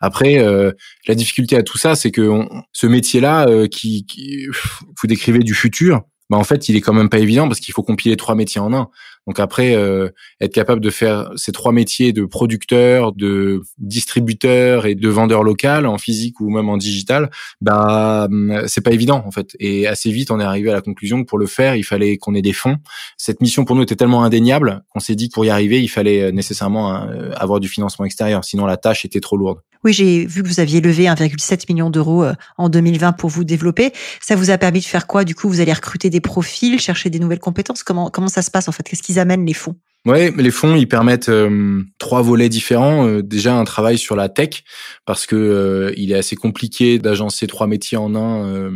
Après, 0.00 0.38
euh, 0.38 0.72
la 1.06 1.14
difficulté 1.14 1.56
à 1.56 1.62
tout 1.62 1.76
ça, 1.76 1.94
c'est 1.94 2.10
que 2.10 2.42
ce 2.72 2.86
métier-là 2.86 3.48
euh, 3.48 3.66
qui, 3.66 4.06
qui 4.06 4.46
vous 4.48 5.06
décrivez 5.06 5.40
du 5.40 5.54
futur, 5.54 6.02
bah 6.28 6.36
en 6.36 6.44
fait 6.44 6.68
il 6.68 6.76
est 6.76 6.80
quand 6.80 6.92
même 6.92 7.08
pas 7.08 7.18
évident 7.18 7.46
parce 7.48 7.60
qu'il 7.60 7.72
faut 7.72 7.82
compiler 7.82 8.16
trois 8.16 8.34
métiers 8.34 8.60
en 8.60 8.72
un. 8.72 8.88
Donc 9.26 9.40
après, 9.40 9.74
euh, 9.74 10.08
être 10.40 10.52
capable 10.52 10.80
de 10.80 10.90
faire 10.90 11.30
ces 11.36 11.52
trois 11.52 11.72
métiers 11.72 12.12
de 12.12 12.24
producteur, 12.24 13.12
de 13.12 13.60
distributeur 13.78 14.86
et 14.86 14.94
de 14.94 15.08
vendeur 15.08 15.42
local 15.42 15.86
en 15.86 15.98
physique 15.98 16.40
ou 16.40 16.48
même 16.48 16.68
en 16.68 16.76
digital, 16.76 17.30
bah 17.60 18.26
hum, 18.30 18.62
c'est 18.66 18.82
pas 18.82 18.92
évident 18.92 19.22
en 19.26 19.30
fait. 19.30 19.56
Et 19.58 19.86
assez 19.86 20.10
vite, 20.10 20.30
on 20.30 20.38
est 20.38 20.44
arrivé 20.44 20.70
à 20.70 20.74
la 20.74 20.80
conclusion 20.80 21.22
que 21.22 21.28
pour 21.28 21.38
le 21.38 21.46
faire, 21.46 21.74
il 21.74 21.82
fallait 21.82 22.18
qu'on 22.18 22.34
ait 22.34 22.42
des 22.42 22.52
fonds. 22.52 22.76
Cette 23.16 23.40
mission 23.40 23.64
pour 23.64 23.74
nous 23.76 23.82
était 23.82 23.96
tellement 23.96 24.22
indéniable 24.22 24.82
qu'on 24.90 25.00
s'est 25.00 25.16
dit 25.16 25.28
que 25.28 25.34
pour 25.34 25.44
y 25.44 25.50
arriver, 25.50 25.82
il 25.82 25.88
fallait 25.88 26.22
euh, 26.22 26.32
nécessairement 26.32 27.02
euh, 27.02 27.30
avoir 27.36 27.60
du 27.60 27.68
financement 27.68 28.04
extérieur, 28.04 28.44
sinon 28.44 28.66
la 28.66 28.76
tâche 28.76 29.04
était 29.04 29.20
trop 29.20 29.36
lourde. 29.36 29.58
Oui, 29.86 29.92
j'ai 29.92 30.26
vu 30.26 30.42
que 30.42 30.48
vous 30.48 30.58
aviez 30.58 30.80
levé 30.80 31.04
1,7 31.04 31.72
million 31.72 31.90
d'euros 31.90 32.24
en 32.58 32.68
2020 32.68 33.12
pour 33.12 33.30
vous 33.30 33.44
développer. 33.44 33.92
Ça 34.20 34.34
vous 34.34 34.50
a 34.50 34.58
permis 34.58 34.80
de 34.80 34.84
faire 34.84 35.06
quoi? 35.06 35.22
Du 35.22 35.36
coup, 35.36 35.48
vous 35.48 35.60
allez 35.60 35.72
recruter 35.72 36.10
des 36.10 36.20
profils, 36.20 36.80
chercher 36.80 37.08
des 37.08 37.20
nouvelles 37.20 37.38
compétences? 37.38 37.84
Comment 37.84 38.10
comment 38.10 38.26
ça 38.26 38.42
se 38.42 38.50
passe 38.50 38.66
en 38.66 38.72
fait? 38.72 38.82
Qu'est-ce 38.82 39.16
amènent 39.20 39.46
les 39.46 39.54
fonds? 39.54 39.76
Ouais, 40.06 40.32
les 40.36 40.52
fonds 40.52 40.76
ils 40.76 40.86
permettent 40.86 41.28
euh, 41.28 41.82
trois 41.98 42.22
volets 42.22 42.48
différents. 42.48 43.08
Euh, 43.08 43.22
déjà 43.22 43.56
un 43.56 43.64
travail 43.64 43.98
sur 43.98 44.14
la 44.14 44.28
tech 44.28 44.62
parce 45.04 45.26
que 45.26 45.34
euh, 45.34 45.92
il 45.96 46.12
est 46.12 46.14
assez 46.14 46.36
compliqué 46.36 47.00
d'agencer 47.00 47.48
trois 47.48 47.66
métiers 47.66 47.98
en 47.98 48.14
un 48.14 48.70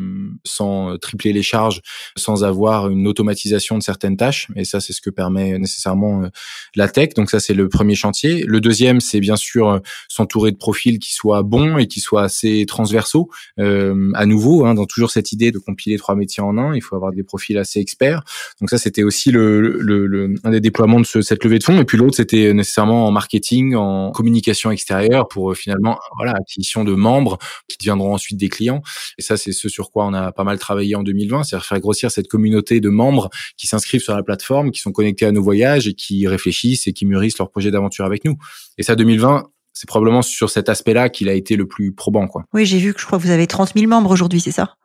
sans 0.45 0.99
tripler 0.99 1.33
les 1.33 1.45
charges, 1.45 1.83
sans 2.17 2.43
avoir 2.43 2.89
une 2.89 3.07
automatisation 3.07 3.79
de 3.79 3.83
certaines 3.85 4.17
tâches. 4.17 4.49
Et 4.57 4.65
ça 4.65 4.81
c'est 4.81 4.93
ce 4.93 5.01
que 5.01 5.09
permet 5.09 5.57
nécessairement 5.57 6.29
la 6.75 6.89
tech. 6.89 7.11
Donc 7.15 7.31
ça 7.31 7.39
c'est 7.39 7.55
le 7.55 7.69
premier 7.69 7.95
chantier. 7.95 8.43
Le 8.45 8.61
deuxième 8.61 8.99
c'est 8.99 9.21
bien 9.21 9.37
sûr 9.37 9.81
s'entourer 10.09 10.51
de 10.51 10.57
profils 10.57 10.99
qui 10.99 11.15
soient 11.15 11.45
bons 11.45 11.79
et 11.79 11.87
qui 11.87 12.01
soient 12.01 12.25
assez 12.25 12.65
transversaux. 12.67 13.31
à 13.57 14.27
nouveau, 14.27 14.67
hein, 14.67 14.75
dans 14.75 14.87
toujours 14.87 15.13
cette 15.13 15.31
idée 15.31 15.53
de 15.53 15.61
compiler 15.61 15.97
trois 15.97 16.17
métiers 16.17 16.43
en 16.43 16.59
un, 16.59 16.75
il 16.75 16.83
faut 16.83 16.97
avoir 16.97 17.13
des 17.13 17.23
profils 17.23 17.57
assez 17.57 17.79
experts. 17.79 18.25
Donc 18.61 18.69
ça 18.69 18.79
c'était 18.79 19.05
aussi 19.05 19.31
le, 19.31 19.61
le, 19.61 20.07
le, 20.09 20.35
un 20.43 20.51
des 20.51 20.61
déploiements 20.61 20.99
de 20.99 21.07
ce 21.07 21.20
cette 21.23 21.45
levée 21.45 21.59
de 21.59 21.65
fonds. 21.65 21.81
Et 21.81 21.85
puis 21.85 21.99
l'autre, 21.99 22.17
c'était 22.17 22.53
nécessairement 22.53 23.07
en 23.07 23.11
marketing, 23.11 23.75
en 23.75 24.11
communication 24.11 24.71
extérieure 24.71 25.29
pour 25.29 25.51
euh, 25.51 25.55
finalement, 25.55 25.99
voilà, 26.17 26.33
acquisition 26.33 26.85
de 26.85 26.95
membres 26.95 27.39
qui 27.69 27.79
deviendront 27.79 28.15
ensuite 28.15 28.39
des 28.39 28.49
clients. 28.49 28.83
Et 29.19 29.23
ça, 29.23 29.37
c'est 29.37 29.53
ce 29.53 29.69
sur 29.69 29.91
quoi 29.91 30.07
on 30.07 30.15
a 30.15 30.33
pas 30.33 30.45
mal 30.45 30.59
travaillé 30.59 30.95
en 30.95 31.03
2020, 31.03 31.45
c'est-à-dire 31.45 31.67
faire 31.67 31.81
grossir 31.81 32.11
cette 32.11 32.29
communauté 32.29 32.81
de 32.81 32.89
membres 32.89 33.31
qui 33.57 33.67
s'inscrivent 33.67 34.03
sur 34.03 34.15
la 34.15 34.23
plateforme, 34.23 34.71
qui 34.71 34.81
sont 34.81 34.93
connectés 34.93 35.27
à 35.27 35.33
nos 35.33 35.43
voyages 35.43 35.89
et 35.89 35.95
qui 35.95 36.27
réfléchissent 36.27 36.87
et 36.87 36.93
qui 36.93 37.07
mûrissent 37.07 37.39
leur 37.39 37.51
projet 37.51 37.71
d'aventure 37.71 38.05
avec 38.05 38.25
nous. 38.25 38.37
Et 38.79 38.83
ça, 38.83 38.97
2020, 38.97 39.45
c'est 39.73 39.89
probablement 39.89 40.23
sur 40.23 40.51
cet 40.51 40.69
aspect-là 40.69 41.09
qu'il 41.09 41.29
a 41.29 41.33
été 41.33 41.57
le 41.57 41.67
plus 41.67 41.93
probant, 41.93 42.27
quoi. 42.27 42.45
Oui, 42.53 42.67
j'ai 42.67 42.79
vu 42.79 42.93
que 42.93 43.01
je 43.01 43.07
crois 43.07 43.19
que 43.19 43.25
vous 43.25 43.31
avez 43.31 43.47
30 43.47 43.73
000 43.75 43.89
membres 43.89 44.11
aujourd'hui, 44.11 44.41
c'est 44.41 44.51
ça? 44.51 44.77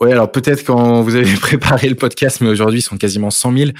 Oui, 0.00 0.12
alors 0.12 0.30
peut-être 0.30 0.64
quand 0.64 1.02
vous 1.02 1.14
avez 1.14 1.34
préparé 1.40 1.88
le 1.88 1.94
podcast, 1.94 2.40
mais 2.40 2.48
aujourd'hui, 2.48 2.80
ils 2.80 2.82
sont 2.82 2.98
quasiment 2.98 3.30
100 3.30 3.56
000. 3.56 3.70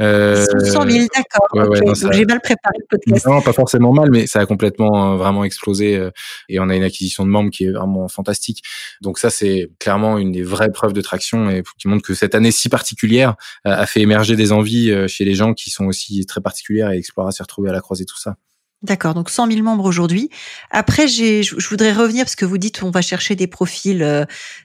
Euh... 0.00 0.44
100 0.44 0.90
000, 0.90 1.06
d'accord. 1.14 1.48
Donc 1.54 2.12
j'ai 2.12 2.24
mal 2.24 2.40
préparé 2.40 2.74
le 2.78 2.86
podcast. 2.88 3.26
Non, 3.26 3.40
pas 3.40 3.52
forcément 3.52 3.92
mal, 3.92 4.10
mais 4.10 4.26
ça 4.26 4.40
a 4.40 4.46
complètement 4.46 5.12
euh, 5.12 5.16
vraiment 5.16 5.44
explosé 5.44 5.96
euh, 5.96 6.10
et 6.48 6.58
on 6.58 6.68
a 6.68 6.76
une 6.76 6.82
acquisition 6.82 7.24
de 7.24 7.30
membres 7.30 7.50
qui 7.50 7.64
est 7.64 7.70
vraiment 7.70 8.08
fantastique. 8.08 8.62
Donc 9.00 9.18
ça, 9.18 9.30
c'est 9.30 9.70
clairement 9.78 10.18
une 10.18 10.32
des 10.32 10.42
vraies 10.42 10.72
preuves 10.72 10.92
de 10.92 11.00
traction 11.00 11.50
et 11.50 11.62
qui 11.78 11.88
montre 11.88 12.02
que 12.02 12.14
cette 12.14 12.34
année 12.34 12.50
si 12.50 12.68
particulière 12.68 13.36
euh, 13.66 13.70
a 13.70 13.86
fait 13.86 14.00
émerger 14.00 14.36
des 14.36 14.52
envies 14.52 14.92
chez 15.08 15.24
les 15.24 15.34
gens 15.34 15.54
qui 15.54 15.70
sont 15.70 15.86
aussi 15.86 16.24
très 16.26 16.40
particulières 16.40 16.90
et 16.90 16.98
Explora 16.98 17.30
s'est 17.30 17.42
retrouvé 17.42 17.70
à 17.70 17.72
la 17.72 17.80
croisée 17.80 18.04
tout 18.04 18.18
ça. 18.18 18.36
D'accord, 18.82 19.12
donc 19.12 19.28
100 19.28 19.48
000 19.50 19.62
membres 19.62 19.84
aujourd'hui. 19.84 20.30
Après, 20.70 21.06
j'ai, 21.06 21.42
je 21.42 21.68
voudrais 21.68 21.92
revenir 21.92 22.24
parce 22.24 22.34
que 22.34 22.46
vous 22.46 22.56
dites 22.56 22.82
on 22.82 22.90
va 22.90 23.02
chercher 23.02 23.36
des 23.36 23.46
profils 23.46 24.02
euh, 24.02 24.24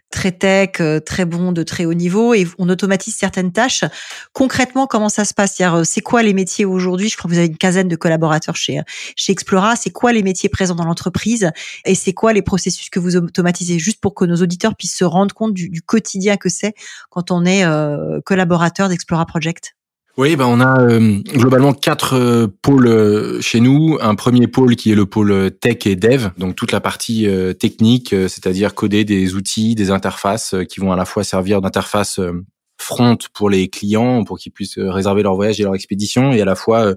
très 0.09 0.31
tech, 0.31 0.79
euh, 0.79 1.01
très 1.01 1.25
bons, 1.25 1.51
de 1.51 1.63
très 1.63 1.83
haut 1.83 1.93
niveau, 1.93 2.33
et 2.33 2.47
on 2.57 2.69
automatise 2.69 3.13
certaines 3.13 3.51
tâches. 3.51 3.83
Concrètement, 4.31 4.87
comment 4.87 5.09
ça 5.09 5.25
se 5.25 5.33
passe? 5.33 5.59
Euh, 5.59 5.83
C'est 5.83 5.99
quoi 5.99 6.23
les 6.23 6.33
métiers 6.33 6.63
aujourd'hui? 6.63 7.09
Je 7.09 7.17
crois 7.17 7.27
que 7.27 7.33
vous 7.33 7.39
avez 7.39 7.49
une 7.49 7.57
quinzaine 7.57 7.89
de 7.89 7.97
collaborateurs 7.97 8.55
chez 8.55 8.79
chez 9.17 9.33
Explora. 9.33 9.75
C'est 9.75 9.91
quoi 9.91 10.13
les 10.13 10.23
métiers 10.23 10.47
présents 10.47 10.75
dans 10.75 10.85
l'entreprise? 10.85 11.51
Et 11.83 11.93
c'est 11.93 12.13
quoi 12.13 12.31
les 12.31 12.41
processus 12.41 12.89
que 12.89 12.99
vous 12.99 13.17
automatisez? 13.17 13.79
Juste 13.79 13.99
pour 13.99 14.15
que 14.15 14.23
nos 14.23 14.37
auditeurs 14.37 14.75
puissent 14.77 14.95
se 14.95 15.03
rendre 15.03 15.35
compte 15.35 15.53
du, 15.53 15.67
du 15.67 15.81
quotidien 15.81 16.37
que 16.37 16.47
c'est 16.47 16.73
quand 17.09 17.31
on 17.31 17.43
est 17.43 17.65
collaborateur 18.23 18.87
d'Explora 18.87 19.25
Project? 19.25 19.75
Oui, 20.17 20.37
ben 20.37 20.45
on 20.45 20.61
a 20.61 20.79
euh, 20.79 21.19
globalement 21.33 21.73
quatre 21.73 22.13
euh, 22.13 22.47
pôles 22.61 22.87
euh, 22.87 23.41
chez 23.41 23.59
nous. 23.59 23.97
Un 23.99 24.15
premier 24.15 24.47
pôle 24.47 24.77
qui 24.77 24.93
est 24.93 24.95
le 24.95 25.05
pôle 25.05 25.51
tech 25.59 25.85
et 25.85 25.97
dev, 25.97 26.29
donc 26.37 26.55
toute 26.55 26.71
la 26.71 26.79
partie 26.79 27.27
technique, 27.59 28.09
c'est-à-dire 28.09 28.75
coder 28.75 29.03
des 29.03 29.35
outils, 29.35 29.75
des 29.75 29.91
interfaces 29.91 30.55
qui 30.69 30.79
vont 30.79 30.93
à 30.93 30.95
la 30.95 31.05
fois 31.05 31.23
servir 31.23 31.61
d'interface 31.61 32.19
front 32.77 33.17
pour 33.33 33.49
les 33.49 33.67
clients 33.69 34.23
pour 34.23 34.37
qu'ils 34.37 34.51
puissent 34.51 34.77
euh, 34.77 34.91
réserver 34.91 35.23
leur 35.23 35.35
voyage 35.35 35.59
et 35.59 35.63
leur 35.63 35.75
expédition 35.75 36.33
et 36.33 36.41
à 36.41 36.45
la 36.45 36.55
fois 36.55 36.85
euh, 36.85 36.95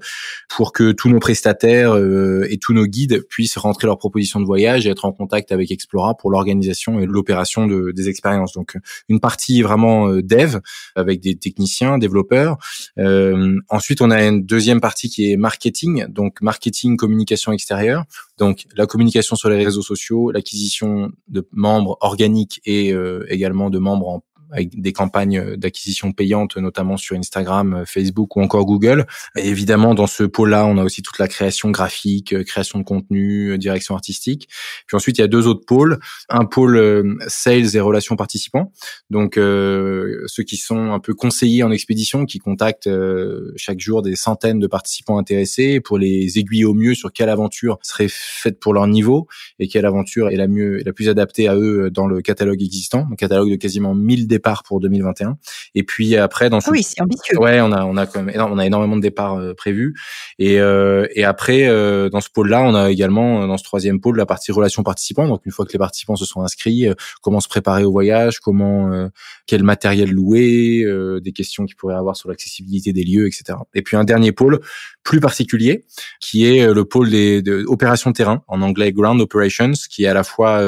pour 0.48 0.72
que 0.72 0.92
tous 0.92 1.08
nos 1.08 1.18
prestataires 1.18 1.92
euh, 1.96 2.46
et 2.50 2.58
tous 2.58 2.72
nos 2.72 2.86
guides 2.86 3.24
puissent 3.28 3.56
rentrer 3.56 3.86
leurs 3.86 3.98
propositions 3.98 4.40
de 4.40 4.44
voyage 4.44 4.86
et 4.86 4.90
être 4.90 5.04
en 5.04 5.12
contact 5.12 5.52
avec 5.52 5.70
Explora 5.70 6.16
pour 6.16 6.30
l'organisation 6.30 6.98
et 7.00 7.06
l'opération 7.06 7.66
de, 7.66 7.92
des 7.92 8.08
expériences. 8.08 8.52
Donc 8.52 8.76
une 9.08 9.20
partie 9.20 9.62
vraiment 9.62 10.08
dev 10.08 10.58
avec 10.96 11.20
des 11.20 11.36
techniciens, 11.36 11.98
développeurs. 11.98 12.58
Euh, 12.98 13.56
ensuite, 13.68 14.00
on 14.00 14.10
a 14.10 14.22
une 14.24 14.44
deuxième 14.44 14.80
partie 14.80 15.08
qui 15.08 15.30
est 15.30 15.36
marketing, 15.36 16.06
donc 16.08 16.40
marketing, 16.40 16.96
communication 16.96 17.52
extérieure. 17.52 18.04
Donc 18.38 18.64
la 18.76 18.86
communication 18.86 19.36
sur 19.36 19.48
les 19.48 19.64
réseaux 19.64 19.82
sociaux, 19.82 20.30
l'acquisition 20.30 21.10
de 21.28 21.46
membres 21.52 21.96
organiques 22.00 22.60
et 22.64 22.94
également 23.28 23.70
de 23.70 23.78
membres 23.78 24.08
en 24.08 24.22
avec 24.52 24.80
des 24.80 24.92
campagnes 24.92 25.56
d'acquisition 25.56 26.12
payantes, 26.12 26.56
notamment 26.56 26.96
sur 26.96 27.16
Instagram, 27.16 27.84
Facebook 27.87 28.37
ou 28.37 28.42
encore 28.42 28.64
Google. 28.64 29.06
Et 29.37 29.48
évidemment, 29.48 29.94
dans 29.94 30.06
ce 30.06 30.24
pôle-là, 30.24 30.66
on 30.66 30.78
a 30.78 30.84
aussi 30.84 31.02
toute 31.02 31.18
la 31.18 31.28
création 31.28 31.70
graphique, 31.70 32.44
création 32.44 32.78
de 32.78 32.84
contenu, 32.84 33.58
direction 33.58 33.94
artistique. 33.94 34.48
Puis 34.87 34.96
ensuite, 34.96 35.18
il 35.18 35.20
y 35.20 35.24
a 35.24 35.28
deux 35.28 35.46
autres 35.46 35.64
pôles. 35.66 35.98
Un 36.28 36.44
pôle 36.44 36.76
euh, 36.76 37.14
sales 37.26 37.76
et 37.76 37.80
relations 37.80 38.16
participants. 38.16 38.72
Donc, 39.11 39.37
euh, 39.37 40.24
ceux 40.26 40.42
qui 40.42 40.56
sont 40.56 40.92
un 40.92 41.00
peu 41.00 41.14
conseillers 41.14 41.62
en 41.62 41.70
expédition, 41.70 42.26
qui 42.26 42.38
contactent 42.38 42.87
euh, 42.87 43.52
chaque 43.56 43.80
jour 43.80 44.02
des 44.02 44.16
centaines 44.16 44.58
de 44.58 44.66
participants 44.66 45.18
intéressés 45.18 45.80
pour 45.80 45.98
les 45.98 46.38
aiguiller 46.38 46.64
au 46.64 46.74
mieux 46.74 46.94
sur 46.94 47.12
quelle 47.12 47.28
aventure 47.28 47.78
serait 47.82 48.08
faite 48.08 48.61
pour 48.61 48.74
leur 48.74 48.87
niveau 48.87 49.26
et 49.58 49.68
quelle 49.68 49.87
aventure 49.87 50.28
est 50.30 50.37
la 50.37 50.48
mieux, 50.48 50.82
la 50.84 50.92
plus 50.92 51.08
adaptée 51.08 51.48
à 51.48 51.56
eux 51.56 51.90
dans 51.90 52.06
le 52.06 52.20
catalogue 52.20 52.62
existant. 52.62 53.06
Un 53.11 53.16
catalogue 53.16 53.50
de 53.50 53.56
quasiment 53.56 53.94
1000 53.94 54.28
départs 54.38 54.62
pour 54.62 54.81
2021. 54.81 55.37
Et 55.74 55.83
puis 55.83 56.16
après, 56.16 56.48
dans 56.51 56.61
ce... 56.61 56.68
Ah 56.68 56.72
oui, 56.72 56.83
c'est 56.83 57.01
ambitieux. 57.03 57.38
Ouais, 57.38 57.61
on 57.61 57.72
a 57.72 57.85
on 57.85 57.96
a 57.96 58.07
quand 58.07 58.22
même 58.22 58.37
on 58.40 58.59
a 58.59 58.66
énormément 58.66 58.96
de 58.96 59.03
départs 59.03 59.37
euh, 59.37 59.55
prévus. 59.55 59.94
Et 60.38 60.61
euh, 60.61 61.07
et 61.14 61.24
après, 61.24 61.68
euh, 61.68 62.09
dans 62.09 62.20
ce 62.20 62.29
pôle-là, 62.31 62.62
on 62.62 62.74
a 62.74 62.90
également 62.90 63.46
dans 63.46 63.57
ce 63.57 63.64
troisième 63.64 64.01
pôle 64.01 64.16
la 64.16 64.27
partie 64.27 64.53
relations 64.53 64.83
participants. 64.83 65.27
Donc 65.27 65.42
une 65.44 65.53
fois 65.53 65.64
que 65.66 65.72
les 65.72 65.79
participants 65.79 66.16
se 66.16 66.24
sont 66.24 66.42
inscrits, 66.42 66.87
comment 67.22 67.40
se 67.40 67.48
préparer 67.48 67.85
au 67.85 67.92
voyage, 67.92 68.40
comment 68.40 69.09
quel 69.46 69.62
matériel 69.62 70.11
louer, 70.11 70.85
des 71.22 71.33
questions 71.33 71.66
qu'ils 71.66 71.77
pourraient 71.77 71.94
avoir 71.94 72.16
sur 72.16 72.29
l'accessibilité 72.29 72.92
des 72.92 73.05
lieux, 73.05 73.27
etc. 73.27 73.59
Et 73.74 73.83
puis 73.83 73.96
un 73.96 74.05
dernier 74.05 74.33
pôle 74.33 74.61
plus 75.03 75.20
particulier, 75.20 75.85
qui 76.20 76.46
est 76.46 76.72
le 76.72 76.85
pôle 76.85 77.11
des 77.11 77.42
de, 77.42 77.64
opérations 77.66 78.12
terrain, 78.12 78.42
en 78.48 78.62
anglais 78.62 78.92
ground 78.92 79.20
operations, 79.20 79.72
qui 79.90 80.05
est 80.05 80.09
à 80.09 80.14
la 80.14 80.24
fois 80.24 80.62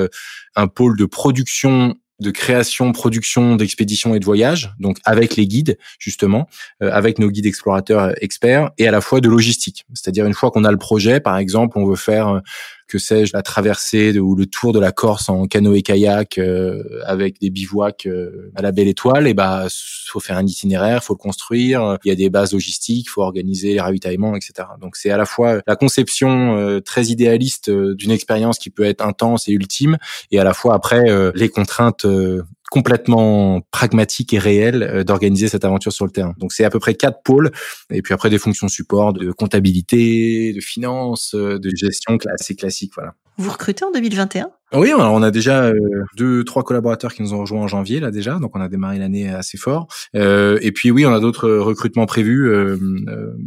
un 0.57 0.69
pôle 0.69 0.97
de 0.97 1.05
production 1.05 1.95
de 2.21 2.31
création, 2.31 2.93
production 2.93 3.57
d'expéditions 3.57 4.15
et 4.15 4.21
de 4.21 4.25
voyages, 4.25 4.73
donc 4.79 4.99
avec 5.05 5.37
les 5.37 5.47
guides 5.47 5.79
justement, 5.99 6.49
euh, 6.83 6.91
avec 6.93 7.19
nos 7.19 7.31
guides 7.31 7.47
explorateurs 7.47 8.13
experts, 8.23 8.71
et 8.79 8.87
à 8.87 8.91
la 8.91 9.01
fois 9.01 9.21
de 9.21 9.29
logistique. 9.29 9.85
C'est-à-dire 9.95 10.27
une 10.27 10.35
fois 10.35 10.51
qu'on 10.51 10.65
a 10.65 10.71
le 10.71 10.79
projet, 10.79 11.21
par 11.21 11.39
exemple, 11.39 11.79
on 11.79 11.87
veut 11.87 11.97
faire 11.97 12.29
euh, 12.29 12.41
que 12.91 12.99
sais-je, 12.99 13.31
la 13.33 13.43
traversée 13.43 14.19
ou 14.19 14.35
le 14.35 14.47
tour 14.47 14.73
de 14.73 14.81
la 14.81 14.91
Corse 14.91 15.29
en 15.29 15.47
canoë-kayak 15.47 16.41
avec 17.07 17.41
des 17.41 17.51
bivouacs 17.51 18.09
à 18.57 18.63
la 18.63 18.73
belle 18.73 18.89
étoile, 18.89 19.29
et 19.29 19.35
bah 19.35 19.67
faut 20.09 20.21
faire 20.21 20.37
un 20.37 20.47
itinéraire, 20.47 21.05
faut 21.05 21.15
le 21.15 21.19
construire, 21.19 21.99
il 22.05 22.09
y 22.09 22.13
a 22.13 22.17
des 22.17 22.31
bases 22.31 22.53
logistiques, 22.53 23.09
faut 23.09 23.23
organiser 23.23 23.75
les 23.75 23.81
ravitaillements, 23.81 24.35
etc. 24.35 24.69
Donc 24.81 24.97
c'est 24.97 25.11
à 25.11 25.17
la 25.17 25.25
fois 25.25 25.61
la 25.67 25.77
conception 25.77 26.81
très 26.85 27.07
idéaliste 27.07 27.71
d'une 27.71 28.11
expérience 28.11 28.59
qui 28.59 28.71
peut 28.71 28.85
être 28.85 29.07
intense 29.07 29.49
et 29.49 29.53
ultime, 29.53 29.97
et 30.33 30.41
à 30.41 30.45
la 30.45 30.53
fois 30.53 30.75
après 30.75 31.05
les 31.35 31.49
contraintes 31.49 32.07
complètement 32.71 33.61
pragmatique 33.73 34.33
et 34.33 34.39
réel 34.39 34.83
euh, 34.83 35.05
d'organiser 35.05 35.49
cette 35.49 35.65
aventure 35.65 35.93
sur 35.93 36.07
le 36.07 36.13
terrain. 36.13 36.35
Donc 36.39 36.53
c'est 36.53 36.65
à 36.65 36.71
peu 36.71 36.79
près 36.79 36.95
quatre 36.95 37.23
pôles 37.23 37.51
et 37.91 38.01
puis 38.01 38.15
après 38.15 38.31
des 38.31 38.39
fonctions 38.39 38.69
support 38.69 39.13
de 39.13 39.33
comptabilité, 39.33 40.53
de 40.55 40.61
finance, 40.61 41.35
euh, 41.35 41.59
de 41.59 41.71
gestion 41.75 42.17
assez 42.33 42.55
classique 42.55 42.93
voilà. 42.95 43.15
Vous 43.41 43.51
recrutez 43.51 43.87
en 43.87 43.91
2021 43.91 44.51
oui, 44.73 44.93
on 44.95 45.23
a 45.25 45.33
déjà 45.33 45.65
euh, 45.65 46.05
deux, 46.17 46.45
trois 46.45 46.63
collaborateurs 46.63 47.13
qui 47.13 47.23
nous 47.23 47.35
ont 47.35 47.41
rejoints 47.41 47.63
en 47.63 47.67
janvier 47.67 47.99
là 47.99 48.13
déjà, 48.13 48.39
donc 48.39 48.55
on 48.55 48.61
a 48.61 48.69
démarré 48.69 49.01
l'année 49.01 49.29
assez 49.29 49.59
fort. 49.59 49.89
Euh, 50.15 50.61
et 50.63 50.71
puis 50.71 50.93
oui, 50.93 51.05
on 51.05 51.13
a 51.13 51.19
d'autres 51.19 51.51
recrutements 51.51 52.07
prévus. 52.07 52.49
Euh, 52.49 52.77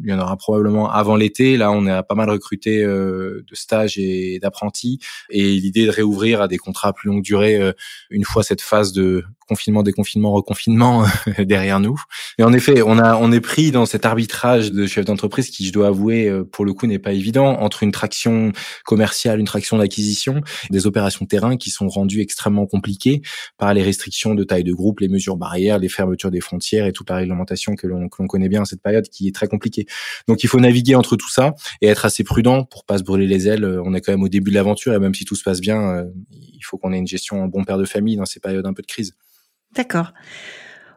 il 0.03 0.09
y 0.09 0.13
en 0.13 0.19
aura 0.19 0.35
probablement 0.35 0.91
avant 0.91 1.15
l'été. 1.15 1.55
Là, 1.55 1.71
on 1.71 1.85
a 1.85 2.03
pas 2.03 2.15
mal 2.15 2.29
recruté 2.29 2.83
de 2.83 3.45
stages 3.53 3.97
et 3.97 4.39
d'apprentis, 4.39 4.99
et 5.29 5.43
l'idée 5.43 5.85
de 5.85 5.91
réouvrir 5.91 6.41
à 6.41 6.49
des 6.49 6.57
contrats 6.57 6.91
plus 6.91 7.07
longue 7.07 7.23
durée 7.23 7.73
une 8.09 8.25
fois 8.25 8.43
cette 8.43 8.61
phase 8.61 8.91
de 8.91 9.23
confinement, 9.53 9.83
déconfinement, 9.83 10.31
reconfinement 10.31 11.05
derrière 11.39 11.79
nous. 11.79 11.99
Et 12.37 12.43
en 12.43 12.53
effet, 12.53 12.81
on 12.81 12.97
a 12.97 13.15
on 13.15 13.31
est 13.31 13.41
pris 13.41 13.71
dans 13.71 13.85
cet 13.85 14.05
arbitrage 14.05 14.71
de 14.71 14.85
chef 14.85 15.05
d'entreprise 15.05 15.49
qui, 15.49 15.65
je 15.65 15.71
dois 15.71 15.87
avouer, 15.87 16.31
pour 16.51 16.65
le 16.65 16.73
coup, 16.73 16.87
n'est 16.87 16.99
pas 16.99 17.13
évident 17.13 17.59
entre 17.59 17.83
une 17.83 17.91
traction 17.91 18.51
commerciale, 18.85 19.39
une 19.39 19.45
traction 19.45 19.77
d'acquisition, 19.77 20.41
des 20.69 20.87
opérations 20.87 21.25
terrain 21.25 21.57
qui 21.57 21.69
sont 21.69 21.87
rendues 21.87 22.21
extrêmement 22.21 22.65
compliquées 22.65 23.21
par 23.57 23.73
les 23.73 23.83
restrictions 23.83 24.35
de 24.35 24.43
taille 24.43 24.63
de 24.63 24.73
groupe, 24.73 24.99
les 24.99 25.07
mesures 25.07 25.37
barrières, 25.37 25.79
les 25.79 25.89
fermetures 25.89 26.31
des 26.31 26.41
frontières 26.41 26.85
et 26.85 26.91
toute 26.91 27.09
la 27.09 27.17
réglementation 27.17 27.75
que 27.75 27.87
l'on 27.87 28.09
connaît 28.09 28.49
bien 28.49 28.63
à 28.63 28.65
cette 28.65 28.81
période 28.81 29.07
qui 29.09 29.27
est 29.27 29.35
très 29.35 29.47
compliquée. 29.47 29.85
Donc 30.27 30.43
il 30.43 30.47
faut 30.47 30.59
naviguer 30.59 30.95
entre 30.95 31.15
tout 31.15 31.29
ça 31.29 31.53
et 31.81 31.87
être 31.87 32.05
assez 32.05 32.23
prudent 32.23 32.65
pour 32.65 32.85
pas 32.85 32.97
se 32.97 33.03
brûler 33.03 33.27
les 33.27 33.47
ailes. 33.47 33.65
On 33.83 33.93
est 33.93 34.01
quand 34.01 34.11
même 34.11 34.23
au 34.23 34.29
début 34.29 34.51
de 34.51 34.55
l'aventure 34.55 34.93
et 34.93 34.99
même 34.99 35.13
si 35.13 35.25
tout 35.25 35.35
se 35.35 35.43
passe 35.43 35.61
bien, 35.61 35.81
euh, 35.81 36.05
il 36.31 36.63
faut 36.63 36.77
qu'on 36.77 36.93
ait 36.93 36.97
une 36.97 37.07
gestion 37.07 37.43
en 37.43 37.47
bon 37.47 37.63
père 37.63 37.77
de 37.77 37.85
famille 37.85 38.15
dans 38.15 38.25
ces 38.25 38.39
périodes 38.39 38.65
un 38.65 38.73
peu 38.73 38.81
de 38.81 38.87
crise. 38.87 39.15
D'accord. 39.73 40.13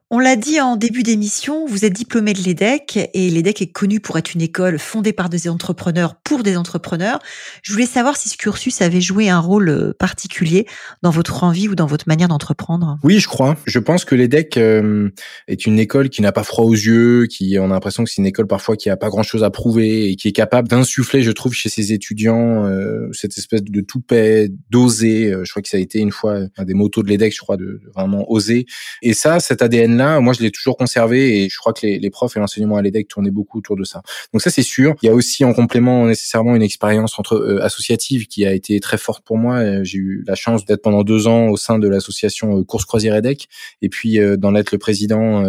On 0.09 0.21
l'a 0.21 0.37
dit 0.37 0.61
en 0.61 0.77
début 0.77 1.03
d'émission, 1.03 1.66
vous 1.66 1.85
êtes 1.85 1.92
diplômé 1.92 2.33
de 2.33 2.38
l'EDEC 2.38 3.11
et 3.12 3.29
l'EDEC 3.29 3.62
est 3.62 3.73
connu 3.73 3.99
pour 3.99 4.16
être 4.16 4.35
une 4.35 4.40
école 4.40 4.79
fondée 4.79 5.12
par 5.12 5.29
des 5.29 5.49
entrepreneurs 5.49 6.14
pour 6.23 6.45
des 6.45 6.57
entrepreneurs. 6.57 7.19
Je 7.62 7.73
voulais 7.73 7.87
savoir 7.87 8.16
si 8.16 8.29
ce 8.29 8.37
cursus 8.37 8.83
avait 8.83 9.01
joué 9.01 9.29
un 9.29 9.40
rôle 9.40 9.69
euh, 9.69 9.92
particulier 9.99 10.69
dans 11.03 11.11
votre 11.11 11.42
envie 11.42 11.66
ou 11.66 11.75
dans 11.75 11.87
votre 11.87 12.07
manière 12.07 12.29
d'entreprendre. 12.29 13.01
Oui, 13.03 13.19
je 13.19 13.27
crois. 13.27 13.57
Je 13.66 13.81
pense 13.81 14.05
que 14.05 14.14
l'EDEC 14.14 14.59
euh, 14.59 15.11
est 15.49 15.66
une 15.66 15.81
école 15.81 16.09
qui 16.09 16.23
n'a 16.23 16.31
pas 16.31 16.45
froid 16.45 16.66
aux 16.66 16.75
yeux, 16.75 17.27
qui 17.27 17.57
on 17.59 17.64
a 17.64 17.75
l'impression 17.75 18.05
que 18.05 18.11
c'est 18.11 18.23
une 18.23 18.27
école 18.27 18.47
parfois 18.47 18.77
qui 18.77 18.88
a 18.90 18.97
pas 18.97 19.09
grand-chose 19.09 19.42
à 19.42 19.51
prouver 19.51 20.09
et 20.09 20.14
qui 20.14 20.29
est 20.29 20.33
capable 20.33 20.69
d'insuffler, 20.69 21.23
je 21.23 21.33
trouve, 21.33 21.53
chez 21.53 21.69
ses 21.69 21.92
étudiants 21.92 22.64
euh, 22.64 23.09
cette 23.11 23.37
espèce 23.38 23.64
de 23.64 23.81
toupet, 23.81 24.51
d'oser. 24.71 25.35
Je 25.42 25.51
crois 25.51 25.62
que 25.62 25.69
ça 25.69 25.79
a 25.79 25.81
été 25.81 25.99
une 25.99 26.12
fois 26.12 26.42
un 26.57 26.64
des 26.64 26.75
motos 26.75 27.03
de 27.03 27.09
l'EDEC, 27.09 27.35
je 27.35 27.40
crois, 27.40 27.57
de, 27.57 27.81
vraiment 27.92 28.31
oser. 28.31 28.66
Et 29.03 29.12
ça, 29.12 29.40
cet 29.40 29.62
ADN 29.62 29.96
là 29.97 30.21
moi, 30.21 30.33
je 30.33 30.43
l'ai 30.43 30.51
toujours 30.51 30.77
conservé 30.77 31.43
et 31.43 31.49
je 31.49 31.57
crois 31.57 31.73
que 31.73 31.87
les, 31.87 31.99
les 31.99 32.11
profs 32.11 32.37
et 32.37 32.41
l'enseignement 32.41 32.77
à 32.77 32.83
l'EDEC 32.83 33.09
tournaient 33.09 33.31
beaucoup 33.31 33.59
autour 33.59 33.77
de 33.77 33.85
ça. 33.85 34.03
Donc 34.33 34.43
ça, 34.43 34.51
c'est 34.51 34.63
sûr. 34.63 34.95
Il 35.03 35.07
y 35.07 35.09
a 35.09 35.15
aussi 35.15 35.45
en 35.45 35.53
complément 35.53 36.07
nécessairement 36.07 36.55
une 36.55 36.63
expérience 36.63 37.19
entre 37.19 37.35
euh, 37.37 37.63
associative 37.63 38.27
qui 38.27 38.45
a 38.47 38.53
été 38.53 38.79
très 38.81 38.99
forte 38.99 39.25
pour 39.25 39.39
moi. 39.39 39.57
Euh, 39.59 39.85
j'ai 39.85 39.99
eu 39.99 40.25
la 40.27 40.35
chance 40.35 40.65
d'être 40.65 40.83
pendant 40.83 41.03
deux 41.03 41.27
ans 41.27 41.49
au 41.49 41.57
sein 41.57 41.79
de 41.79 41.89
l'association 41.89 42.59
euh, 42.59 42.65
Course 42.65 42.85
Croisière 42.85 43.15
EDEC 43.17 43.49
et 43.83 43.89
puis 43.89 44.19
d'en 44.39 44.55
être 44.55 44.73
le 44.73 44.79
président 44.79 45.45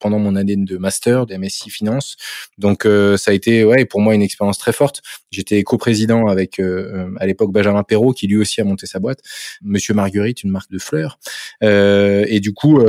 pendant 0.00 0.18
mon 0.18 0.36
année 0.36 0.56
de 0.56 0.76
master 0.76 1.26
de 1.26 1.36
MSI 1.36 1.70
Finance. 1.70 2.16
Donc 2.58 2.86
ça 3.16 3.30
a 3.30 3.34
été 3.34 3.64
ouais 3.64 3.84
pour 3.84 4.00
moi 4.00 4.14
une 4.14 4.22
expérience 4.22 4.58
très 4.58 4.72
forte. 4.72 5.02
J'étais 5.30 5.62
coprésident 5.62 6.28
avec 6.28 6.60
à 6.60 7.26
l'époque 7.26 7.52
Benjamin 7.52 7.82
Perrault 7.82 8.12
qui 8.12 8.26
lui 8.26 8.36
aussi 8.36 8.60
a 8.60 8.64
monté 8.64 8.86
sa 8.86 8.98
boîte, 8.98 9.20
Monsieur 9.62 9.94
Marguerite, 9.94 10.42
une 10.42 10.50
marque 10.50 10.70
de 10.70 10.78
fleurs. 10.78 11.18
et 11.62 12.40
du 12.40 12.52
coup 12.52 12.80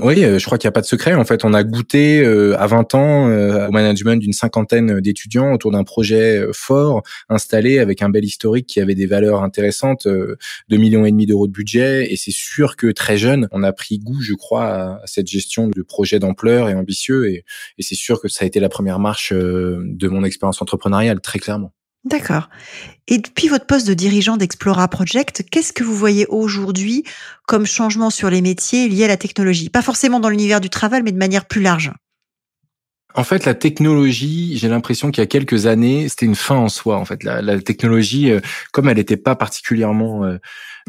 oui, 0.00 0.24
euh, 0.24 0.38
je 0.38 0.44
crois 0.44 0.58
qu'il 0.58 0.66
n'y 0.66 0.70
a 0.70 0.72
pas 0.72 0.80
de 0.80 0.86
secret. 0.86 1.14
En 1.14 1.24
fait, 1.24 1.44
on 1.44 1.52
a 1.54 1.64
goûté 1.64 2.20
euh, 2.20 2.58
à 2.58 2.66
20 2.66 2.94
ans 2.94 3.28
euh, 3.28 3.68
au 3.68 3.72
management 3.72 4.16
d'une 4.16 4.32
cinquantaine 4.32 5.00
d'étudiants 5.00 5.52
autour 5.52 5.72
d'un 5.72 5.84
projet 5.84 6.44
fort 6.52 7.02
installé 7.28 7.78
avec 7.78 8.02
un 8.02 8.08
bel 8.08 8.24
historique 8.24 8.66
qui 8.66 8.80
avait 8.80 8.94
des 8.94 9.06
valeurs 9.06 9.42
intéressantes, 9.42 10.06
2 10.06 10.36
millions 10.76 11.04
et 11.04 11.10
demi 11.10 11.26
d'euros 11.26 11.46
de 11.46 11.52
budget. 11.52 12.12
Et 12.12 12.16
c'est 12.16 12.32
sûr 12.32 12.76
que 12.76 12.88
très 12.88 13.16
jeune, 13.16 13.48
on 13.50 13.62
a 13.62 13.72
pris 13.72 13.98
goût, 13.98 14.20
je 14.20 14.34
crois, 14.34 14.66
à, 14.66 15.00
cette 15.06 15.26
gestion 15.26 15.68
de 15.68 15.82
projet 15.82 16.18
d'ampleur 16.18 16.68
et 16.68 16.74
ambitieux. 16.74 17.28
Et, 17.28 17.44
et 17.78 17.82
c'est 17.82 17.94
sûr 17.94 18.20
que 18.20 18.28
ça 18.28 18.44
a 18.44 18.46
été 18.46 18.60
la 18.60 18.68
première 18.68 18.98
marche 18.98 19.32
de 19.32 20.08
mon 20.08 20.24
expérience 20.24 20.62
entrepreneuriale, 20.62 21.20
très 21.20 21.38
clairement. 21.38 21.72
D'accord. 22.04 22.48
Et 23.06 23.18
depuis 23.18 23.48
votre 23.48 23.66
poste 23.66 23.86
de 23.86 23.94
dirigeant 23.94 24.36
d'Explora 24.36 24.88
Project, 24.88 25.44
qu'est-ce 25.50 25.72
que 25.72 25.82
vous 25.84 25.96
voyez 25.96 26.26
aujourd'hui 26.28 27.04
comme 27.46 27.66
changement 27.66 28.10
sur 28.10 28.30
les 28.30 28.40
métiers 28.40 28.88
liés 28.88 29.04
à 29.04 29.08
la 29.08 29.16
technologie? 29.16 29.68
Pas 29.68 29.82
forcément 29.82 30.20
dans 30.20 30.28
l'univers 30.28 30.60
du 30.60 30.70
travail, 30.70 31.02
mais 31.02 31.12
de 31.12 31.18
manière 31.18 31.46
plus 31.46 31.60
large. 31.60 31.92
En 33.14 33.24
fait, 33.24 33.46
la 33.46 33.54
technologie, 33.54 34.56
j'ai 34.58 34.68
l'impression 34.68 35.10
qu'il 35.10 35.22
y 35.22 35.24
a 35.24 35.26
quelques 35.26 35.66
années, 35.66 36.08
c'était 36.08 36.26
une 36.26 36.34
fin 36.34 36.56
en 36.56 36.68
soi. 36.68 36.98
En 36.98 37.04
fait, 37.04 37.24
la, 37.24 37.60
technologie, 37.60 38.30
euh, 38.30 38.40
comme 38.70 38.88
elle 38.88 38.98
n'était 38.98 39.16
pas 39.16 39.34
particulièrement 39.34 40.24
euh, 40.24 40.36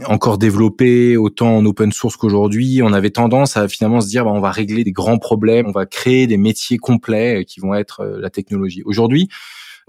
encore 0.06 0.38
développée 0.38 1.17
autant 1.17 1.58
en 1.58 1.65
open 1.65 1.91
source 1.91 2.17
qu'aujourd'hui, 2.17 2.82
on 2.84 2.93
avait 2.93 3.10
tendance 3.10 3.58
à 3.58 3.67
finalement 3.67 4.02
se 4.02 4.10
dire, 4.10 4.26
bah, 4.26 4.32
on 4.32 4.41
va 4.41 4.52
régler 4.52 4.84
des 4.84 4.91
grands 4.91 5.17
problèmes, 5.17 5.65
on 5.67 5.72
va 5.72 5.86
créer 5.86 6.28
des 6.28 6.38
métiers 6.38 6.78
complets 6.78 7.39
euh, 7.39 7.43
qui 7.43 7.62
vont 7.62 7.74
être 7.74 8.06
la 8.06 8.30
technologie. 8.30 8.84
Aujourd'hui, 8.86 9.30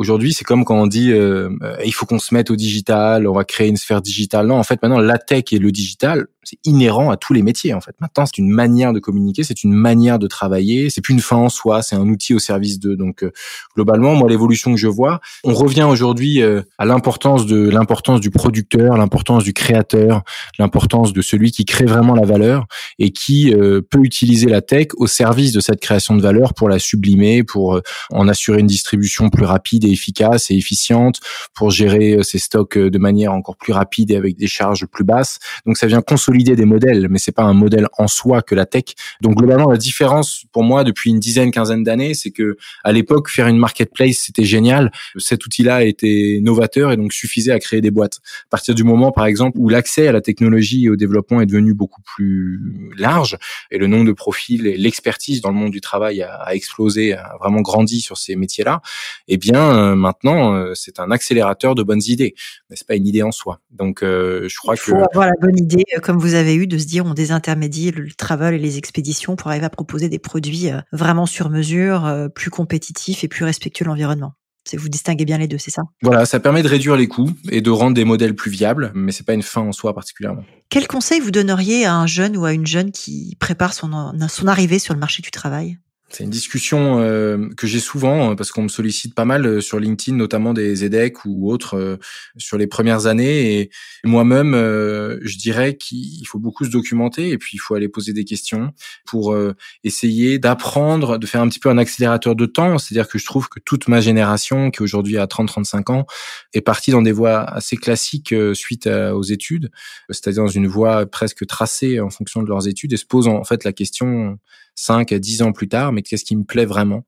Aujourd'hui, 0.00 0.32
c'est 0.32 0.44
comme 0.44 0.64
quand 0.64 0.80
on 0.80 0.86
dit 0.86 1.12
euh, 1.12 1.50
il 1.84 1.92
faut 1.92 2.06
qu'on 2.06 2.18
se 2.18 2.32
mette 2.32 2.50
au 2.50 2.56
digital, 2.56 3.28
on 3.28 3.34
va 3.34 3.44
créer 3.44 3.68
une 3.68 3.76
sphère 3.76 4.00
digitale. 4.00 4.46
Non, 4.46 4.56
en 4.56 4.62
fait, 4.62 4.80
maintenant 4.80 4.98
la 4.98 5.18
tech 5.18 5.52
et 5.52 5.58
le 5.58 5.70
digital, 5.70 6.26
c'est 6.42 6.58
inhérent 6.64 7.10
à 7.10 7.16
tous 7.16 7.32
les 7.32 7.42
métiers 7.42 7.74
en 7.74 7.80
fait. 7.80 7.94
Maintenant, 8.00 8.24
c'est 8.24 8.38
une 8.38 8.48
manière 8.48 8.92
de 8.92 8.98
communiquer, 8.98 9.44
c'est 9.44 9.62
une 9.62 9.72
manière 9.72 10.18
de 10.18 10.26
travailler, 10.26 10.88
c'est 10.88 11.02
plus 11.02 11.12
une 11.12 11.20
fin 11.20 11.36
en 11.36 11.48
soi, 11.48 11.82
c'est 11.82 11.96
un 11.96 12.08
outil 12.08 12.34
au 12.34 12.38
service 12.38 12.78
de. 12.80 12.94
Donc 12.94 13.22
euh, 13.22 13.32
globalement, 13.74 14.14
moi 14.14 14.28
l'évolution 14.28 14.72
que 14.72 14.78
je 14.78 14.86
vois, 14.86 15.20
on 15.44 15.52
revient 15.52 15.82
aujourd'hui 15.82 16.40
euh, 16.40 16.62
à 16.78 16.86
l'importance 16.86 17.46
de 17.46 17.68
l'importance 17.68 18.20
du 18.20 18.30
producteur, 18.30 18.96
l'importance 18.96 19.44
du 19.44 19.52
créateur, 19.52 20.22
l'importance 20.58 21.12
de 21.12 21.20
celui 21.20 21.50
qui 21.50 21.64
crée 21.64 21.84
vraiment 21.84 22.14
la 22.14 22.24
valeur 22.24 22.66
et 22.98 23.10
qui 23.10 23.52
euh, 23.52 23.82
peut 23.82 24.00
utiliser 24.02 24.48
la 24.48 24.62
tech 24.62 24.88
au 24.96 25.06
service 25.06 25.52
de 25.52 25.60
cette 25.60 25.80
création 25.80 26.16
de 26.16 26.22
valeur 26.22 26.54
pour 26.54 26.68
la 26.68 26.78
sublimer, 26.78 27.44
pour 27.44 27.80
en 28.10 28.28
assurer 28.28 28.60
une 28.60 28.66
distribution 28.66 29.28
plus 29.28 29.44
rapide 29.44 29.84
et 29.84 29.90
efficace 29.90 30.50
et 30.50 30.56
efficiente, 30.56 31.20
pour 31.54 31.70
gérer 31.70 32.18
ses 32.22 32.38
stocks 32.38 32.78
de 32.78 32.98
manière 32.98 33.32
encore 33.32 33.56
plus 33.56 33.72
rapide 33.72 34.10
et 34.10 34.16
avec 34.16 34.36
des 34.36 34.46
charges 34.46 34.86
plus 34.86 35.04
basses. 35.04 35.38
Donc 35.66 35.76
ça 35.76 35.86
vient 35.86 36.00
consolider 36.00 36.29
l'idée 36.32 36.56
des 36.56 36.64
modèles, 36.64 37.08
mais 37.10 37.18
c'est 37.18 37.32
pas 37.32 37.42
un 37.42 37.54
modèle 37.54 37.88
en 37.98 38.08
soi 38.08 38.42
que 38.42 38.54
la 38.54 38.66
tech. 38.66 38.84
Donc 39.20 39.36
globalement, 39.36 39.70
la 39.70 39.76
différence 39.76 40.44
pour 40.52 40.62
moi 40.62 40.84
depuis 40.84 41.10
une 41.10 41.20
dizaine, 41.20 41.50
quinzaine 41.50 41.84
d'années, 41.84 42.14
c'est 42.14 42.30
que 42.30 42.56
à 42.84 42.92
l'époque, 42.92 43.28
faire 43.28 43.46
une 43.46 43.58
marketplace, 43.58 44.18
c'était 44.26 44.44
génial. 44.44 44.90
Cet 45.18 45.44
outil-là 45.46 45.84
était 45.84 46.40
novateur 46.42 46.92
et 46.92 46.96
donc 46.96 47.12
suffisait 47.12 47.52
à 47.52 47.58
créer 47.58 47.80
des 47.80 47.90
boîtes. 47.90 48.18
À 48.46 48.50
partir 48.50 48.74
du 48.74 48.84
moment, 48.84 49.12
par 49.12 49.26
exemple, 49.26 49.58
où 49.58 49.68
l'accès 49.68 50.08
à 50.08 50.12
la 50.12 50.20
technologie 50.20 50.86
et 50.86 50.90
au 50.90 50.96
développement 50.96 51.40
est 51.40 51.46
devenu 51.46 51.74
beaucoup 51.74 52.02
plus 52.02 52.60
large 52.96 53.36
et 53.70 53.78
le 53.78 53.86
nombre 53.86 54.06
de 54.06 54.12
profils 54.12 54.66
et 54.66 54.76
l'expertise 54.76 55.40
dans 55.40 55.50
le 55.50 55.56
monde 55.56 55.70
du 55.70 55.80
travail 55.80 56.22
a, 56.22 56.54
explosé, 56.54 57.14
a 57.14 57.36
vraiment 57.40 57.60
grandi 57.60 58.00
sur 58.00 58.16
ces 58.16 58.36
métiers-là, 58.36 58.80
eh 59.28 59.36
bien 59.36 59.76
euh, 59.76 59.94
maintenant, 59.94 60.54
euh, 60.54 60.72
c'est 60.74 61.00
un 61.00 61.10
accélérateur 61.10 61.74
de 61.74 61.82
bonnes 61.82 62.02
idées. 62.06 62.34
Mais 62.68 62.76
c'est 62.76 62.86
pas 62.86 62.94
une 62.94 63.06
idée 63.06 63.22
en 63.22 63.32
soi. 63.32 63.60
Donc 63.70 64.02
euh, 64.02 64.48
je 64.48 64.56
crois 64.56 64.74
Il 64.74 64.78
faut 64.78 64.96
avoir 64.96 65.26
la 65.26 65.32
bonne 65.40 65.58
idée, 65.58 65.84
comme 66.02 66.18
vous 66.20 66.34
avez 66.34 66.54
eu 66.54 66.66
de 66.66 66.78
se 66.78 66.86
dire 66.86 67.04
on 67.06 67.14
désintermédie 67.14 67.90
le 67.90 68.12
travel 68.12 68.54
et 68.54 68.58
les 68.58 68.78
expéditions 68.78 69.36
pour 69.36 69.48
arriver 69.48 69.66
à 69.66 69.70
proposer 69.70 70.08
des 70.08 70.18
produits 70.18 70.70
euh, 70.70 70.80
vraiment 70.92 71.26
sur 71.26 71.50
mesure, 71.50 72.06
euh, 72.06 72.28
plus 72.28 72.50
compétitifs 72.50 73.24
et 73.24 73.28
plus 73.28 73.44
respectueux 73.44 73.84
de 73.84 73.90
l'environnement. 73.90 74.34
Vous 74.76 74.88
distinguez 74.88 75.24
bien 75.24 75.38
les 75.38 75.48
deux, 75.48 75.58
c'est 75.58 75.70
ça? 75.70 75.82
Voilà, 76.02 76.26
ça 76.26 76.38
permet 76.38 76.62
de 76.62 76.68
réduire 76.68 76.94
les 76.94 77.08
coûts 77.08 77.30
et 77.50 77.60
de 77.60 77.70
rendre 77.70 77.94
des 77.94 78.04
modèles 78.04 78.36
plus 78.36 78.50
viables, 78.50 78.92
mais 78.94 79.10
c'est 79.10 79.26
pas 79.26 79.32
une 79.32 79.42
fin 79.42 79.62
en 79.62 79.72
soi 79.72 79.94
particulièrement. 79.94 80.44
Quel 80.68 80.86
conseil 80.86 81.18
vous 81.18 81.30
donneriez 81.30 81.86
à 81.86 81.94
un 81.94 82.06
jeune 82.06 82.36
ou 82.36 82.44
à 82.44 82.52
une 82.52 82.66
jeune 82.66 82.92
qui 82.92 83.36
prépare 83.40 83.72
son, 83.72 84.12
son 84.28 84.46
arrivée 84.46 84.78
sur 84.78 84.94
le 84.94 85.00
marché 85.00 85.22
du 85.22 85.30
travail? 85.30 85.78
C'est 86.12 86.24
une 86.24 86.30
discussion 86.30 86.98
euh, 86.98 87.48
que 87.56 87.68
j'ai 87.68 87.78
souvent 87.78 88.32
euh, 88.32 88.34
parce 88.34 88.50
qu'on 88.50 88.64
me 88.64 88.68
sollicite 88.68 89.14
pas 89.14 89.24
mal 89.24 89.46
euh, 89.46 89.60
sur 89.60 89.78
LinkedIn, 89.78 90.16
notamment 90.16 90.52
des 90.52 90.84
EDEC 90.84 91.24
ou 91.24 91.50
autres 91.52 91.98
sur 92.36 92.58
les 92.58 92.66
premières 92.66 93.06
années. 93.06 93.60
Et 93.60 93.70
moi-même, 94.04 94.52
je 94.52 95.36
dirais 95.38 95.76
qu'il 95.76 96.26
faut 96.26 96.38
beaucoup 96.38 96.64
se 96.64 96.70
documenter 96.70 97.30
et 97.30 97.38
puis 97.38 97.52
il 97.54 97.58
faut 97.58 97.74
aller 97.74 97.88
poser 97.88 98.12
des 98.12 98.24
questions 98.24 98.72
pour 99.06 99.36
essayer 99.84 100.38
d'apprendre, 100.38 101.18
de 101.18 101.26
faire 101.26 101.42
un 101.42 101.48
petit 101.48 101.58
peu 101.58 101.68
un 101.68 101.78
accélérateur 101.78 102.34
de 102.34 102.46
temps. 102.46 102.78
C'est-à-dire 102.78 103.08
que 103.08 103.18
je 103.18 103.24
trouve 103.24 103.48
que 103.48 103.60
toute 103.60 103.88
ma 103.88 104.00
génération, 104.00 104.70
qui 104.70 104.82
aujourd'hui 104.82 105.18
a 105.18 105.26
30-35 105.26 105.92
ans, 105.92 106.06
est 106.54 106.60
partie 106.60 106.90
dans 106.90 107.02
des 107.02 107.12
voies 107.12 107.40
assez 107.40 107.76
classiques 107.76 108.34
suite 108.54 108.86
aux 108.86 109.22
études, 109.22 109.70
c'est-à-dire 110.08 110.44
dans 110.44 110.48
une 110.48 110.66
voie 110.66 111.06
presque 111.06 111.46
tracée 111.46 112.00
en 112.00 112.10
fonction 112.10 112.42
de 112.42 112.48
leurs 112.48 112.68
études 112.68 112.92
et 112.92 112.96
se 112.96 113.06
pose 113.06 113.28
en 113.28 113.44
fait 113.44 113.64
la 113.64 113.72
question 113.72 114.38
5 114.80 115.12
à 115.12 115.18
10 115.18 115.42
ans 115.42 115.52
plus 115.52 115.68
tard, 115.68 115.92
mais 115.92 116.02
qu'est-ce 116.02 116.24
qui 116.24 116.36
me 116.36 116.44
plaît 116.44 116.64
vraiment? 116.64 117.04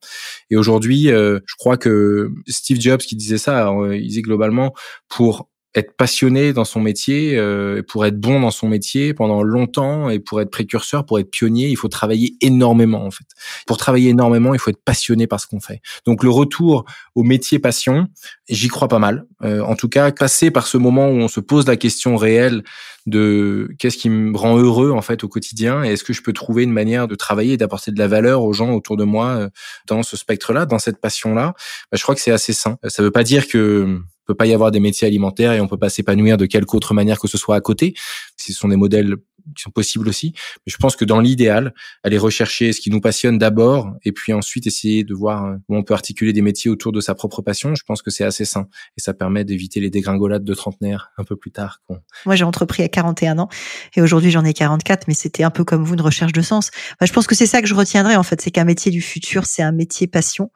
Et 0.50 0.56
aujourd'hui, 0.56 1.10
euh, 1.10 1.40
je 1.46 1.54
crois 1.56 1.76
que 1.76 2.30
Steve 2.46 2.80
Jobs 2.80 3.00
qui 3.00 3.16
disait 3.16 3.38
ça, 3.38 3.68
euh, 3.70 3.96
il 3.96 4.08
disait 4.08 4.22
globalement, 4.22 4.74
pour 5.08 5.48
être 5.74 5.96
passionné 5.96 6.52
dans 6.52 6.64
son 6.64 6.80
métier, 6.80 7.36
euh, 7.36 7.82
pour 7.82 8.04
être 8.04 8.20
bon 8.20 8.40
dans 8.40 8.50
son 8.50 8.68
métier 8.68 9.14
pendant 9.14 9.42
longtemps 9.42 10.10
et 10.10 10.18
pour 10.18 10.40
être 10.40 10.50
précurseur, 10.50 11.06
pour 11.06 11.18
être 11.18 11.30
pionnier, 11.30 11.68
il 11.68 11.76
faut 11.76 11.88
travailler 11.88 12.36
énormément 12.40 13.04
en 13.04 13.10
fait. 13.10 13.24
Pour 13.66 13.78
travailler 13.78 14.10
énormément, 14.10 14.52
il 14.52 14.60
faut 14.60 14.70
être 14.70 14.84
passionné 14.84 15.26
par 15.26 15.40
ce 15.40 15.46
qu'on 15.46 15.60
fait. 15.60 15.80
Donc 16.04 16.24
le 16.24 16.30
retour 16.30 16.84
au 17.14 17.22
métier 17.22 17.58
passion, 17.58 18.08
j'y 18.48 18.68
crois 18.68 18.88
pas 18.88 18.98
mal. 18.98 19.24
Euh, 19.42 19.62
en 19.62 19.74
tout 19.74 19.88
cas, 19.88 20.12
passer 20.12 20.50
par 20.50 20.66
ce 20.66 20.76
moment 20.76 21.08
où 21.08 21.14
on 21.14 21.28
se 21.28 21.40
pose 21.40 21.66
la 21.66 21.76
question 21.76 22.16
réelle 22.16 22.62
de 23.06 23.68
qu'est-ce 23.78 23.96
qui 23.96 24.10
me 24.10 24.36
rend 24.36 24.58
heureux 24.58 24.92
en 24.92 25.02
fait 25.02 25.24
au 25.24 25.28
quotidien 25.28 25.82
et 25.82 25.88
est-ce 25.88 26.04
que 26.04 26.12
je 26.12 26.22
peux 26.22 26.32
trouver 26.32 26.62
une 26.62 26.72
manière 26.72 27.08
de 27.08 27.16
travailler 27.16 27.54
et 27.54 27.56
d'apporter 27.56 27.90
de 27.90 27.98
la 27.98 28.06
valeur 28.06 28.44
aux 28.44 28.52
gens 28.52 28.72
autour 28.72 28.96
de 28.96 29.04
moi 29.04 29.28
euh, 29.28 29.48
dans 29.88 30.02
ce 30.02 30.16
spectre-là, 30.16 30.66
dans 30.66 30.78
cette 30.78 31.00
passion-là, 31.00 31.54
bah, 31.90 31.98
je 31.98 32.02
crois 32.02 32.14
que 32.14 32.20
c'est 32.20 32.30
assez 32.30 32.52
sain. 32.52 32.78
Ça 32.86 33.02
veut 33.02 33.10
pas 33.10 33.24
dire 33.24 33.48
que 33.48 34.02
peut 34.26 34.34
pas 34.34 34.46
y 34.46 34.54
avoir 34.54 34.70
des 34.70 34.80
métiers 34.80 35.06
alimentaires 35.06 35.52
et 35.52 35.60
on 35.60 35.68
peut 35.68 35.78
pas 35.78 35.88
s'épanouir 35.88 36.36
de 36.36 36.46
quelque 36.46 36.74
autre 36.74 36.94
manière 36.94 37.18
que 37.18 37.28
ce 37.28 37.38
soit 37.38 37.56
à 37.56 37.60
côté. 37.60 37.94
Ce 38.36 38.52
sont 38.52 38.68
des 38.68 38.76
modèles 38.76 39.16
qui 39.56 39.62
sont 39.62 39.70
possibles 39.70 40.08
aussi. 40.08 40.32
Mais 40.66 40.70
je 40.72 40.76
pense 40.76 40.96
que 40.96 41.04
dans 41.04 41.20
l'idéal, 41.20 41.74
aller 42.02 42.18
rechercher 42.18 42.72
ce 42.72 42.80
qui 42.80 42.90
nous 42.90 43.00
passionne 43.00 43.38
d'abord 43.38 43.92
et 44.04 44.12
puis 44.12 44.32
ensuite 44.32 44.66
essayer 44.66 45.04
de 45.04 45.14
voir 45.14 45.44
euh, 45.44 45.56
où 45.68 45.76
on 45.76 45.82
peut 45.82 45.94
articuler 45.94 46.32
des 46.32 46.42
métiers 46.42 46.70
autour 46.70 46.92
de 46.92 47.00
sa 47.00 47.14
propre 47.14 47.42
passion, 47.42 47.74
je 47.74 47.82
pense 47.84 48.02
que 48.02 48.10
c'est 48.10 48.24
assez 48.24 48.44
sain 48.44 48.68
et 48.96 49.00
ça 49.00 49.14
permet 49.14 49.44
d'éviter 49.44 49.80
les 49.80 49.90
dégringolades 49.90 50.44
de 50.44 50.54
trentenaire 50.54 51.10
un 51.18 51.24
peu 51.24 51.36
plus 51.36 51.50
tard. 51.50 51.80
Moi, 52.26 52.36
j'ai 52.36 52.44
entrepris 52.44 52.82
à 52.82 52.88
41 52.88 53.38
ans 53.38 53.48
et 53.96 54.02
aujourd'hui 54.02 54.30
j'en 54.30 54.44
ai 54.44 54.52
44, 54.52 55.08
mais 55.08 55.14
c'était 55.14 55.42
un 55.42 55.50
peu 55.50 55.64
comme 55.64 55.84
vous 55.84 55.94
une 55.94 56.00
recherche 56.00 56.32
de 56.32 56.42
sens. 56.42 56.70
je 57.00 57.12
pense 57.12 57.26
que 57.26 57.34
c'est 57.34 57.46
ça 57.46 57.60
que 57.60 57.68
je 57.68 57.74
retiendrai 57.74 58.16
en 58.16 58.22
fait, 58.22 58.40
c'est 58.40 58.50
qu'un 58.50 58.64
métier 58.64 58.90
du 58.90 59.02
futur, 59.02 59.46
c'est 59.46 59.62
un 59.62 59.72
métier 59.72 60.06
passion 60.06 60.50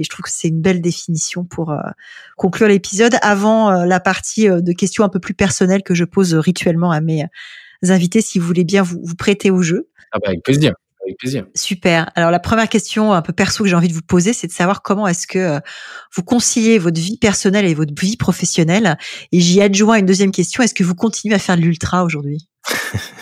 et 0.00 0.04
je 0.04 0.08
trouve 0.08 0.24
que 0.24 0.30
c'est 0.32 0.48
une 0.48 0.62
belle 0.62 0.80
définition 0.80 1.44
pour 1.44 1.70
euh, 1.70 1.78
conclure 2.36 2.68
l'épisode 2.68 3.16
avant 3.20 3.70
euh, 3.70 3.84
la 3.84 4.00
partie 4.00 4.48
euh, 4.48 4.62
de 4.62 4.72
questions 4.72 5.04
un 5.04 5.10
peu 5.10 5.20
plus 5.20 5.34
personnelles 5.34 5.82
que 5.82 5.94
je 5.94 6.04
pose 6.04 6.34
rituellement 6.34 6.90
à 6.90 7.02
mes 7.02 7.26
invités, 7.82 8.22
si 8.22 8.38
vous 8.38 8.46
voulez 8.46 8.64
bien 8.64 8.82
vous, 8.82 8.98
vous 9.02 9.14
prêter 9.14 9.50
au 9.50 9.60
jeu. 9.60 9.88
Ah 10.12 10.18
bah 10.18 10.28
avec 10.28 10.42
plaisir. 10.42 10.72
Avec 11.04 11.18
plaisir. 11.18 11.44
Super. 11.54 12.10
Alors 12.14 12.30
la 12.30 12.40
première 12.40 12.68
question 12.68 13.12
un 13.12 13.20
peu 13.20 13.34
perso 13.34 13.62
que 13.62 13.68
j'ai 13.68 13.76
envie 13.76 13.88
de 13.88 13.94
vous 13.94 14.02
poser, 14.02 14.32
c'est 14.32 14.46
de 14.46 14.52
savoir 14.52 14.80
comment 14.80 15.06
est-ce 15.06 15.26
que 15.26 15.60
vous 16.14 16.22
conciliez 16.22 16.78
votre 16.78 17.00
vie 17.00 17.18
personnelle 17.18 17.66
et 17.66 17.74
votre 17.74 17.92
vie 18.00 18.16
professionnelle. 18.16 18.96
Et 19.32 19.40
j'y 19.40 19.60
adjoins 19.60 19.98
une 19.98 20.06
deuxième 20.06 20.32
question. 20.32 20.62
Est-ce 20.62 20.74
que 20.74 20.84
vous 20.84 20.94
continuez 20.94 21.34
à 21.34 21.38
faire 21.38 21.56
de 21.56 21.62
l'ultra 21.62 22.04
aujourd'hui? 22.04 22.48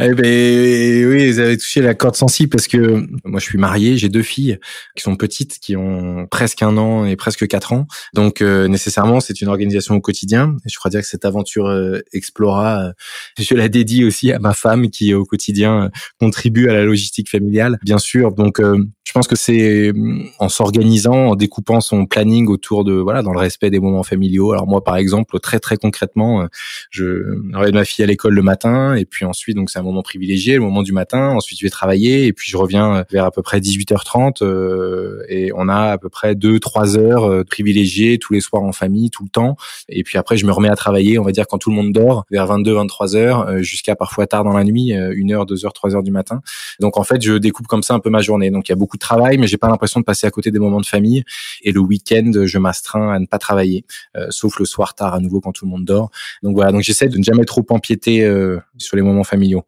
eh 0.00 0.14
ben 0.14 1.06
oui, 1.08 1.32
vous 1.32 1.40
avez 1.40 1.56
touché 1.56 1.80
la 1.80 1.92
corde 1.92 2.14
sensible 2.14 2.50
parce 2.50 2.68
que 2.68 3.04
moi 3.24 3.40
je 3.40 3.44
suis 3.44 3.58
marié, 3.58 3.96
j'ai 3.96 4.08
deux 4.08 4.22
filles 4.22 4.58
qui 4.94 5.02
sont 5.02 5.16
petites, 5.16 5.58
qui 5.58 5.74
ont 5.74 6.28
presque 6.30 6.62
un 6.62 6.76
an 6.76 7.04
et 7.04 7.16
presque 7.16 7.48
quatre 7.48 7.72
ans. 7.72 7.88
Donc 8.14 8.40
euh, 8.40 8.68
nécessairement 8.68 9.18
c'est 9.18 9.40
une 9.40 9.48
organisation 9.48 9.96
au 9.96 10.00
quotidien. 10.00 10.56
Je 10.66 10.76
crois 10.78 10.88
dire 10.88 11.00
que 11.00 11.06
cette 11.08 11.24
aventure 11.24 11.66
euh, 11.66 11.98
Explora, 12.12 12.84
euh, 12.84 12.92
je 13.38 13.54
la 13.54 13.68
dédie 13.68 14.04
aussi 14.04 14.30
à 14.30 14.38
ma 14.38 14.54
femme 14.54 14.88
qui 14.88 15.14
au 15.14 15.24
quotidien 15.24 15.90
contribue 16.20 16.68
à 16.68 16.74
la 16.74 16.84
logistique 16.84 17.28
familiale, 17.28 17.78
bien 17.82 17.98
sûr. 17.98 18.32
Donc 18.32 18.60
je 18.60 19.12
pense 19.12 19.26
que 19.26 19.36
c'est 19.36 19.92
en 20.38 20.48
s'organisant, 20.48 21.30
en 21.30 21.34
découpant 21.34 21.80
son 21.80 22.06
planning 22.06 22.46
autour 22.46 22.84
de 22.84 22.92
voilà 22.92 23.22
dans 23.22 23.32
le 23.32 23.40
respect 23.40 23.70
des 23.70 23.80
moments 23.80 24.04
familiaux. 24.04 24.52
Alors 24.52 24.68
moi 24.68 24.84
par 24.84 24.96
exemple 24.96 25.40
très 25.40 25.58
très 25.58 25.76
concrètement, 25.76 26.46
je 26.90 27.36
envoie 27.52 27.72
ma 27.72 27.84
fille 27.84 28.04
à 28.04 28.06
l'école 28.06 28.34
le 28.34 28.42
matin 28.42 28.94
et 28.94 29.04
puis 29.04 29.24
ensuite 29.24 29.56
donc 29.56 29.70
c'est 29.70 29.80
moment 29.88 30.02
privilégié, 30.02 30.54
le 30.54 30.60
moment 30.60 30.82
du 30.82 30.92
matin. 30.92 31.30
Ensuite, 31.30 31.58
je 31.58 31.64
vais 31.64 31.70
travailler 31.70 32.26
et 32.26 32.32
puis 32.32 32.50
je 32.50 32.56
reviens 32.56 32.96
euh, 32.96 33.04
vers 33.10 33.24
à 33.24 33.30
peu 33.30 33.42
près 33.42 33.60
18h30 33.60 34.42
euh, 34.42 35.22
et 35.28 35.50
on 35.54 35.68
a 35.68 35.92
à 35.92 35.98
peu 35.98 36.08
près 36.08 36.34
2-3 36.34 36.96
heures 36.98 37.24
euh, 37.24 37.44
privilégiées 37.44 38.18
tous 38.18 38.32
les 38.32 38.40
soirs 38.40 38.62
en 38.62 38.72
famille, 38.72 39.10
tout 39.10 39.24
le 39.24 39.28
temps. 39.28 39.56
Et 39.88 40.02
puis 40.02 40.18
après, 40.18 40.36
je 40.36 40.46
me 40.46 40.52
remets 40.52 40.68
à 40.68 40.76
travailler, 40.76 41.18
on 41.18 41.24
va 41.24 41.32
dire 41.32 41.46
quand 41.46 41.58
tout 41.58 41.70
le 41.70 41.76
monde 41.76 41.92
dort, 41.92 42.24
vers 42.30 42.46
22-23 42.46 43.16
heures 43.16 43.62
jusqu'à 43.62 43.96
parfois 43.96 44.26
tard 44.26 44.44
dans 44.44 44.52
la 44.52 44.64
nuit, 44.64 44.92
1 44.92 45.30
heure, 45.30 45.46
2 45.46 45.64
heures, 45.64 45.72
3 45.72 45.96
heures 45.96 46.02
du 46.02 46.10
matin. 46.10 46.40
Donc 46.80 46.96
en 46.96 47.04
fait, 47.04 47.22
je 47.22 47.34
découpe 47.34 47.66
comme 47.66 47.82
ça 47.82 47.94
un 47.94 48.00
peu 48.00 48.10
ma 48.10 48.20
journée. 48.20 48.50
Donc 48.50 48.68
il 48.68 48.72
y 48.72 48.74
a 48.74 48.76
beaucoup 48.76 48.96
de 48.96 49.00
travail, 49.00 49.38
mais 49.38 49.46
j'ai 49.46 49.56
pas 49.56 49.68
l'impression 49.68 50.00
de 50.00 50.04
passer 50.04 50.26
à 50.26 50.30
côté 50.30 50.50
des 50.50 50.58
moments 50.58 50.80
de 50.80 50.86
famille. 50.86 51.24
Et 51.62 51.72
le 51.72 51.80
week-end, 51.80 52.30
je 52.44 52.58
m'astreins 52.58 53.12
à 53.12 53.18
ne 53.18 53.26
pas 53.26 53.38
travailler, 53.38 53.84
sauf 54.30 54.58
le 54.58 54.64
soir 54.64 54.94
tard 54.94 55.14
à 55.14 55.20
nouveau 55.20 55.40
quand 55.40 55.52
tout 55.52 55.64
le 55.64 55.70
monde 55.70 55.84
dort. 55.84 56.10
Donc 56.42 56.54
voilà, 56.54 56.72
donc 56.72 56.82
j'essaie 56.82 57.08
de 57.08 57.18
ne 57.18 57.22
jamais 57.22 57.44
trop 57.44 57.64
empiéter 57.70 58.28
sur 58.76 58.96
les 58.96 59.02
moments 59.02 59.24
familiaux. 59.24 59.64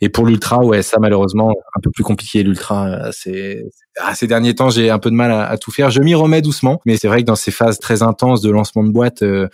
Et 0.00 0.08
pour 0.08 0.26
l'ultra, 0.26 0.64
ouais, 0.64 0.82
ça 0.82 0.98
malheureusement 1.00 1.50
un 1.76 1.80
peu 1.80 1.90
plus 1.90 2.04
compliqué. 2.04 2.42
L'ultra, 2.42 2.88
euh, 2.88 3.10
c'est 3.12 3.64
ah, 3.98 4.14
ces 4.14 4.26
derniers 4.26 4.54
temps, 4.54 4.70
j'ai 4.70 4.90
un 4.90 4.98
peu 4.98 5.10
de 5.10 5.14
mal 5.14 5.30
à, 5.30 5.56
tout 5.58 5.70
faire. 5.70 5.90
Je 5.90 6.00
m'y 6.00 6.14
remets 6.14 6.42
doucement, 6.42 6.80
mais 6.86 6.96
c'est 6.96 7.08
vrai 7.08 7.22
que 7.22 7.26
dans 7.26 7.36
ces 7.36 7.50
phases 7.50 7.78
très 7.78 8.02
intenses 8.02 8.40
de 8.40 8.50
lancement 8.50 8.84
de 8.84 8.90
boîte, 8.90 9.22
euh, 9.22 9.48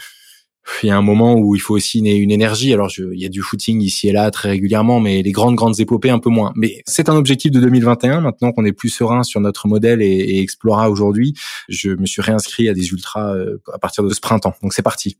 il 0.82 0.88
y 0.88 0.90
a 0.90 0.96
un 0.96 1.02
moment 1.02 1.34
où 1.34 1.54
il 1.54 1.60
faut 1.60 1.74
aussi 1.74 1.98
une, 1.98 2.30
énergie. 2.30 2.72
Alors, 2.72 2.88
je, 2.88 3.04
il 3.12 3.20
y 3.20 3.24
a 3.24 3.28
du 3.28 3.42
footing 3.42 3.80
ici 3.80 4.08
et 4.08 4.12
là 4.12 4.30
très 4.30 4.50
régulièrement, 4.50 5.00
mais 5.00 5.22
les 5.22 5.32
grandes 5.32 5.56
grandes 5.56 5.80
épopées 5.80 6.10
un 6.10 6.18
peu 6.18 6.30
moins. 6.30 6.52
Mais 6.56 6.82
c'est 6.86 7.08
un 7.08 7.16
objectif 7.16 7.50
de 7.50 7.60
2021. 7.60 8.20
Maintenant 8.20 8.52
qu'on 8.52 8.64
est 8.64 8.72
plus 8.72 8.90
serein 8.90 9.22
sur 9.22 9.40
notre 9.40 9.66
modèle 9.66 10.02
et, 10.02 10.06
et 10.06 10.40
Explora 10.40 10.90
aujourd'hui, 10.90 11.34
je 11.68 11.90
me 11.90 12.06
suis 12.06 12.22
réinscrit 12.22 12.68
à 12.68 12.74
des 12.74 12.88
ultras 12.90 13.34
euh, 13.34 13.60
à 13.72 13.78
partir 13.78 14.04
de 14.04 14.10
ce 14.10 14.20
printemps. 14.20 14.54
Donc 14.62 14.72
c'est 14.74 14.82
parti. 14.82 15.16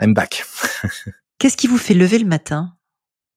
I'm 0.00 0.14
back. 0.14 0.44
Qu'est-ce 1.38 1.56
qui 1.56 1.66
vous 1.66 1.78
fait 1.78 1.94
lever 1.94 2.18
le 2.18 2.26
matin? 2.26 2.75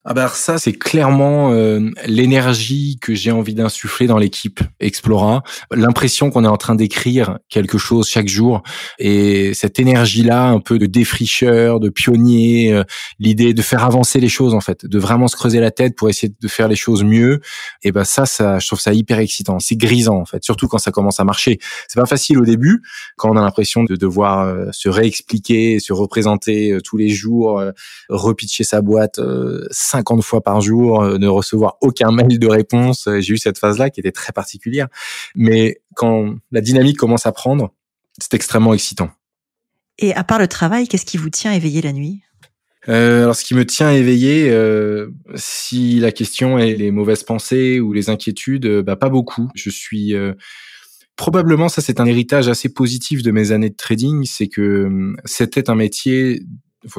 Ah 0.06 0.14
bah 0.14 0.32
ça, 0.34 0.58
c'est 0.58 0.72
clairement 0.72 1.52
euh, 1.52 1.92
l'énergie 2.06 2.98
que 3.02 3.14
j'ai 3.14 3.32
envie 3.32 3.54
d'insuffler 3.54 4.08
dans 4.08 4.18
l'équipe 4.18 4.62
Explora, 4.80 5.44
l'impression 5.72 6.32
qu'on 6.32 6.46
est 6.46 6.48
en 6.50 6.56
train 6.56 6.76
d'écrire 6.76 7.38
quelque 7.50 7.78
chose 7.78 8.08
chaque 8.08 8.30
jour, 8.30 8.64
et 8.98 9.54
cette 9.54 9.78
énergie-là, 9.78 10.48
un 10.48 10.62
peu 10.62 10.80
de 10.80 10.86
défricheur, 10.86 11.82
de 11.82 11.90
pionnier, 11.90 12.72
euh, 12.72 12.86
l'idée 13.20 13.54
de 13.54 13.62
faire 13.62 13.84
avancer 13.84 14.22
les 14.22 14.30
choses 14.30 14.54
en 14.54 14.62
fait, 14.62 14.86
de 14.86 14.98
vraiment 14.98 15.28
se 15.28 15.36
creuser 15.36 15.60
la 15.60 15.70
tête 15.70 15.98
pour 15.98 16.08
essayer 16.08 16.34
de 16.42 16.48
faire 16.48 16.70
les 16.70 16.78
choses 16.78 17.04
mieux. 17.04 17.42
Et 17.84 17.92
ben 17.92 18.06
ça, 18.06 18.26
ça, 18.26 18.58
je 18.58 18.68
trouve 18.68 18.80
ça 18.80 18.94
hyper 18.94 19.20
excitant. 19.20 19.60
C'est 19.60 19.76
grisant 19.76 20.16
en 20.16 20.26
fait, 20.26 20.46
surtout 20.46 20.70
quand 20.70 20.78
ça 20.78 20.92
commence 20.92 21.20
à 21.20 21.26
marcher. 21.26 21.60
C'est 21.90 22.00
pas 22.00 22.06
facile 22.06 22.40
au 22.40 22.46
début, 22.46 22.82
quand 23.18 23.32
on 23.32 23.36
a 23.36 23.42
l'impression 23.42 23.84
de 23.84 23.98
devoir 23.98 24.48
euh, 24.48 24.68
se 24.72 24.88
réexpliquer, 24.88 25.82
se 25.82 25.92
représenter 25.92 26.78
tous 26.86 26.96
les 26.96 27.10
jours, 27.10 27.62
repitcher 28.08 28.64
sa 28.64 28.82
boîte 28.82 29.20
50 29.89 30.23
fois 30.23 30.41
par 30.41 30.62
jour, 30.62 31.02
euh, 31.02 31.17
ne 31.17 31.28
recevoir 31.28 31.78
aucun 31.82 32.12
mail 32.12 32.39
de 32.39 32.47
réponse. 32.47 33.08
Euh, 33.08 33.19
j'ai 33.19 33.34
eu 33.34 33.38
cette 33.38 33.58
phase-là 33.58 33.89
qui 33.89 33.99
était 33.99 34.12
très 34.12 34.32
particulière. 34.32 34.88
Mais 35.36 35.82
quand 35.95 36.36
la 36.52 36.62
dynamique 36.62 36.97
commence 36.97 37.25
à 37.25 37.32
prendre, 37.32 37.73
c'est 38.19 38.34
extrêmement 38.34 38.73
excitant. 38.73 39.10
Et 39.97 40.13
à 40.13 40.23
part 40.23 40.39
le 40.39 40.47
travail, 40.47 40.88
qu'est-ce 40.88 41.06
qui 41.06 41.17
vous 41.17 41.30
tient 41.30 41.52
éveillé 41.52 41.82
la 41.82 41.91
nuit? 41.91 42.21
Euh, 42.88 43.23
alors, 43.23 43.36
ce 43.36 43.43
qui 43.43 43.56
me 43.56 43.65
tient 43.65 43.91
éveillé, 43.91 44.49
euh, 44.49 45.10
si 45.36 45.99
la 45.99 46.12
question 46.12 46.58
est 46.58 46.75
les 46.75 46.91
mauvaises 46.91 47.23
pensées 47.23 47.80
ou 47.80 47.91
les 47.91 48.10
inquiétudes, 48.10 48.82
bah 48.82 48.95
pas 48.95 49.10
beaucoup. 49.10 49.49
Je 49.54 49.69
suis 49.69 50.15
probablement 51.17 51.67
ça, 51.67 51.82
c'est 51.82 51.99
un 51.99 52.06
héritage 52.06 52.47
assez 52.47 52.69
positif 52.69 53.21
de 53.21 53.32
mes 53.32 53.52
années 53.52 53.69
de 53.69 53.75
trading, 53.75 54.23
c'est 54.23 54.47
que 54.47 55.13
c'était 55.25 55.69
un 55.69 55.75
métier 55.75 56.41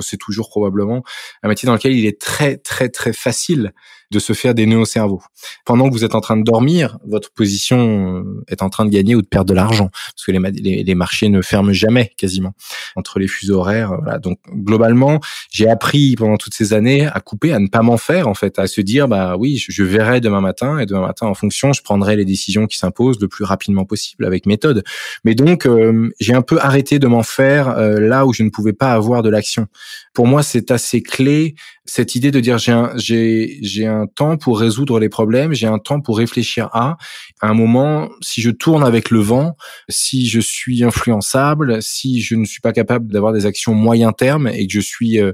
c'est 0.01 0.17
toujours 0.17 0.49
probablement 0.49 1.03
un 1.43 1.49
métier 1.49 1.67
dans 1.67 1.75
lequel 1.75 1.95
il 1.95 2.07
est 2.07 2.21
très 2.21 2.57
très 2.57 2.89
très 2.89 3.13
facile 3.13 3.73
de 4.11 4.19
se 4.19 4.33
faire 4.33 4.55
des 4.55 4.67
nœuds 4.67 4.79
au 4.79 4.85
cerveau. 4.85 5.23
Pendant 5.65 5.89
que 5.89 5.95
vous 5.95 6.05
êtes 6.05 6.15
en 6.15 6.21
train 6.21 6.37
de 6.37 6.43
dormir, 6.43 6.99
votre 7.07 7.33
position 7.33 8.19
euh, 8.19 8.45
est 8.49 8.63
en 8.63 8.69
train 8.69 8.85
de 8.85 8.91
gagner 8.91 9.15
ou 9.15 9.23
de 9.23 9.27
perdre 9.27 9.49
de 9.49 9.55
l'argent, 9.55 9.89
parce 9.93 10.25
que 10.27 10.33
les, 10.33 10.83
les, 10.83 10.95
marchés 10.95 11.29
ne 11.29 11.41
ferment 11.43 11.73
jamais 11.73 12.13
quasiment 12.17 12.53
entre 12.97 13.19
les 13.21 13.29
fuseaux 13.29 13.59
horaires. 13.59 13.93
Voilà. 14.03 14.19
Donc 14.19 14.39
globalement, 14.53 15.21
j'ai 15.51 15.69
appris 15.69 16.17
pendant 16.17 16.37
toutes 16.37 16.55
ces 16.55 16.73
années 16.73 17.07
à 17.07 17.21
couper, 17.21 17.53
à 17.53 17.61
ne 17.61 17.69
pas 17.69 17.83
m'en 17.83 17.97
faire 17.97 18.27
en 18.27 18.35
fait, 18.35 18.59
à 18.59 18.67
se 18.67 18.81
dire 18.81 19.07
bah 19.07 19.37
oui, 19.39 19.57
je, 19.57 19.83
verrai 19.85 20.21
demain 20.21 20.41
matin 20.41 20.79
et 20.79 20.87
demain 20.87 21.03
matin 21.03 21.27
en 21.27 21.35
fonction, 21.35 21.73
je 21.73 21.83
prendrai 21.83 22.17
les 22.17 22.25
décisions 22.25 22.67
qui 22.67 22.77
s'imposent 22.77 23.21
le 23.21 23.29
plus 23.29 23.45
rapidement 23.45 23.85
possible 23.85 24.25
avec 24.25 24.47
méthode. 24.47 24.83
Mais 25.25 25.35
donc 25.35 25.67
euh, 25.67 26.11
j'ai 26.21 26.35
un 26.35 26.43
peu 26.43 26.59
arrêté 26.61 26.99
de 26.99 27.07
m'en 27.07 27.23
faire 27.23 27.71
euh, 27.71 28.01
là 28.01 28.27
où 28.27 28.33
je 28.33 28.43
ne 28.43 28.51
pouvais 28.51 28.73
pas 28.73 28.93
avoir 28.93 29.23
de 29.23 29.31
l'action. 29.31 29.67
Pour 30.15 30.27
moi, 30.27 30.43
c'est 30.43 30.71
assez 30.71 31.03
clé 31.03 31.55
cette 31.91 32.15
idée 32.15 32.31
de 32.31 32.39
dire 32.39 32.59
j'ai 32.59 32.73
j'ai 32.97 33.59
j'ai 33.63 33.87
un 33.87 34.00
un 34.01 34.07
temps 34.07 34.37
pour 34.37 34.59
résoudre 34.59 34.99
les 34.99 35.09
problèmes, 35.09 35.53
j'ai 35.53 35.67
un 35.67 35.79
temps 35.79 36.01
pour 36.01 36.19
réfléchir 36.19 36.69
à. 36.73 36.97
À 37.41 37.49
un 37.49 37.55
moment, 37.55 38.09
si 38.21 38.41
je 38.41 38.51
tourne 38.51 38.85
avec 38.85 39.11
le 39.11 39.21
vent, 39.21 39.57
si 39.89 40.27
je 40.27 40.41
suis 40.41 40.85
influençable, 40.85 41.83
si 41.83 42.21
je 42.21 42.35
ne 42.35 42.45
suis 42.45 42.61
pas 42.61 42.73
capable 42.73 43.13
d'avoir 43.13 43.33
des 43.33 43.47
actions 43.47 43.75
moyen 43.75 44.13
terme 44.13 44.49
et 44.49 44.67
que 44.67 44.73
je 44.73 44.81
suis 44.81 45.21
euh, 45.21 45.33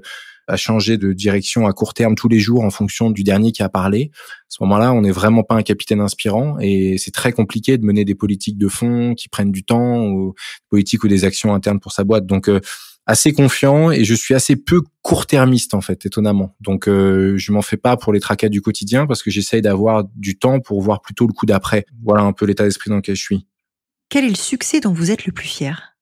à 0.48 0.56
changer 0.56 0.96
de 0.96 1.12
direction 1.12 1.66
à 1.66 1.72
court 1.72 1.94
terme 1.94 2.14
tous 2.14 2.28
les 2.28 2.38
jours 2.38 2.62
en 2.62 2.70
fonction 2.70 3.10
du 3.10 3.24
dernier 3.24 3.52
qui 3.52 3.62
a 3.62 3.68
parlé. 3.68 4.10
À 4.14 4.48
ce 4.48 4.62
moment-là, 4.62 4.92
on 4.92 5.02
n'est 5.02 5.10
vraiment 5.10 5.42
pas 5.42 5.56
un 5.56 5.62
capitaine 5.62 6.00
inspirant 6.00 6.58
et 6.60 6.98
c'est 6.98 7.10
très 7.10 7.32
compliqué 7.32 7.78
de 7.78 7.84
mener 7.84 8.04
des 8.04 8.14
politiques 8.14 8.58
de 8.58 8.68
fond 8.68 9.14
qui 9.14 9.28
prennent 9.28 9.50
du 9.50 9.64
temps 9.64 10.06
ou 10.06 10.34
politiques 10.68 11.02
ou 11.04 11.08
des 11.08 11.24
actions 11.24 11.52
internes 11.54 11.80
pour 11.80 11.92
sa 11.92 12.04
boîte. 12.04 12.26
Donc 12.26 12.48
euh, 12.48 12.60
assez 13.06 13.32
confiant 13.32 13.90
et 13.90 14.04
je 14.04 14.14
suis 14.14 14.34
assez 14.34 14.56
peu 14.56 14.82
court-termiste 15.02 15.74
en 15.74 15.80
fait, 15.80 16.04
étonnamment. 16.06 16.56
Donc 16.60 16.88
euh, 16.88 17.36
je 17.38 17.52
m'en 17.52 17.62
fais 17.62 17.76
pas 17.76 17.96
pour 17.96 18.12
les 18.12 18.20
tracas 18.20 18.48
du 18.48 18.60
quotidien 18.60 19.06
parce 19.06 19.22
que 19.22 19.30
j'essaye 19.30 19.62
d'avoir 19.62 20.04
du 20.16 20.38
temps 20.38 20.60
pour 20.60 20.82
voir 20.82 21.00
plutôt 21.00 21.26
le 21.26 21.32
coup 21.32 21.46
d'après. 21.46 21.86
Voilà 22.02 22.22
un 22.22 22.32
peu 22.32 22.44
l'état 22.44 22.64
d'esprit 22.64 22.90
dans 22.90 22.96
lequel 22.96 23.16
je 23.16 23.22
suis. 23.22 23.46
Quel 24.08 24.24
est 24.24 24.30
le 24.30 24.34
succès 24.34 24.80
dont 24.80 24.92
vous 24.92 25.10
êtes 25.10 25.26
le 25.26 25.32
plus 25.32 25.48
fier? 25.48 25.95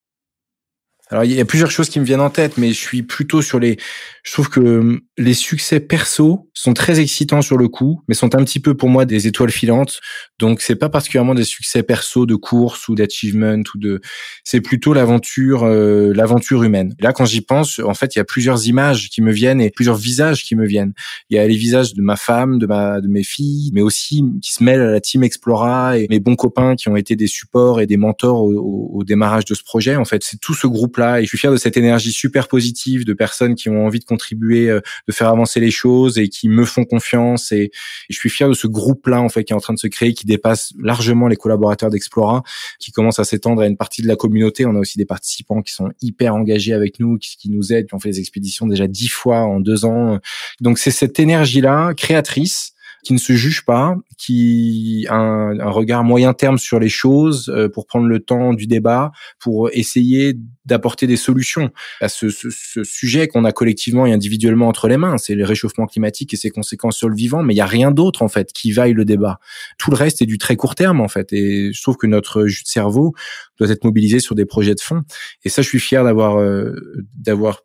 Alors 1.15 1.23
il 1.23 1.33
y 1.33 1.41
a 1.41 1.45
plusieurs 1.45 1.71
choses 1.71 1.89
qui 1.89 2.01
me 2.01 2.05
viennent 2.05 2.21
en 2.21 2.29
tête, 2.29 2.59
mais 2.59 2.73
je 2.73 2.79
suis 2.81 3.05
plutôt 3.05 3.41
sur 3.41 3.61
les. 3.61 3.77
Je 4.25 4.33
trouve 4.33 4.49
que 4.49 4.59
hum, 4.59 5.01
les 5.17 5.35
succès 5.35 5.79
perso 5.79 6.51
sont 6.55 6.75
très 6.75 6.99
excitants 6.99 7.41
sur 7.41 7.57
le 7.57 7.69
coup, 7.69 8.01
mais 8.09 8.15
sont 8.15 8.35
un 8.35 8.43
petit 8.43 8.59
peu 8.59 8.75
pour 8.75 8.89
moi 8.89 9.05
des 9.05 9.29
étoiles 9.29 9.53
filantes. 9.53 10.01
Donc 10.41 10.61
c'est 10.61 10.75
pas 10.75 10.89
particulièrement 10.89 11.37
des 11.37 11.45
succès 11.45 11.85
perso 11.85 12.27
de 12.27 12.35
course 12.35 12.89
ou 12.89 12.97
d'achievement 12.97 13.63
ou 13.77 13.79
de. 13.79 14.01
C'est 14.43 14.61
plutôt 14.61 14.93
l'aventure, 14.93 15.63
euh, 15.63 16.13
l'aventure 16.13 16.65
humaine. 16.65 16.97
Là 16.99 17.13
quand 17.13 17.27
j'y 17.27 17.43
pense, 17.43 17.79
en 17.79 17.95
fait 17.95 18.17
il 18.17 18.19
y 18.19 18.21
a 18.21 18.25
plusieurs 18.25 18.67
images 18.67 19.09
qui 19.09 19.23
me 19.23 19.31
viennent 19.31 19.61
et 19.61 19.71
plusieurs 19.71 19.97
visages 19.97 20.43
qui 20.43 20.57
me 20.57 20.67
viennent. 20.67 20.95
Il 21.31 21.37
y 21.37 21.39
a 21.39 21.47
les 21.47 21.55
visages 21.55 21.95
de 21.95 22.03
ma 22.03 22.17
femme, 22.17 22.59
de 22.59 22.67
ma, 22.67 23.01
de 23.01 23.07
mes 23.07 23.23
filles, 23.23 23.71
mais 23.73 23.83
aussi 23.83 24.25
qui 24.43 24.53
se 24.53 24.65
mêlent 24.65 24.81
à 24.81 24.91
la 24.91 25.01
team 25.01 25.23
Explora 25.23 25.97
et 25.97 26.09
mes 26.11 26.19
bons 26.19 26.35
copains 26.35 26.75
qui 26.75 26.89
ont 26.89 26.97
été 26.97 27.15
des 27.15 27.29
supports 27.29 27.81
et 27.81 27.87
des 27.87 27.99
mentors 27.99 28.43
au, 28.43 28.91
au 28.93 29.05
démarrage 29.05 29.45
de 29.45 29.55
ce 29.55 29.63
projet. 29.63 29.95
En 29.95 30.05
fait 30.05 30.25
c'est 30.25 30.41
tout 30.41 30.55
ce 30.55 30.67
groupe 30.67 30.97
et 31.19 31.23
je 31.23 31.29
suis 31.29 31.39
fier 31.39 31.53
de 31.53 31.57
cette 31.57 31.77
énergie 31.77 32.13
super 32.13 32.49
positive 32.49 33.05
de 33.05 33.13
personnes 33.13 33.55
qui 33.55 33.69
ont 33.69 33.87
envie 33.87 34.01
de 34.01 34.05
contribuer, 34.05 34.69
euh, 34.69 34.81
de 35.09 35.13
faire 35.13 35.29
avancer 35.29 35.61
les 35.61 35.71
choses 35.71 36.19
et 36.19 36.29
qui 36.29 36.49
me 36.49 36.65
font 36.65 36.85
confiance 36.85 37.53
et, 37.53 37.71
je 38.11 38.17
suis 38.17 38.31
fier 38.31 38.49
de 38.49 38.55
ce 38.55 38.67
groupe 38.67 39.07
là 39.07 39.21
en 39.21 39.29
fait 39.29 39.45
qui 39.45 39.53
est 39.53 39.57
en 39.57 39.61
train 39.61 39.75
de 39.75 39.79
se 39.79 39.87
créer 39.87 40.15
qui 40.15 40.27
dépasse 40.27 40.73
largement 40.79 41.27
les 41.27 41.37
collaborateurs 41.37 41.91
d'Explora 41.91 42.43
qui 42.79 42.93
commence 42.93 43.19
à 43.19 43.25
s'étendre 43.25 43.63
à 43.63 43.67
une 43.67 43.77
partie 43.77 44.03
de 44.03 44.09
la 44.09 44.17
communauté. 44.17 44.67
On 44.67 44.77
a 44.77 44.79
aussi 44.79 44.99
des 44.99 45.07
participants 45.07 45.63
qui 45.63 45.73
sont 45.73 45.91
hyper 46.03 46.35
engagés 46.35 46.73
avec 46.73 47.01
nous 47.01 47.19
qui, 47.19 47.37
qui 47.37 47.51
nous 47.51 47.73
aident. 47.73 47.87
Qui 47.87 47.95
ont 47.95 47.99
fait 47.99 48.11
des 48.11 48.21
expéditions 48.21 48.67
déjà 48.67 48.87
dix 48.87 49.09
fois 49.09 49.41
en 49.41 49.61
deux 49.61 49.85
ans. 49.85 50.19
Donc 50.61 50.79
c'est 50.79 50.91
cette 50.91 51.19
énergie 51.19 51.61
là 51.61 51.93
créatrice 51.95 52.74
qui 53.05 53.13
ne 53.13 53.19
se 53.19 53.35
juge 53.35 53.65
pas, 53.65 53.97
qui 54.19 55.07
a 55.09 55.15
un, 55.15 55.71
regard 55.71 56.03
moyen 56.03 56.33
terme 56.33 56.59
sur 56.59 56.81
les 56.81 56.89
choses 56.89 57.49
euh, 57.49 57.69
pour 57.69 57.87
prendre 57.87 58.07
le 58.07 58.21
temps 58.21 58.55
du 58.55 58.67
débat, 58.67 59.13
pour 59.39 59.71
essayer 59.73 60.37
d'apporter 60.65 61.07
des 61.07 61.17
solutions 61.17 61.71
à 62.01 62.09
ce, 62.09 62.31
ce, 62.31 62.49
ce 62.51 62.83
sujet 62.83 63.29
qu'on 63.29 63.45
a 63.45 63.53
collectivement 63.53 64.07
et 64.07 64.13
individuellement 64.13 64.67
entre 64.67 64.89
les 64.89 64.97
mains. 64.97 65.19
C'est 65.19 65.35
le 65.35 65.45
réchauffement 65.45 65.87
climatique 65.87 66.33
et 66.35 66.37
ses 66.37 66.51
conséquences 66.51 66.97
sur 66.97 67.09
le 67.09 67.15
vivant, 67.15 67.43
mais 67.43 67.55
il 67.55 67.59
y 67.59 67.61
a 67.61 67.67
rien 67.67 67.91
d'autre 67.91 68.23
en 68.23 68.29
fait 68.29 68.53
qui 68.53 68.73
vaille 68.73 68.95
le 68.95 69.05
débat. 69.05 69.39
Tout 69.79 69.91
le 69.91 69.97
reste 69.97 70.23
est 70.23 70.27
du 70.27 70.39
très 70.39 70.57
court 70.57 70.75
terme 70.75 71.01
en 71.01 71.09
fait, 71.09 71.33
et 71.33 71.73
je 71.73 71.83
trouve 71.83 71.97
que 71.97 72.07
notre 72.07 72.47
jus 72.47 72.63
de 72.63 72.69
cerveau 72.69 73.15
doit 73.59 73.69
être 73.69 73.85
mobilisé 73.85 74.21
sur 74.21 74.35
des 74.35 74.47
projets 74.47 74.75
de 74.75 74.81
fond. 74.81 75.03
Et 75.45 75.49
ça, 75.49 75.63
je 75.63 75.69
suis 75.69 75.81
fier 75.81 76.03
d'avoir 76.03 76.41
euh, 76.41 76.75
d'avoir 77.15 77.63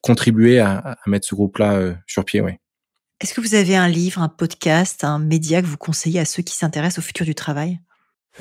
contribué 0.00 0.58
à, 0.60 0.76
à, 0.78 0.96
mettre 1.06 1.26
ce 1.26 1.34
groupe-là 1.34 1.74
euh, 1.74 1.94
sur 2.06 2.24
pied. 2.24 2.40
Ouais. 2.40 2.60
Est-ce 3.20 3.32
que 3.32 3.40
vous 3.40 3.54
avez 3.54 3.76
un 3.76 3.88
livre, 3.88 4.20
un 4.20 4.28
podcast, 4.28 5.04
un 5.04 5.18
média 5.18 5.62
que 5.62 5.66
vous 5.66 5.78
conseillez 5.78 6.20
à 6.20 6.24
ceux 6.24 6.42
qui 6.42 6.54
s'intéressent 6.54 6.98
au 6.98 7.06
futur 7.06 7.24
du 7.24 7.34
travail? 7.34 7.80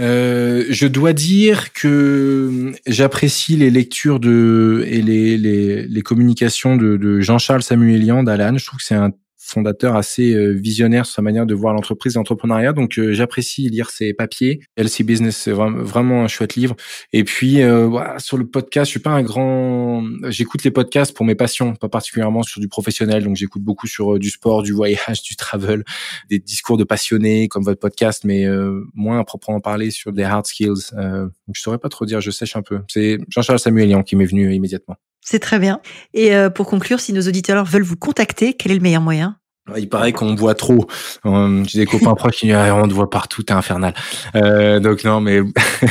Euh, 0.01 0.65
je 0.69 0.88
dois 0.88 1.13
dire 1.13 1.71
que 1.71 2.73
j'apprécie 2.85 3.55
les 3.55 3.69
lectures 3.69 4.19
de 4.19 4.83
et 4.88 5.01
les, 5.01 6.01
communications 6.01 6.75
de, 6.75 6.97
de 6.97 7.21
Jean-Charles 7.21 7.63
Samuelian 7.63 8.23
d'Alan. 8.23 8.57
Je 8.57 8.65
trouve 8.65 8.79
que 8.79 8.85
c'est 8.85 8.95
un 8.95 9.11
fondateur 9.45 9.95
assez 9.95 10.34
euh, 10.34 10.51
visionnaire 10.51 11.05
sur 11.05 11.15
sa 11.15 11.21
manière 11.21 11.45
de 11.45 11.53
voir 11.53 11.73
l'entreprise 11.73 12.15
et 12.15 12.19
l'entrepreneuriat. 12.19 12.73
Donc 12.73 12.97
euh, 12.97 13.13
j'apprécie 13.13 13.69
lire 13.69 13.91
ses 13.91 14.13
papiers. 14.13 14.60
LC 14.75 15.03
Business, 15.03 15.38
c'est 15.38 15.51
vraiment 15.51 16.23
un 16.23 16.27
chouette 16.27 16.55
livre. 16.55 16.75
Et 17.13 17.23
puis 17.23 17.62
euh, 17.62 17.89
sur 18.17 18.38
le 18.38 18.47
podcast, 18.47 18.88
je 18.88 18.91
suis 18.91 18.99
pas 18.99 19.12
un 19.12 19.21
grand. 19.21 20.03
J'écoute 20.29 20.63
les 20.63 20.71
podcasts 20.71 21.15
pour 21.15 21.25
mes 21.25 21.36
passions, 21.36 21.75
pas 21.75 21.89
particulièrement 21.89 22.41
sur 22.41 22.60
du 22.60 22.67
professionnel. 22.67 23.23
Donc 23.23 23.36
j'écoute 23.36 23.62
beaucoup 23.62 23.88
sur 23.88 24.17
du 24.17 24.29
sport, 24.29 24.63
du 24.63 24.73
voyage, 24.73 25.21
du 25.23 25.36
travel, 25.36 25.84
des 26.29 26.39
discours 26.39 26.77
de 26.77 26.84
passionnés 26.84 27.47
comme 27.47 27.63
votre 27.63 27.79
podcast, 27.79 28.23
mais 28.25 28.45
moins 28.93 29.19
à 29.19 29.23
proprement 29.23 29.60
parler 29.60 29.91
sur 29.91 30.12
des 30.12 30.23
hard 30.23 30.45
skills. 30.47 30.91
donc 30.93 31.53
je 31.53 31.62
saurais 31.62 31.77
pas 31.77 31.89
trop 31.89 32.05
dire, 32.05 32.19
je 32.19 32.31
sèche 32.31 32.55
un 32.55 32.63
peu. 32.63 32.79
C'est 32.88 33.19
Jean-Charles 33.29 33.60
Samuelian 33.60 34.03
qui 34.03 34.15
m'est 34.15 34.25
venu 34.25 34.53
immédiatement. 34.53 34.95
C'est 35.25 35.39
très 35.39 35.57
bien. 35.57 35.81
Et 36.13 36.35
euh, 36.35 36.51
pour 36.51 36.67
conclure, 36.67 36.99
si 36.99 37.11
nos 37.11 37.21
auditeurs 37.23 37.65
veulent 37.65 37.83
vous 37.83 37.97
contacter, 37.97 38.53
quel 38.53 38.71
est 38.71 38.75
le 38.75 38.81
meilleur 38.81 39.01
moyen? 39.01 39.38
Il 39.75 39.89
paraît 39.89 40.13
qu'on 40.13 40.35
voit 40.35 40.53
trop. 40.53 40.85
Euh, 41.25 41.63
j'ai 41.67 41.79
des 41.79 41.88
copains 41.88 42.13
proches 42.15 42.35
qui 42.35 42.45
disent 42.45 42.55
ah, 42.55 42.75
on 42.75 42.88
te 42.88 42.93
voit 42.93 43.09
partout, 43.09 43.41
t'es 43.41 43.51
infernal. 43.51 43.95
Euh, 44.35 44.79
donc 44.79 45.03
non, 45.03 45.21
mais 45.21 45.41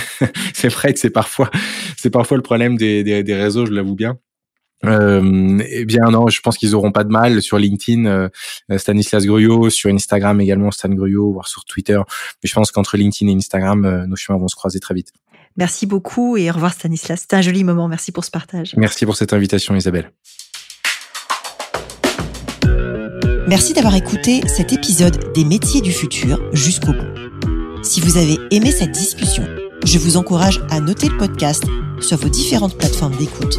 c'est 0.54 0.68
vrai 0.68 0.94
que 0.94 1.00
c'est 1.00 1.10
parfois, 1.10 1.50
c'est 1.96 2.10
parfois 2.10 2.36
le 2.36 2.44
problème 2.44 2.76
des, 2.76 3.02
des, 3.02 3.24
des 3.24 3.34
réseaux, 3.34 3.66
je 3.66 3.72
l'avoue 3.72 3.96
bien. 3.96 4.16
Euh, 4.86 5.62
eh 5.68 5.84
bien 5.84 6.10
non, 6.10 6.28
je 6.28 6.40
pense 6.40 6.58
qu'ils 6.58 6.74
auront 6.74 6.92
pas 6.92 7.04
de 7.04 7.10
mal 7.10 7.42
sur 7.42 7.58
LinkedIn, 7.58 8.06
euh, 8.06 8.28
Stanislas 8.76 9.24
Gruyot, 9.26 9.70
sur 9.70 9.90
Instagram 9.90 10.40
également 10.40 10.70
Stan 10.70 10.88
Gruyot, 10.88 11.32
voire 11.32 11.48
sur 11.48 11.64
Twitter. 11.64 11.96
Mais 11.96 12.48
je 12.48 12.54
pense 12.54 12.70
qu'entre 12.70 12.96
LinkedIn 12.96 13.30
et 13.30 13.34
Instagram, 13.34 13.84
euh, 13.84 14.06
nos 14.06 14.16
chemins 14.16 14.38
vont 14.38 14.48
se 14.48 14.56
croiser 14.56 14.80
très 14.80 14.94
vite. 14.94 15.12
Merci 15.56 15.86
beaucoup 15.86 16.36
et 16.36 16.50
au 16.50 16.54
revoir 16.54 16.72
Stanislas. 16.72 17.20
C'était 17.20 17.36
un 17.36 17.42
joli 17.42 17.62
moment. 17.62 17.88
Merci 17.88 18.12
pour 18.12 18.24
ce 18.24 18.30
partage. 18.30 18.74
Merci 18.76 19.06
pour 19.06 19.16
cette 19.16 19.32
invitation 19.32 19.74
Isabelle. 19.76 20.10
Merci 23.46 23.74
d'avoir 23.74 23.94
écouté 23.94 24.40
cet 24.48 24.72
épisode 24.72 25.32
des 25.34 25.44
métiers 25.44 25.82
du 25.82 25.92
futur 25.92 26.40
jusqu'au 26.54 26.92
bout. 26.92 27.82
Si 27.82 28.00
vous 28.00 28.16
avez 28.16 28.38
aimé 28.50 28.70
cette 28.70 28.92
discussion, 28.92 29.44
je 29.84 29.98
vous 29.98 30.16
encourage 30.16 30.60
à 30.70 30.80
noter 30.80 31.08
le 31.08 31.18
podcast 31.18 31.64
sur 32.00 32.16
vos 32.16 32.30
différentes 32.30 32.76
plateformes 32.78 33.16
d'écoute 33.16 33.58